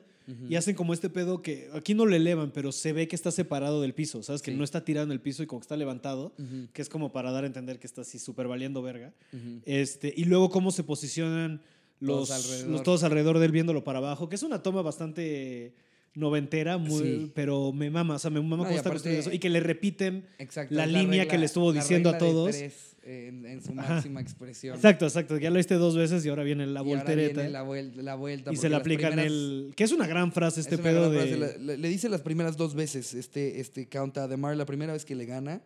[0.49, 3.29] y hacen como este pedo que aquí no lo elevan, pero se ve que está
[3.31, 4.41] separado del piso, ¿sabes?
[4.41, 4.57] Que Sí.
[4.57, 7.11] no está tirado en el piso y como que está levantado, Ujú, que es como
[7.11, 9.11] para dar a entender que está así súper valiendo verga.
[9.33, 9.59] ujú.
[9.65, 11.61] Este, y luego cómo se posicionan
[11.99, 12.69] los, Todos alrededor.
[12.71, 15.73] los todos alrededor de él viéndolo para abajo, que es una toma bastante
[16.15, 17.31] noventera, muy, Sí.
[17.33, 19.31] pero me mama, o sea, me mama No, cómo está aparte- eso.
[19.31, 20.75] Y que le repiten Exacto.
[20.75, 22.51] la línea que le estuvo diciendo a todos.
[22.55, 23.95] tres En, en su Ajá.
[23.95, 24.77] máxima expresión.
[24.77, 25.37] Exacto, exacto.
[25.37, 27.33] Ya lo viste dos veces y ahora viene la Y voltereta.
[27.41, 28.53] viene la, vuel- la vuelta.
[28.53, 29.73] y se le aplican primeras- el.
[29.75, 31.35] Que es una gran frase este pedo de.
[31.35, 35.15] frase, le, dice las primeras dos veces este, este Count Ademar, la primera vez que
[35.15, 35.61] le gana,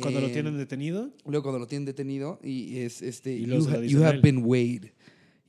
[0.00, 1.10] Cuando lo Eh, tienen detenido.
[1.24, 4.86] Luego cuando lo tienen detenido y es este Y you, ha- have been weighed,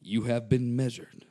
[0.04, 1.26] you have been measured,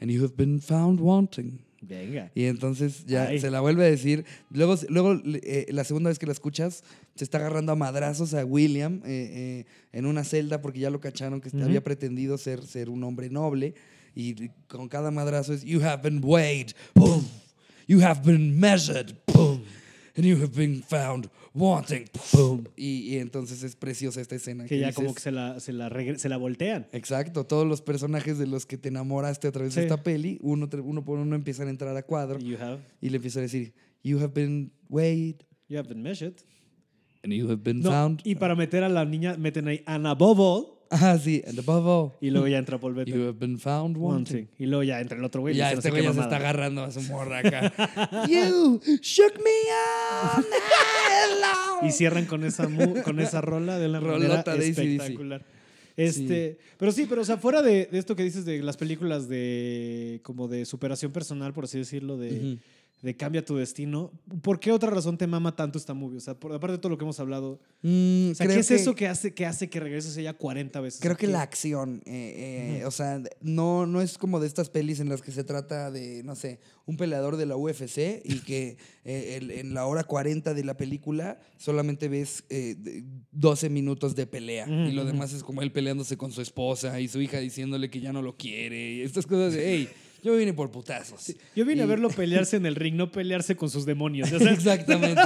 [0.00, 1.60] and you have been found wanting.
[1.86, 2.30] Venga.
[2.34, 3.38] Y entonces ya Ay.
[3.40, 4.24] se la vuelve a decir.
[4.50, 6.82] Luego, luego eh, la segunda vez que la escuchas,
[7.14, 11.00] se está agarrando a madrazos a William eh, eh, en una celda porque ya lo
[11.00, 11.62] cacharon que Ujú.
[11.62, 13.74] había pretendido ser, ser un hombre noble.
[14.16, 17.26] Y con cada madrazo es, you have been weighed, boom.
[17.86, 19.62] You have been measured, boom.
[20.16, 22.68] And you have been found wanting, boom.
[22.76, 24.64] Y, y entonces es preciosa esta escena.
[24.66, 26.86] Que ya dices, como que se la, se la, se la voltean.
[26.92, 30.68] Exacto, todos los personajes de los que te enamoraste a través de esta peli, uno,
[30.84, 32.38] uno por uno empiezan a entrar a cuadro.
[32.38, 36.34] You have, Y le empieza a decir, You have been weighed you have been measured.
[37.24, 38.20] and you have been No, found.
[38.22, 40.73] y para meter a la niña, meten ahí and above all.
[41.00, 43.16] Ah, sí, and above all, Y luego ya entra Paul Bettany.
[43.16, 44.48] you have been found wanting.
[44.58, 45.54] Y luego ya entra el otro güey.
[45.54, 47.72] Y ya este güey ya se está agarrando a su morra acá.
[48.28, 49.50] you shook me
[50.32, 50.44] all
[51.40, 51.84] night.
[51.88, 55.42] Y cierran con esa, mu- con esa rola de la Rolota de espectacular.
[55.96, 59.28] Este, Pero sí, pero o sea, fuera de, de esto que dices de las películas
[59.28, 62.58] de como de superación personal, por así decirlo, de.
[63.04, 66.16] De cambia tu destino, ¿por qué otra razón te mama tanto esta movie?
[66.16, 68.60] O sea, por, aparte de todo lo que hemos hablado, Mm, o sea, creo ¿qué
[68.60, 71.00] es que- eso que hace que hace que regreses ella 40 veces?
[71.02, 71.32] Creo que ¿qué?
[71.32, 75.20] la acción, eh, eh, o sea, no, no es como de estas pelis en las
[75.20, 79.50] que se trata de, no sé, un peleador de la UFC y que eh, el-
[79.50, 84.66] en la hora 40 de la película solamente ves eh, de- 12 minutos de pelea
[84.66, 88.00] y lo demás es como él peleándose con su esposa y su hija diciéndole que
[88.00, 89.88] ya no lo quiere y estas cosas de, hey,
[90.24, 91.34] yo vine por putazos.
[91.54, 94.32] Yo vine a verlo pelearse en el ring, no pelearse con sus demonios.
[94.54, 95.22] Exactamente,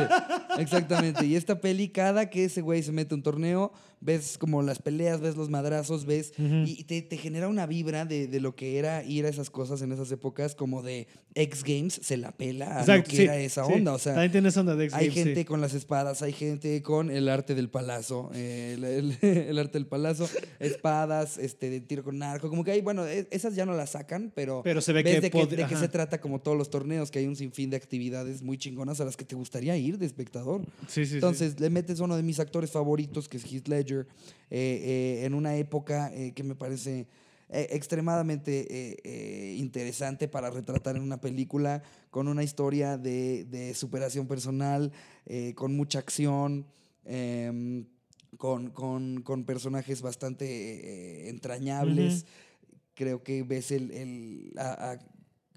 [0.59, 1.25] exactamente.
[1.25, 4.79] Y esta peli, cada que ese güey se mete a un torneo, ves como las
[4.81, 6.33] peleas, ves los madrazos, ves.
[6.39, 9.83] Y te, te genera una vibra de, de lo que era ir a esas cosas
[9.83, 13.23] en esas épocas, como de X Games se la pela a Exacto, lo que sí,
[13.25, 13.73] era esa sí.
[13.75, 13.93] onda.
[13.93, 15.25] O sea, También tiene esa onda de X hay Games, sí.
[15.25, 19.19] gente con las espadas, hay gente con el arte del palazo, eh, el, el-
[19.49, 20.29] el arte del palazo,
[20.73, 23.91] espadas, este, de tiro con arco, como que hay, bueno, e- esas ya no las
[23.91, 25.79] sacan, pero, Pero se ve ves que de, ajá.
[25.81, 29.05] se trata como todos los torneos, que hay un sinfín de actividades muy chingonas a
[29.05, 30.63] las que te gustaría ir de espectador.
[30.89, 31.15] Sí, sí, sí.
[31.15, 34.07] Entonces le metes uno de mis actores favoritos, que es Heath Ledger, eh,
[34.51, 37.07] eh, en una época eh, que me parece
[37.51, 38.97] extremadamente
[39.57, 44.93] interesante para retratar en una película, con una historia de, de superación personal,
[45.55, 46.67] con mucha acción,
[47.07, 47.87] em,
[48.37, 52.27] con, con- con personajes bastante entrañables.
[52.95, 54.99] Creo que ves el, el- a- a-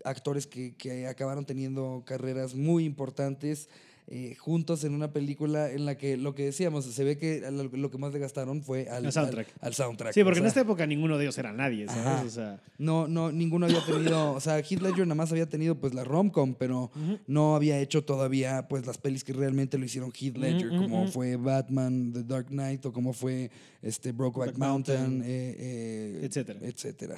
[0.10, 3.68] actores que, que acabaron teniendo carreras muy importantes
[4.08, 7.90] eh, juntos en una película en la que lo que decíamos, se ve que lo,
[7.92, 9.48] que más le gastaron fue al, Al soundtrack.
[9.62, 10.14] al- al soundtrack.
[10.14, 12.06] Sí, porque O en esta época ninguno de ellos era nadie, ¿sabes?
[12.06, 12.24] Ajá.
[12.26, 15.76] O sea, no, no, ninguno había tenido, o sea, Heath Ledger nada más había tenido
[15.80, 16.92] pues la romcom, pero
[17.28, 21.36] no había hecho todavía pues las pelis que realmente lo hicieron Heath Ledger, como fue
[21.38, 23.50] Batman, The Dark Knight o como fue
[23.82, 26.60] este Brokeback Brokeback Mountain, Mountain, eh, eh, etcétera.
[26.62, 27.16] etcétera.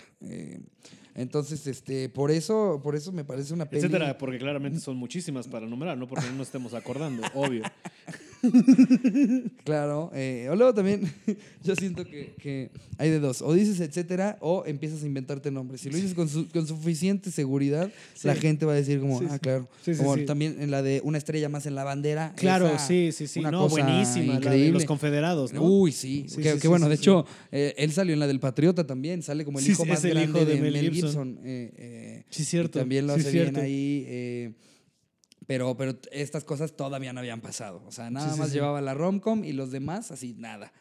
[1.15, 3.81] Entonces, este, por eso, por eso me parece una peli.
[3.81, 7.63] etcétera, porque claramente son muchísimas para numerar, no porque no nos estemos acordando, obvio.
[9.63, 10.11] Claro.
[10.13, 11.01] eh, o luego también,
[11.63, 13.41] yo siento que, que hay de dos.
[13.41, 15.81] O dices etcétera o empiezas a inventarte nombres.
[15.81, 18.27] Si lo dices con, su- con suficiente seguridad, Sí.
[18.27, 19.67] la gente va a decir como, Sí, ah, claro.
[19.83, 20.25] Sí, sí, como sí.
[20.25, 22.33] también en la de una estrella más en la bandera.
[22.35, 23.39] Claro, esa, sí, sí, sí.
[23.39, 24.25] una No, cosa buenísima.
[24.25, 24.71] La de increíble.
[24.71, 25.63] los confederados, ¿no?
[25.63, 26.25] Uy, sí.
[26.61, 29.21] Que, bueno, de hecho, eh, él salió en la del Patriota también.
[29.23, 30.93] Sale como el hijo más grande hijo de de, Mel Gibson.
[31.09, 31.39] Gibson.
[31.43, 32.79] eh, Sí, y cierto.
[32.79, 34.53] también lo hace bien ahí.
[35.47, 37.81] Pero, pero estas cosas todavía no habían pasado.
[37.87, 38.55] O sea, nada Sí, sí, más sí.
[38.55, 40.71] llevaba la romcom y los demás, así, nada.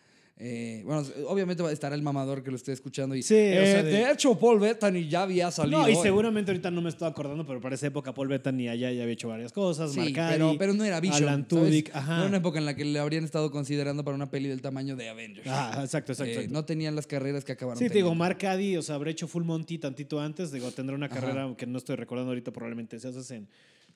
[0.44, 3.36] Eh, bueno, obviamente va a estar el mamador que lo esté escuchando y Sí, o
[3.36, 5.82] "Eh, sea, de- de hecho Paul Bettany ya había salido.
[5.82, 6.02] No, y en-".
[6.02, 9.12] seguramente ahorita no me estoy acordando, pero para esa época Paul Bettany allá ya había
[9.12, 9.92] hecho varias cosas.
[9.92, 11.24] Sí, Marcari, pero, pero no era Vision.
[11.28, 11.46] Alan.
[11.46, 12.16] Tudyk, No ajá.
[12.20, 14.96] era una época en la que le habrían estado considerando para una peli del tamaño
[14.96, 15.46] de Avengers.
[15.48, 16.30] Ah, exacto, exacto.
[16.32, 16.52] Eh, exacto.
[16.52, 18.12] no tenían las carreras que acabaron Sí, te digo.
[18.14, 21.20] Mark Caddy, o sea, habrá hecho Full Monty tantito antes, digo, tendrá una Ajá.
[21.20, 23.48] carrera que no estoy recordando ahorita, probablemente se hace en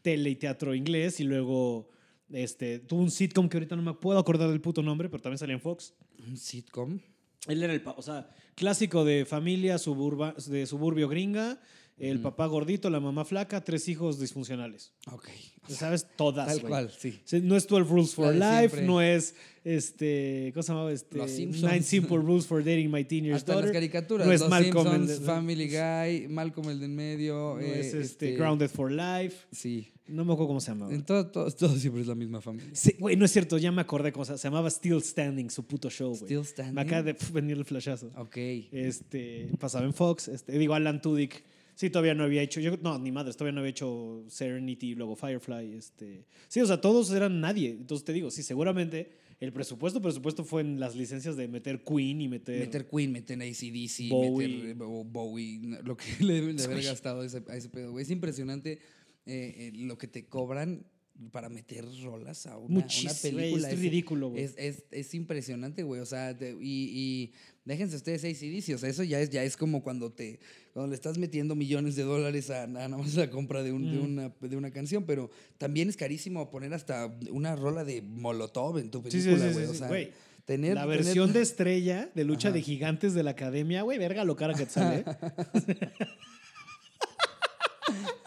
[0.07, 1.89] tele y teatro inglés, y luego
[2.31, 5.39] este, tuvo un sitcom que ahorita no me puedo acordar del puto nombre, pero también
[5.39, 5.95] salía en Fox.
[6.29, 7.01] Un sitcom.
[7.49, 11.61] Él era el, o sea, clásico de familia suburba, de suburbio gringa,
[11.99, 14.93] el papá gordito, la mamá flaca, tres hijos disfuncionales.
[15.13, 15.29] Ok.
[15.69, 16.07] ¿Sabes?
[16.17, 16.71] Todas, Tal güey.
[16.71, 17.21] cual, sí.
[17.43, 18.83] No es 12 Rules for Life, siempre.
[18.83, 19.35] no es
[19.65, 20.93] este, ¿cómo se llamaba?
[20.93, 21.73] Este, Los Simpsons.
[21.73, 23.73] Nine Simple Rules for Dating My Teenage Hasta en las Daughter.
[23.73, 24.27] caricaturas.
[24.27, 27.55] No es Los Malcolm el Simpsons, de- Family Guy, Malcolm el de en medio.
[27.57, 29.47] No eh, es este, Grounded for Life.
[29.51, 29.93] Sí.
[30.07, 30.95] No me acuerdo cómo se llamaba.
[30.95, 32.71] En todo, todo, todo siempre es la misma familia.
[32.75, 35.67] Sí, güey, no es cierto, ya me acordé cómo se, se llamaba Still Standing, su
[35.67, 36.23] puto show, güey.
[36.23, 36.75] Still Standing.
[36.77, 38.13] Me acaba de pf, venir el flashazo.
[38.17, 38.37] Ok.
[38.71, 41.43] Este, pasaba en Fox, este, digo, Alan Tudyk.
[41.77, 45.15] Sí, todavía no había hecho, yo, no, ni madres, todavía no había hecho Serenity, luego
[45.15, 46.25] Firefly, este.
[46.49, 47.71] Sí, o sea, todos eran nadie.
[47.71, 52.19] Entonces te digo, sí, seguramente el presupuesto, presupuesto fue en las licencias de meter Queen
[52.23, 52.59] y meter...
[52.61, 54.49] Meter Queen, meter ACDC, Bowie.
[54.49, 58.03] meter Bowie, lo que le deben de haber gastado a ese, a ese pedo, güey.
[58.05, 58.79] Es impresionante
[59.27, 60.87] eh, eh, lo que te cobran
[61.31, 63.69] para meter rolas a una, una película.
[63.69, 64.45] es Es- ridículo, güey.
[64.45, 66.01] Es, es, es impresionante, güey.
[66.01, 67.33] O sea, te- y, y
[67.67, 68.75] déjense ustedes ACDC.
[68.75, 70.39] O sea, eso ya es, ya es como cuando te
[70.73, 73.91] cuando le estás metiendo millones de dólares a, a nada más la compra de, un-
[73.91, 74.05] de, Mm.
[74.05, 75.05] una, de una canción.
[75.05, 79.49] Pero también es carísimo poner hasta una rola de Molotov en tu Sí, sí, película,
[79.49, 79.65] sí, güey.
[79.67, 80.13] sí, o sí, sea, güey.
[80.47, 82.55] tener, la tener- versión de estrella de lucha Ajá.
[82.55, 85.05] de gigantes de la academia, güey, verga lo cara que te sale.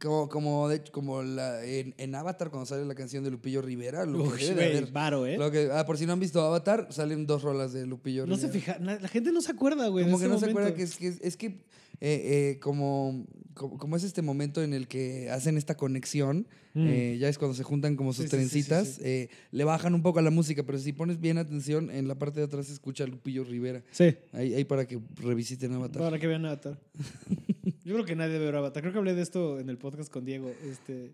[0.01, 4.07] Como, como, de como la, en, en Avatar, cuando sale la canción de Lupillo Rivera,
[4.07, 5.37] lo Uy, que debe haber- varo, ¿eh?
[5.37, 8.35] lo que- ah, por si no han visto Avatar, salen dos rolas de Lupillo No
[8.35, 8.51] Rivera.
[8.53, 10.05] se fija, la gente no se acuerda, güey.
[10.05, 11.59] Como que no se acuerda que es que, es que
[12.01, 16.87] eh, eh, como, como, como es este momento en el que hacen esta conexión, Mm.
[16.89, 19.01] eh, ya es cuando se juntan como sus Sí, sí, sí, sí, trencitas, sí.
[19.03, 22.13] eh, le bajan un poco a la música, pero si pones bien atención, en la
[22.19, 23.83] parte de atrás se escucha Lupillo Rivera.
[23.89, 26.03] Sí, Ahí, ahí para que revisiten Avatar.
[26.03, 26.79] para que vean Avatar.
[27.83, 28.83] Yo creo que nadie ver Avatar.
[28.83, 30.51] Creo que hablé de esto en el podcast con Diego.
[30.69, 31.13] Este,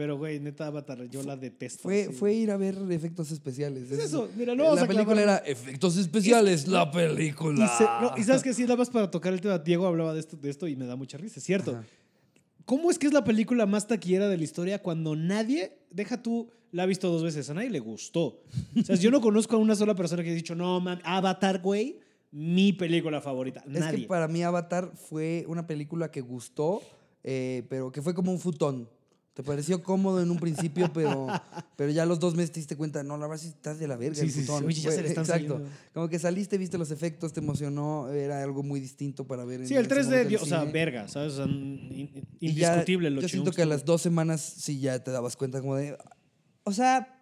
[0.00, 1.82] pero, güey, neta, Avatar, yo la detesto.
[1.82, 3.90] Fue, fue ir a ver efectos especiales.
[3.90, 5.22] Es Es- eso, mira, no la película clavar.
[5.22, 7.66] era efectos especiales, la película.
[7.66, 10.14] Y, se- no, y sabes que sí, nada más para tocar el tema, Diego hablaba
[10.14, 11.72] de esto, de esto y me da mucha risa, es cierto.
[11.72, 11.84] Ajá.
[12.64, 16.48] ¿Cómo es que es la película más taquillera de la historia cuando nadie, deja tú,
[16.72, 18.42] la ha visto dos veces, a nadie le gustó?
[18.78, 21.60] O sea, yo no conozco a una sola persona que haya dicho, no, man, Avatar,
[21.60, 21.98] güey,
[22.32, 23.60] mi película favorita.
[23.66, 24.02] Es Nadie.
[24.02, 26.80] que para mí Avatar fue una película que gustó,
[27.22, 28.88] eh, pero que fue como un futón.
[29.40, 31.28] Te pareció cómodo en un principio, pero,
[31.76, 33.88] pero ya a los dos meses te diste cuenta, no, la verdad sí estás de
[33.88, 34.50] la verga Sí, el sí, sí.
[34.52, 35.48] Oye, ya se le están Exacto.
[35.54, 35.70] saliendo.
[35.94, 39.62] Como que saliste, viste los efectos, te emocionó, era algo muy distinto para ver.
[39.62, 41.32] en Sí, el ese 3D, momento dio- en o sea, verga, ¿sabes?
[41.32, 44.78] O sea, in- Y ya, indiscutible lo Yo siento que a las dos semanas sí
[44.78, 45.96] ya te dabas cuenta como de,
[46.64, 47.16] o sea,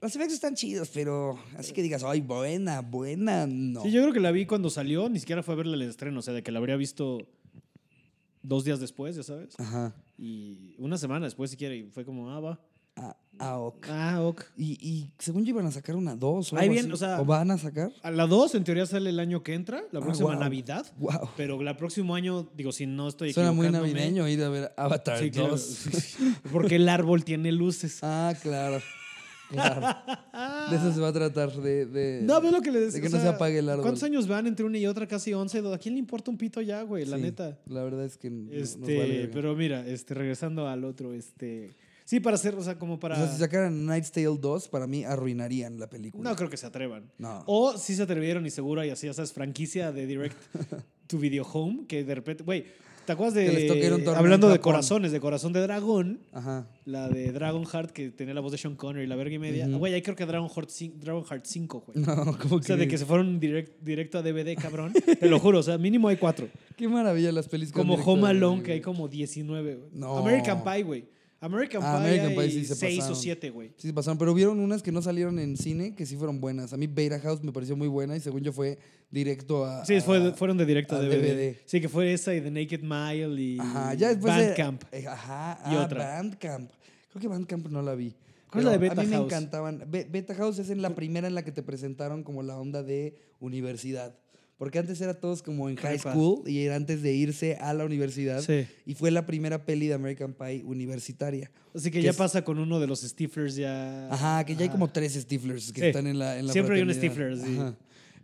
[0.00, 3.82] los efectos están chidos, pero así que digas, ay, buena, buena, no.
[3.84, 6.18] Sí, yo creo que la vi cuando salió, ni siquiera fue a verla el estreno,
[6.18, 7.28] o sea, de que la habría visto
[8.42, 9.54] dos días después, ya sabes.
[9.60, 9.94] Ajá.
[10.22, 12.60] Y una semana después, si quiere, y fue como, ah, va.
[12.96, 13.86] Ah, ah, ok.
[13.88, 14.42] Ah, ok.
[14.58, 16.92] Y, y según yo iban a sacar una dos o Ahí bien, así.
[16.92, 17.90] o sea- van a sacar?
[18.02, 20.36] A la 2, en teoría, sale el año que entra, la Ah, próxima.
[20.36, 20.84] Navidad.
[20.98, 21.30] Wow.
[21.38, 25.18] Pero el próximo año, digo, si no estoy Suena muy navideño ir a ver Avatar
[25.20, 25.50] Sí, claro.
[25.52, 25.86] 2.
[26.52, 28.00] Porque el árbol tiene luces.
[28.02, 28.82] Ah, claro.
[29.50, 29.80] Claro.
[30.70, 31.86] De eso se va a tratar, de...
[31.86, 33.82] de No, ve lo que le de que o no se apague el árbol.
[33.82, 35.06] ¿Cuántos años van entre una y otra?
[35.06, 35.74] Casi 11.
[35.74, 37.04] ¿A quién le importa un pito ya, güey?
[37.04, 37.58] La Sí, neta.
[37.66, 41.74] La verdad es que nos Este, vale pero mira, este, regresando al otro, este.
[42.04, 43.14] Sí, para hacer, o sea, como para.
[43.14, 46.28] O sea, si sacaran Night's Tale 2, para mí arruinarían la película.
[46.28, 47.10] No creo que se atrevan.
[47.18, 47.44] No.
[47.46, 50.36] O sí se atrevieron y seguro y así, ya sabes, franquicia de Direct
[51.06, 52.64] to Video Home, que de repente, güey,
[53.10, 54.10] ¿te acuerdas Que les toque ir a un de.
[54.10, 56.68] Hablando de corazones, de corazón de dragón, Ajá.
[56.84, 59.66] la de Dragon Heart, que tenía la voz de Sean Connery la verga y media.
[59.68, 62.04] Güey, ahí creo que Dragon Heart, cin- Dragon Heart 5, güey.
[62.06, 64.92] No, como O sea, de que se fueron direct- directo a DVD, cabrón.
[64.92, 66.48] Te lo juro, o sea, mínimo hay cuatro.
[66.76, 67.72] Qué maravilla las películas.
[67.86, 69.88] Como Home Alone, que hay como 19, güey.
[69.92, 70.18] No.
[70.18, 71.04] American Pie, güey.
[71.42, 73.14] American Ah, Pie American Pie sí se 6 o.
[73.14, 73.72] 7, güey.
[73.78, 76.72] Sí, se pasaron, pero vieron unas que no salieron en cine que sí fueron buenas.
[76.72, 78.78] A mí Beta House me pareció muy buena y según yo fue
[79.10, 79.84] directo a...
[79.86, 81.16] Sí, fue- fueron de directo a DVD.
[81.22, 81.56] DVD.
[81.64, 84.82] Sí, que fue esa y The Naked Mile y Ajá, ya después de- Bandcamp.
[84.92, 86.04] eh, ajá, Y ah, otra.
[86.16, 86.70] Bandcamp.
[87.10, 88.14] Creo que Bandcamp no la vi.
[88.50, 89.84] ¿Cuál es la de Beta A mí me encantaban.
[89.88, 92.82] Be- Beta House es en la primera en la que te presentaron como la onda
[92.82, 94.14] de universidad.
[94.60, 97.86] Porque antes era todos como en high school y era antes de irse a la
[97.86, 98.42] universidad.
[98.42, 98.66] Sí.
[98.84, 101.50] Y fue la primera peli de American Pie universitaria.
[101.74, 104.08] Así que Que ya es- pasa con uno de los Stiflers ya.
[104.12, 105.86] Ajá, que ya hay como tres Stiflers que Sí.
[105.86, 106.92] están en la, en la Siempre hay un.
[106.92, 107.56] Stifler, sí.
[107.58, 107.74] Ajá.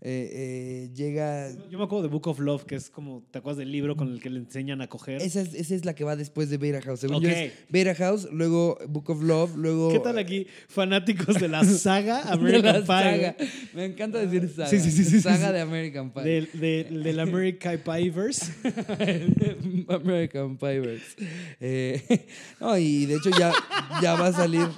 [0.08, 1.50] Eh, eh, llega...
[1.68, 4.12] Yo me acuerdo de Book of Love, que es como, ¿te acuerdas del libro con
[4.12, 5.20] el que le enseñan a coger?
[5.20, 7.00] Esa es, esa es la que va después de Beta House.
[7.00, 7.22] Según Ok.
[7.24, 9.90] yo es Beta House, luego Book of Love, luego...
[9.90, 10.46] ¿Qué tal aquí?
[10.68, 12.86] Fanáticos de la saga American Pie.
[12.86, 13.36] saga.
[13.74, 14.68] Me encanta decir saga.
[14.68, 15.52] Sí, sí, sí, sí, Saga sí.
[15.54, 16.22] de American Pie.
[16.22, 18.52] Del, del, del American Pieverse.
[19.88, 21.16] American Pieverse.
[21.58, 22.26] Eh,
[22.60, 23.52] no, y de hecho ya,
[24.00, 24.68] ya va a salir.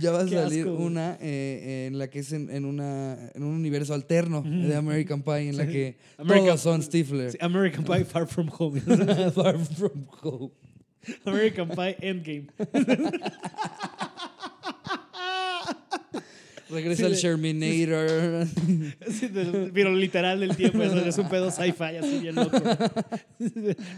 [0.00, 3.44] ya va a salir asco, una eh, en la que es en, en una, en
[3.44, 7.32] un universo alterno de American Pie, en la que American- todos son Stifler.
[7.32, 8.80] Sí, American Pie Far From Home.
[9.34, 10.50] Far from home.
[11.24, 12.46] American Pie Endgame.
[16.72, 18.46] Regresa el Sherminator.
[19.74, 22.58] Pero literal del tiempo, eso es un pedo sci-fi así bien loco.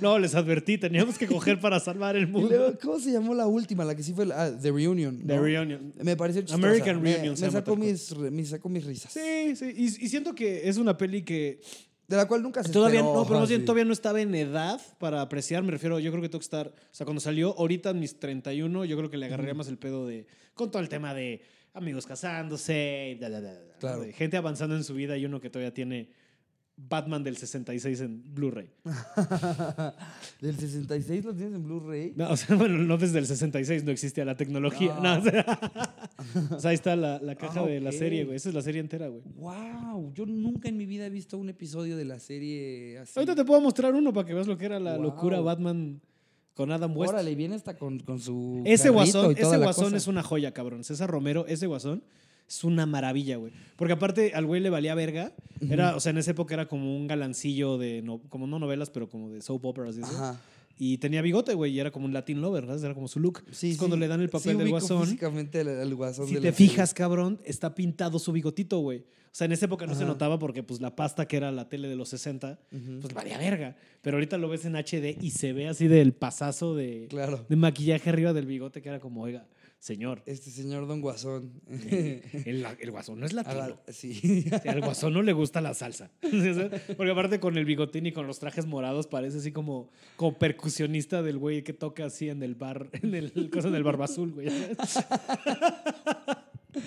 [0.01, 2.49] No, les advertí, teníamos que coger para salvar el mundo.
[2.49, 3.85] luego, ¿Cómo se llamó la última?
[3.85, 5.27] La que sí fue la, ah, The Reunion.
[5.27, 5.39] The.
[5.39, 5.93] Reunion.
[6.03, 6.67] Me pareció chistosa.
[6.67, 7.79] American Me- Reunion Me, cual.
[7.79, 9.13] mis, me sacó mis risas.
[9.13, 11.61] Sí, sí, y, y siento que es una peli que
[12.09, 13.67] De la cual nunca se Todavía esperó, no, pero más bien sí.
[13.67, 16.69] todavía no estaba en edad para apreciar, me refiero, yo creo que tengo que estar,
[16.69, 19.77] o sea, cuando salió ahorita en mis 31, yo creo que le agarraría más el
[19.79, 21.43] pedo de, con todo el tema de
[21.75, 24.01] amigos casándose, y da, da, da, da, Claro.
[24.03, 26.09] de gente avanzando en su vida y uno que todavía tiene
[26.77, 28.69] Batman del 66 en Blu-ray.
[30.41, 32.15] ¿Del 66 lo tienes en Blu-ray?
[32.17, 34.95] No, o sea, bueno, no desde el 66 no existía la tecnología.
[35.01, 35.15] No.
[35.15, 38.37] No, o, sea, o sea, ahí está la, la caja Ah, de la serie, güey.
[38.37, 39.23] Esa es la serie entera, güey.
[39.37, 40.13] ¡Wow!
[40.15, 43.13] Yo nunca en mi vida he visto un episodio de la serie así.
[43.19, 45.03] Ahorita te puedo mostrar uno para que veas lo que era la Wow.
[45.03, 46.01] locura Batman
[46.55, 47.13] con Adam West.
[47.13, 48.63] Órale, y viene hasta con, con su.
[48.65, 50.85] Ese guasón, y toda ese guasón es una joya, cabrón.
[50.85, 52.03] César Romero, ese guasón
[52.49, 53.53] es una maravilla, güey.
[53.77, 55.33] Porque aparte al güey le valía verga.
[55.69, 58.91] Era, o sea, en esa época era como un galancillo de, no, como no novelas,
[58.91, 60.11] pero como de soap operas y eso.
[60.11, 60.41] Ajá.
[60.77, 62.85] Y tenía bigote, güey, y era como un Latin lover, ¿verdad?
[62.85, 63.45] Era como su look.
[63.53, 65.05] Sí, Es cuando le dan el papel Sí del guasón.
[65.05, 66.69] físicamente el, el guasón Si de te serie.
[66.69, 68.99] fijas, cabrón, está pintado su bigotito, güey.
[68.99, 71.69] O sea, en esa época no se notaba porque pues la pasta que era la
[71.69, 73.01] tele de los 60, Ujú.
[73.01, 73.77] pues valía verga.
[74.01, 77.45] Pero ahorita lo ves en HD y se ve así del pasazo de, Claro.
[77.49, 79.47] de maquillaje arriba del bigote que era como, oiga,
[79.85, 81.52] señor, Este señor Don Guasón.
[81.69, 83.61] el, el guasón no es latino.
[83.61, 84.47] Haga- sí.
[84.66, 86.11] Al guasón no le gusta la salsa.
[86.97, 91.23] Porque aparte con el bigotín y con los trajes morados parece así como, como percusionista
[91.23, 94.48] del güey que toca así en el bar, en el cosa del barba azul, güey.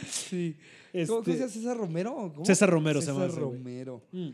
[0.09, 0.55] sí.
[0.93, 2.31] Este- ¿Cómo, se César Romero?
[2.33, 2.45] ¿Cómo?
[2.45, 3.57] César Romero se César llama güey.
[3.57, 4.01] Romero.
[4.11, 4.29] Mm.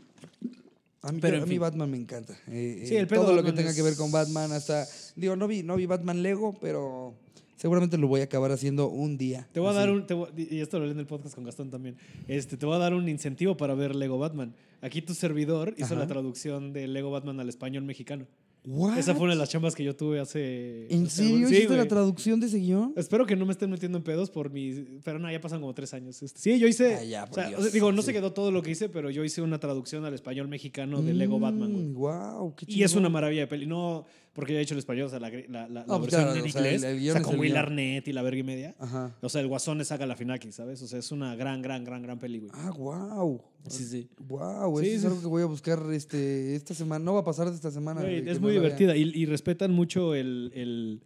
[1.01, 1.59] A mí, Pero, a.
[1.59, 2.33] Batman me encanta.
[2.47, 4.87] Eh, Sí, eh, el pedo todo lo que tenga que ver con Batman, hasta.
[5.17, 7.13] Digo, no vi, no vi Batman Lego, pero
[7.55, 9.47] seguramente lo voy a acabar haciendo un día.
[9.51, 11.43] Te voy a dar un, te voy- y esto lo leí en el podcast con
[11.43, 11.95] Gastón también,
[12.27, 14.53] este, te voy a dar un incentivo para ver Lego Batman.
[14.81, 15.95] Aquí tu servidor hizo Ajá.
[15.95, 18.25] la traducción de Lego Batman al español mexicano.
[18.65, 18.97] ¿What?
[18.97, 20.87] Esa fue una de las chambas que yo tuve hace...
[20.89, 22.93] ¿En serio sí, hiciste la traducción de ese guion?
[22.95, 24.71] Espero que no me estén metiendo en pedos por mi...
[25.03, 26.23] Pero no, ya pasan como tres años.
[26.23, 26.95] Este, sí, yo hice...
[26.95, 27.59] Ah, ya, o por sea, Dios.
[27.59, 28.07] o sea, digo, no Sí.
[28.07, 31.13] se quedó todo lo que hice, pero yo hice una traducción al español mexicano de
[31.13, 31.85] Lego Batman, güey.
[31.91, 33.65] Wow, Mm, qué Y es una maravilla de peli.
[33.67, 36.23] No porque yo he hecho el español, o sea, la, la, la- la pues versión
[36.23, 36.83] claro, en sea, inglés.
[36.83, 37.55] el- el o sea, con Will.
[37.55, 38.75] Arnett y la verga y media.
[38.79, 39.15] Ajá.
[39.21, 40.81] O sea, el Guasón es Saga Lafinaki, ¿sabes?
[40.81, 42.51] O sea, es una gran, gran, gran, gran peli, güey.
[42.55, 43.41] Ah, wow.
[43.67, 44.09] Sí, sí.
[44.27, 47.03] Wow, Sí, eso es algo que voy a buscar este, esta semana.
[47.03, 48.01] No va a pasar de esta semana.
[48.01, 51.01] Güey, es muy divertida y, y respetan mucho el, el,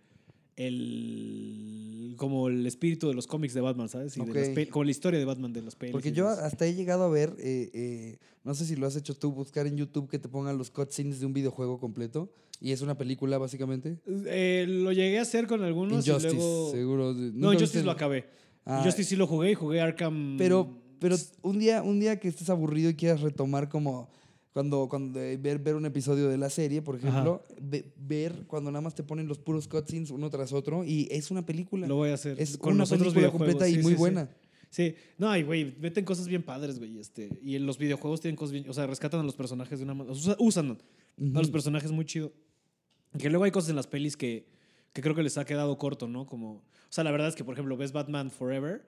[0.55, 4.17] el- como el espíritu de los cómics de Batman, ¿sabes?
[4.17, 5.91] Y de como la historia de Batman de las pelis.
[5.91, 9.15] Porque yo hasta he llegado a ver, eh, eh, no sé si lo has hecho
[9.15, 12.31] tú, buscar en YouTube que te pongan los cutscenes de un videojuego completo.
[12.59, 13.99] Y es una película, básicamente.
[14.25, 16.71] Eh, lo llegué a hacer con algunos Injustice, y luego...
[16.71, 17.13] seguro.
[17.13, 18.25] No, ¿Nunca Injustice lo acabé.
[18.65, 20.37] Ah, Injustice sí lo jugué y jugué Arkham...
[20.39, 20.67] Pero,
[20.99, 24.09] pero un día, un día que estés aburrido y quieras retomar como
[24.53, 28.71] cuando, cuando eh, ver, ver un episodio de la serie, por ejemplo, ve- ver cuando
[28.71, 31.85] nada más te ponen los puros cutscenes uno tras otro y es una película.
[31.87, 32.39] Lo voy a hacer.
[32.41, 33.53] es con una los otros película videojuegos.
[33.53, 33.99] completa y Sí, muy sí, sí.
[33.99, 34.29] buena.
[34.69, 36.99] Sí, no, y güey, meten cosas bien padres, güey.
[36.99, 38.69] Este, y en los videojuegos tienen cosas bien.
[38.69, 40.13] O sea, rescatan a los personajes de una manera.
[40.13, 40.71] Usan, usan
[41.35, 42.33] a los personajes muy chido.
[43.17, 44.45] Que luego hay cosas en las pelis que,
[44.91, 46.25] que creo que les ha quedado corto, ¿no?
[46.25, 46.51] Como.
[46.55, 48.85] O sea, la verdad es que, por ejemplo, ves Batman Forever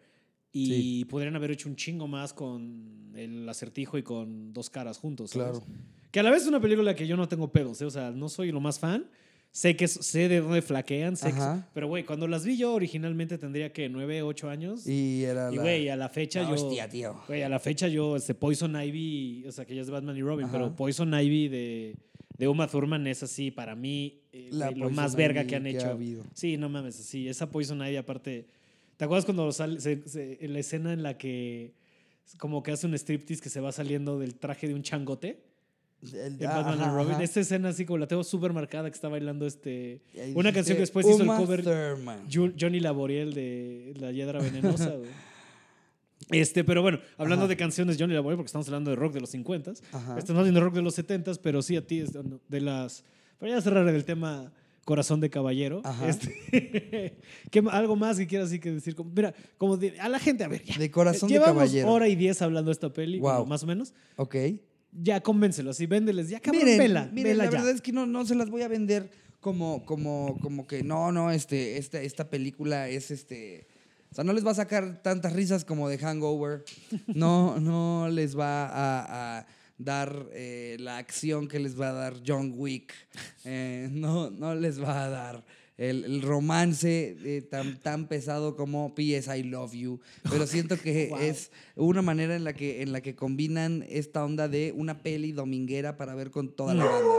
[0.52, 0.66] y
[1.02, 1.06] Sí.
[1.06, 5.32] podrían haber hecho un chingo más con el acertijo y con dos caras juntos.
[5.32, 5.60] ¿sabes?
[5.60, 5.66] Claro.
[6.12, 7.86] Que a la vez es una película que yo no tengo pedos, ¿eh?
[7.86, 9.06] O sea, no soy lo más fan.
[9.52, 13.38] Sé que sé de dónde flaquean, sé que- pero güey, cuando las vi yo originalmente
[13.40, 14.86] tendría que 9, 8 años.
[14.88, 16.52] Y era Y la- güey, a la fecha yo.
[16.54, 17.20] hostia, tío.
[17.28, 20.16] Güey, a la fecha yo, este Poison Ivy, o sea, que ya es de Batman
[20.18, 20.54] y Robin, Ajá.
[20.54, 21.96] pero Poison Ivy de,
[22.38, 25.56] de Uma Thurman es así, para mí, eh, La güey, lo más verga Ivy que
[25.56, 25.88] han que ha hecho.
[25.90, 26.24] habido.
[26.36, 28.46] Sí, no mames, sí, esa Poison Ivy aparte.
[29.00, 31.74] ¿Te acuerdas cuando sale se- se- en la escena en la que
[32.38, 35.42] como que hace un striptease que se va saliendo del traje de un changote?
[36.02, 37.12] el- ah, Batman ajá, Robin.
[37.14, 37.24] ajá.
[37.24, 40.02] Esta escena así como la tengo súper marcada que está bailando este...
[40.16, 42.28] Ahí Una dijiste, canción que después hizo el cover Thurman.
[42.30, 45.10] Johnny Laboriel de La Hiedra Venenosa, güey.
[46.32, 47.50] Este, pero bueno, hablando Ajá.
[47.52, 50.18] de canciones Johnny Laboriel, porque estamos hablando de rock de los 50 Ajá.
[50.18, 52.12] Estamos hablando de rock de los 70 pero sí a ti, es
[52.50, 53.06] de las.
[53.40, 54.52] Para ya cerrar del tema
[54.90, 55.82] Corazón de Caballero.
[55.84, 56.10] Ajá.
[56.10, 57.14] Este,
[57.52, 58.96] ¿qué ma- algo más que quieras así que decir?
[58.96, 60.80] Como- Mira, como de- a la gente, a ver, ya.
[60.80, 61.92] De corazón de Llevamos caballero.
[61.92, 63.46] hora y diez hablando de esta peli, Wow.
[63.46, 63.94] más o menos.
[64.16, 64.36] Ok.
[64.92, 66.30] Ya convéncelo, así véndeles.
[66.30, 67.58] Ya, cabrón, miren, vela, miren, vela la ya.
[67.60, 71.12] verdad es que no, no se las voy a vender como, como, como que no,
[71.12, 73.68] no, este, esta, esta película es este.
[74.12, 76.64] O sea, no les va a sacar tantas risas como de Hangover.
[77.06, 79.46] No, no les va a, a
[79.80, 82.94] dar eh, la acción que les va a dar John Wick.
[83.46, 85.46] Eh, no, no les va a dar
[85.78, 89.36] el, el romance eh, tan, tan pesado como P.S.
[89.36, 90.00] I Love You.
[90.30, 91.20] Pero siento que Wow.
[91.20, 95.32] es una manera en la, que, en la que combinan esta onda de una peli
[95.32, 97.10] dominguera para ver con toda la banda.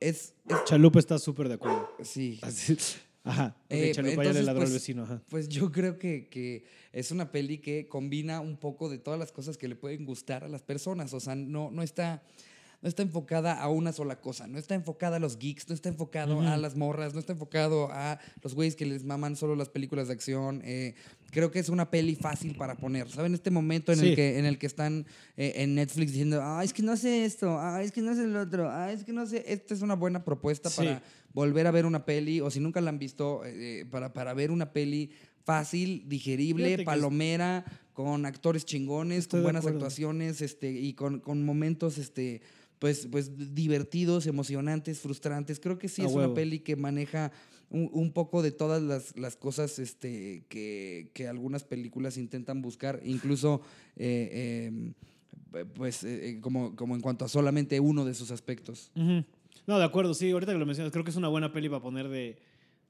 [0.00, 1.88] Es, es Chalupa está súper de acuerdo.
[2.02, 2.38] sí.
[2.42, 2.76] Así-
[3.24, 3.56] Ajá.
[3.68, 5.02] Eh, le al pues, vecino.
[5.02, 5.22] Ajá.
[5.28, 9.30] Pues yo creo que, que es una peli que combina un poco de todas las
[9.32, 11.12] cosas que le pueden gustar a las personas.
[11.12, 12.22] O sea, no, no está.
[12.82, 15.90] no está enfocada a una sola cosa, no está enfocada a los geeks, no está
[15.90, 19.68] enfocado a las morras, no está enfocado a los güeyes que les maman solo las
[19.68, 20.62] películas de acción.
[20.64, 20.94] eh,
[21.30, 23.34] creo que es una peli fácil para poner, ¿saben?
[23.34, 24.08] Este momento en, Sí.
[24.08, 25.06] el, que, en el que están
[25.36, 28.24] eh, en Netflix diciendo, ah, es que no sé esto, ah, es que no sé
[28.24, 30.76] el otro, ah, es que no sé, esta es una buena propuesta Sí.
[30.78, 31.02] para
[31.32, 34.50] volver a ver una peli, o si nunca la han visto, eh, para, para ver
[34.50, 35.10] una peli
[35.44, 41.98] fácil, digerible, palomera, con actores chingones, Estoy con buenas actuaciones, este, y con, con momentos,
[41.98, 42.40] este,
[42.78, 45.60] pues, pues divertidos, emocionantes, frustrantes.
[45.60, 46.26] Creo que sí A es huevo.
[46.26, 47.30] una peli que maneja
[47.68, 53.00] un, un poco de todas las, las cosas este, que, que algunas películas intentan buscar,
[53.04, 53.60] incluso
[53.96, 54.70] eh,
[55.52, 58.90] eh, pues eh, eh, como, como en cuanto a solamente uno de sus aspectos.
[58.96, 59.24] Ujú.
[59.66, 61.82] No, de acuerdo, sí, ahorita que lo mencionas, creo que es una buena peli para
[61.82, 62.38] poner de,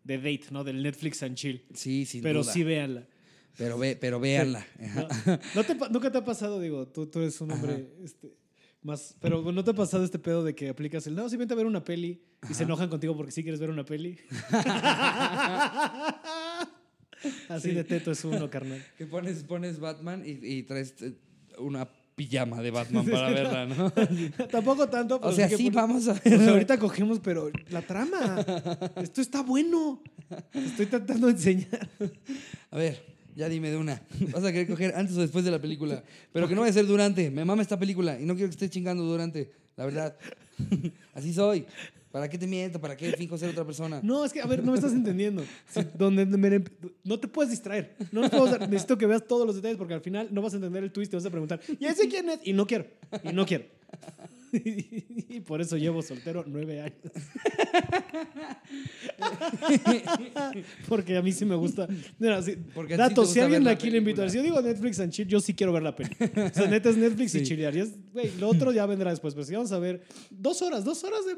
[0.05, 0.65] de date, ¿no?
[0.65, 1.65] Del Netflix and chill.
[1.75, 2.53] Sí, sin Pero duda.
[2.53, 3.07] sí, véanla.
[3.57, 4.67] Pero, ve, pero véanla.
[4.95, 5.09] ¿No,
[5.55, 8.33] ¿No te pa- ¿Nunca te ha pasado, digo, tú, tú eres un hombre este,
[8.83, 9.17] más...
[9.21, 11.15] Pero ¿no te ha pasado este pedo de que aplicas el...
[11.15, 13.69] No, si vente a ver una peli y se enojan contigo porque sí quieres ver
[13.71, 14.19] una peli?
[17.49, 18.83] Así de teto es uno, carnal.
[18.97, 21.13] Que pones, pones Batman y, y traes eh,
[21.59, 21.87] una
[22.21, 23.91] pijama de Batman para verla, ¿no?
[24.51, 25.17] Tampoco tanto.
[25.17, 26.39] O pero sea, sí, vamos a ver.
[26.39, 28.45] sea, ahorita cogemos, pero la trama.
[29.03, 30.03] Esto está bueno.
[30.53, 31.89] Te estoy tratando de enseñar.
[32.71, 33.03] A ver,
[33.35, 34.03] ya dime de una.
[34.33, 36.05] Vas a querer coger antes o después de la película.
[36.31, 37.31] Pero que no vaya a ser durante.
[37.31, 39.51] Me mama esta película y no quiero que estés chingando durante.
[39.77, 40.15] La verdad.
[41.15, 41.65] Así soy.
[42.11, 42.81] ¿Para qué te miento?
[42.81, 44.01] ¿Para qué finjo ser otra persona?
[44.03, 45.45] No, es que, a ver, no me estás entendiendo.
[45.69, 46.65] Si- donde me-
[47.05, 47.95] no te puedes distraer.
[48.11, 50.57] No nos podemos necesito que veas todos los detalles porque al final no vas a
[50.57, 52.41] entender el twist y vas a preguntar, ¿y ese quién es?
[52.45, 52.87] Y no quiero.
[53.23, 53.65] Y no quiero.
[54.53, 56.99] Y por eso llevo soltero nueve años.
[60.89, 61.87] Porque a mí sí me gusta.
[62.19, 64.31] Mira, sí, te si alguien de aquí le invita, película.
[64.31, 66.11] si yo digo Netflix and chill, yo sí quiero ver la peli.
[66.21, 67.75] O sea, neta es Netflix y chilear.
[67.77, 69.35] Y es, güey, lo otro ya vendrá después.
[69.35, 71.37] Pero si vamos a ver dos horas, dos horas de,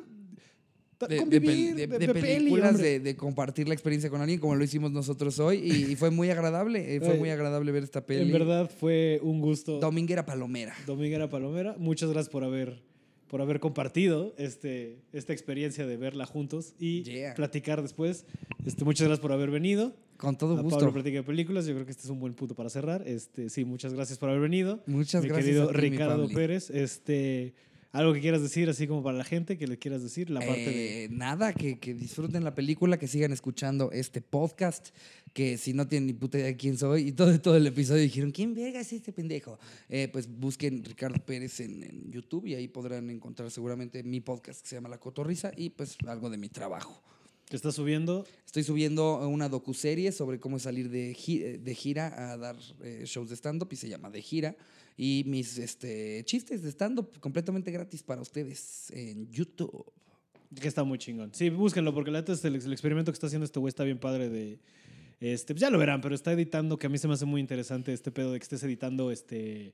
[1.08, 3.00] De, convivir, de- de, de peli, películas, hombre.
[3.00, 5.58] de, compartir la experiencia con alguien como lo hicimos nosotros hoy.
[5.58, 6.94] Y, y fue muy agradable.
[6.96, 8.22] eh, fue Ay, muy agradable ver esta peli.
[8.26, 9.78] En verdad fue un gusto.
[9.78, 10.74] Dominguera Palomera.
[10.86, 12.82] Dominguera Palomera, muchas gracias por haber,
[13.28, 17.34] por haber compartido este, esta experiencia de verla juntos y Yeah.
[17.34, 18.24] platicar después.
[18.66, 19.94] Este, muchas gracias por haber venido.
[20.16, 20.78] Con todo a gusto.
[20.78, 21.66] Pablo Platica de Películas.
[21.66, 23.02] Yo creo que este es un buen punto para cerrar.
[23.08, 24.80] Este, sí, muchas gracias por haber venido.
[24.86, 26.34] Muchas mi gracias querido a ti, mi Ricardo Pabli.
[26.34, 26.70] Pérez.
[26.70, 27.54] Este,
[27.92, 30.60] algo que quieras decir, así como para la gente, que le quieras decir, la parte
[30.64, 31.04] de...
[31.04, 34.88] Eh, Nada, que, que disfruten la película, que sigan escuchando este podcast,
[35.34, 38.02] que si no tienen ni puta idea de quién soy, y todo, todo el episodio
[38.02, 39.58] dijeron, ¿quién verga es este pendejo?
[39.88, 44.62] Eh, pues busquen Ricardo Pérez en, en YouTube y ahí podrán encontrar seguramente mi podcast
[44.62, 47.02] que se llama La Cotorrisa y pues algo de mi trabajo.
[47.48, 48.24] que está subiendo.
[48.46, 53.28] Estoy subiendo una docuserie sobre cómo salir de, gi- de gira a dar eh, shows
[53.28, 54.56] de stand-up y se llama De Gira.
[54.96, 59.84] Y mis este, chistes de stand-up completamente gratis para ustedes en YouTube.
[60.60, 61.30] Que está muy chingón.
[61.32, 63.84] Sí, búsquenlo, porque la neta es el, el experimento que está haciendo este güey está
[63.84, 64.58] bien padre de.
[65.18, 67.40] Este, pues ya lo verán, pero está editando, que a mí se me hace muy
[67.40, 69.72] interesante este pedo de que estés editando este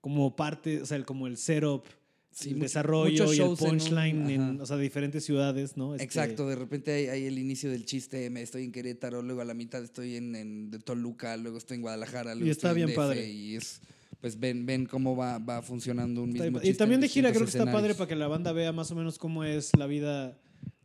[0.00, 1.84] como parte, o sea, el- como el setup,
[2.30, 5.94] Sí, el desarrollo y el shows en un- punchline en, o sea, diferentes ciudades, ¿no?
[5.94, 9.40] Este, Exacto, de repente hay, hay el inicio del chiste, me estoy en Querétaro, luego
[9.40, 12.82] a la mitad estoy en, en de Toluca, luego estoy en Guadalajara, luego está estoy
[12.82, 13.28] en bien DF, padre.
[13.30, 13.80] Y es,
[14.20, 16.60] pues ven, ven cómo va, va funcionando un mismo.
[16.62, 18.94] Y también de gira creo que está padre para que la banda vea más o
[18.96, 20.36] menos cómo es la vida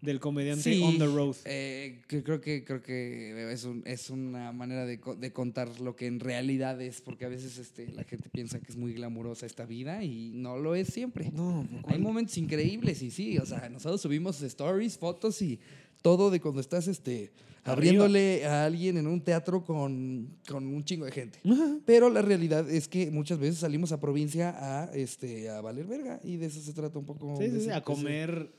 [0.02, 1.34] del comediante Sí, on the road.
[1.46, 5.96] eh, que creo que creo que es, un- es una manera de, de contar lo
[5.96, 9.46] que en realidad es, porque a veces este, la gente piensa que es muy glamurosa
[9.46, 11.32] esta vida y no lo es siempre.
[11.32, 15.58] No, Hay momentos increíbles y sí, o sea, nosotros subimos stories, fotos y
[16.04, 17.32] todo de cuando estás este,
[17.64, 21.40] abriéndole a alguien en un teatro con, con un chingo de gente.
[21.86, 26.20] Pero la realidad es que muchas veces salimos a provincia a, este, a valer verga
[26.24, 27.36] y de eso se trata un poco.
[27.40, 28.52] Sí, sí, a comer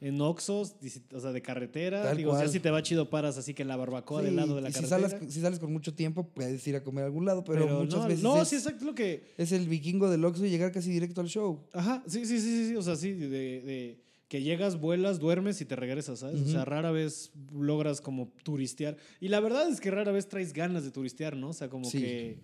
[0.00, 0.74] en Oxos,
[1.12, 2.02] o sea, de carretera.
[2.02, 2.48] Tal Digo, ya cual.
[2.50, 4.68] si te va chido, paras así que en la barbacoa del Sí, lado de la
[4.70, 5.08] y si carretera.
[5.10, 7.78] sales, si sales con mucho tiempo, puedes ir a comer a algún lado, pero, pero
[7.80, 9.32] muchas no, veces no es, sí, exacto lo que...
[9.38, 11.60] es el vikingo del Oxxo y llegar casi directo al show.
[11.72, 13.98] Ajá, sí, sí, sí, sí, sí, o sea, sí, de, de
[14.32, 16.40] que llegas, vuelas, duermes y te regresas, ¿sabes?
[16.40, 18.96] O sea, rara vez logras como turistear.
[19.20, 21.50] Y la verdad es que rara vez traes ganas de turistear, ¿no?
[21.50, 21.98] O sea, como Sí.
[22.00, 22.38] que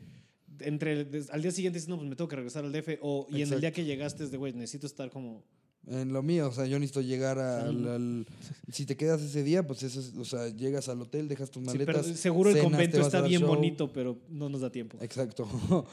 [0.61, 2.99] entre al día siguiente dices, no, pues me tengo que regresar al DF.
[3.01, 5.43] O, y en el día que llegaste es de, güey, necesito estar como...
[5.87, 8.27] En lo mío, o sea, yo necesito llegar al, al-
[8.71, 11.63] Si te quedas ese día, pues eso es, o sea, llegas al hotel, dejas tus
[11.63, 12.03] Sí, maletas.
[12.05, 13.49] pero seguro el cenas, convento está bien show.
[13.49, 14.99] bonito, pero no nos da tiempo.
[15.01, 15.49] Exacto.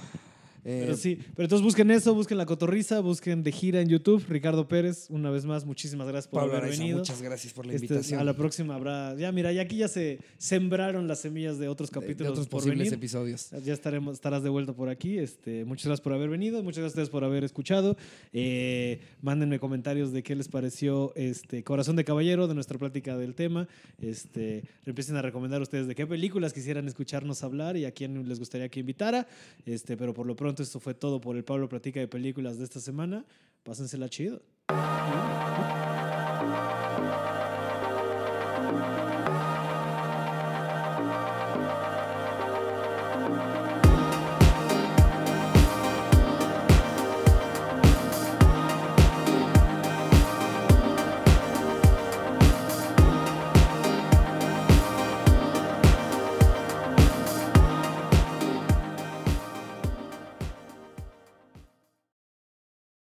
[0.68, 4.26] Eh, Pero sí, pero entonces busquen eso, busquen La Cotorriza, busquen De Gira en YouTube.
[4.28, 6.98] Ricardo Pérez, una vez más, muchísimas gracias por Pablo haber Araiza, venido.
[7.00, 8.20] muchas gracias por la Este, invitación.
[8.20, 11.92] a la próxima habrá, ya mira, ya aquí ya se sembraron las semillas de otros
[11.92, 12.94] de- de capítulos otros por posibles venir.
[12.96, 13.52] episodios.
[13.64, 15.20] Ya estaremos, estarás de vuelta por aquí.
[15.20, 17.96] Este, muchas gracias por haber venido, muchas gracias a ustedes por haber escuchado.
[18.34, 23.36] Eh, mándenme comentarios de qué les pareció este Corazón de Caballero, de nuestra plática del
[23.36, 23.68] tema.
[24.02, 28.40] Este, empiecen a recomendar ustedes de qué películas quisieran escucharnos hablar y a quién les
[28.40, 29.28] gustaría que invitara.
[29.66, 32.80] Este, pero por lo esto fue todo por el Pablo Platica de Películas de esta
[32.80, 33.26] semana.
[33.64, 34.42] Pásensela chido.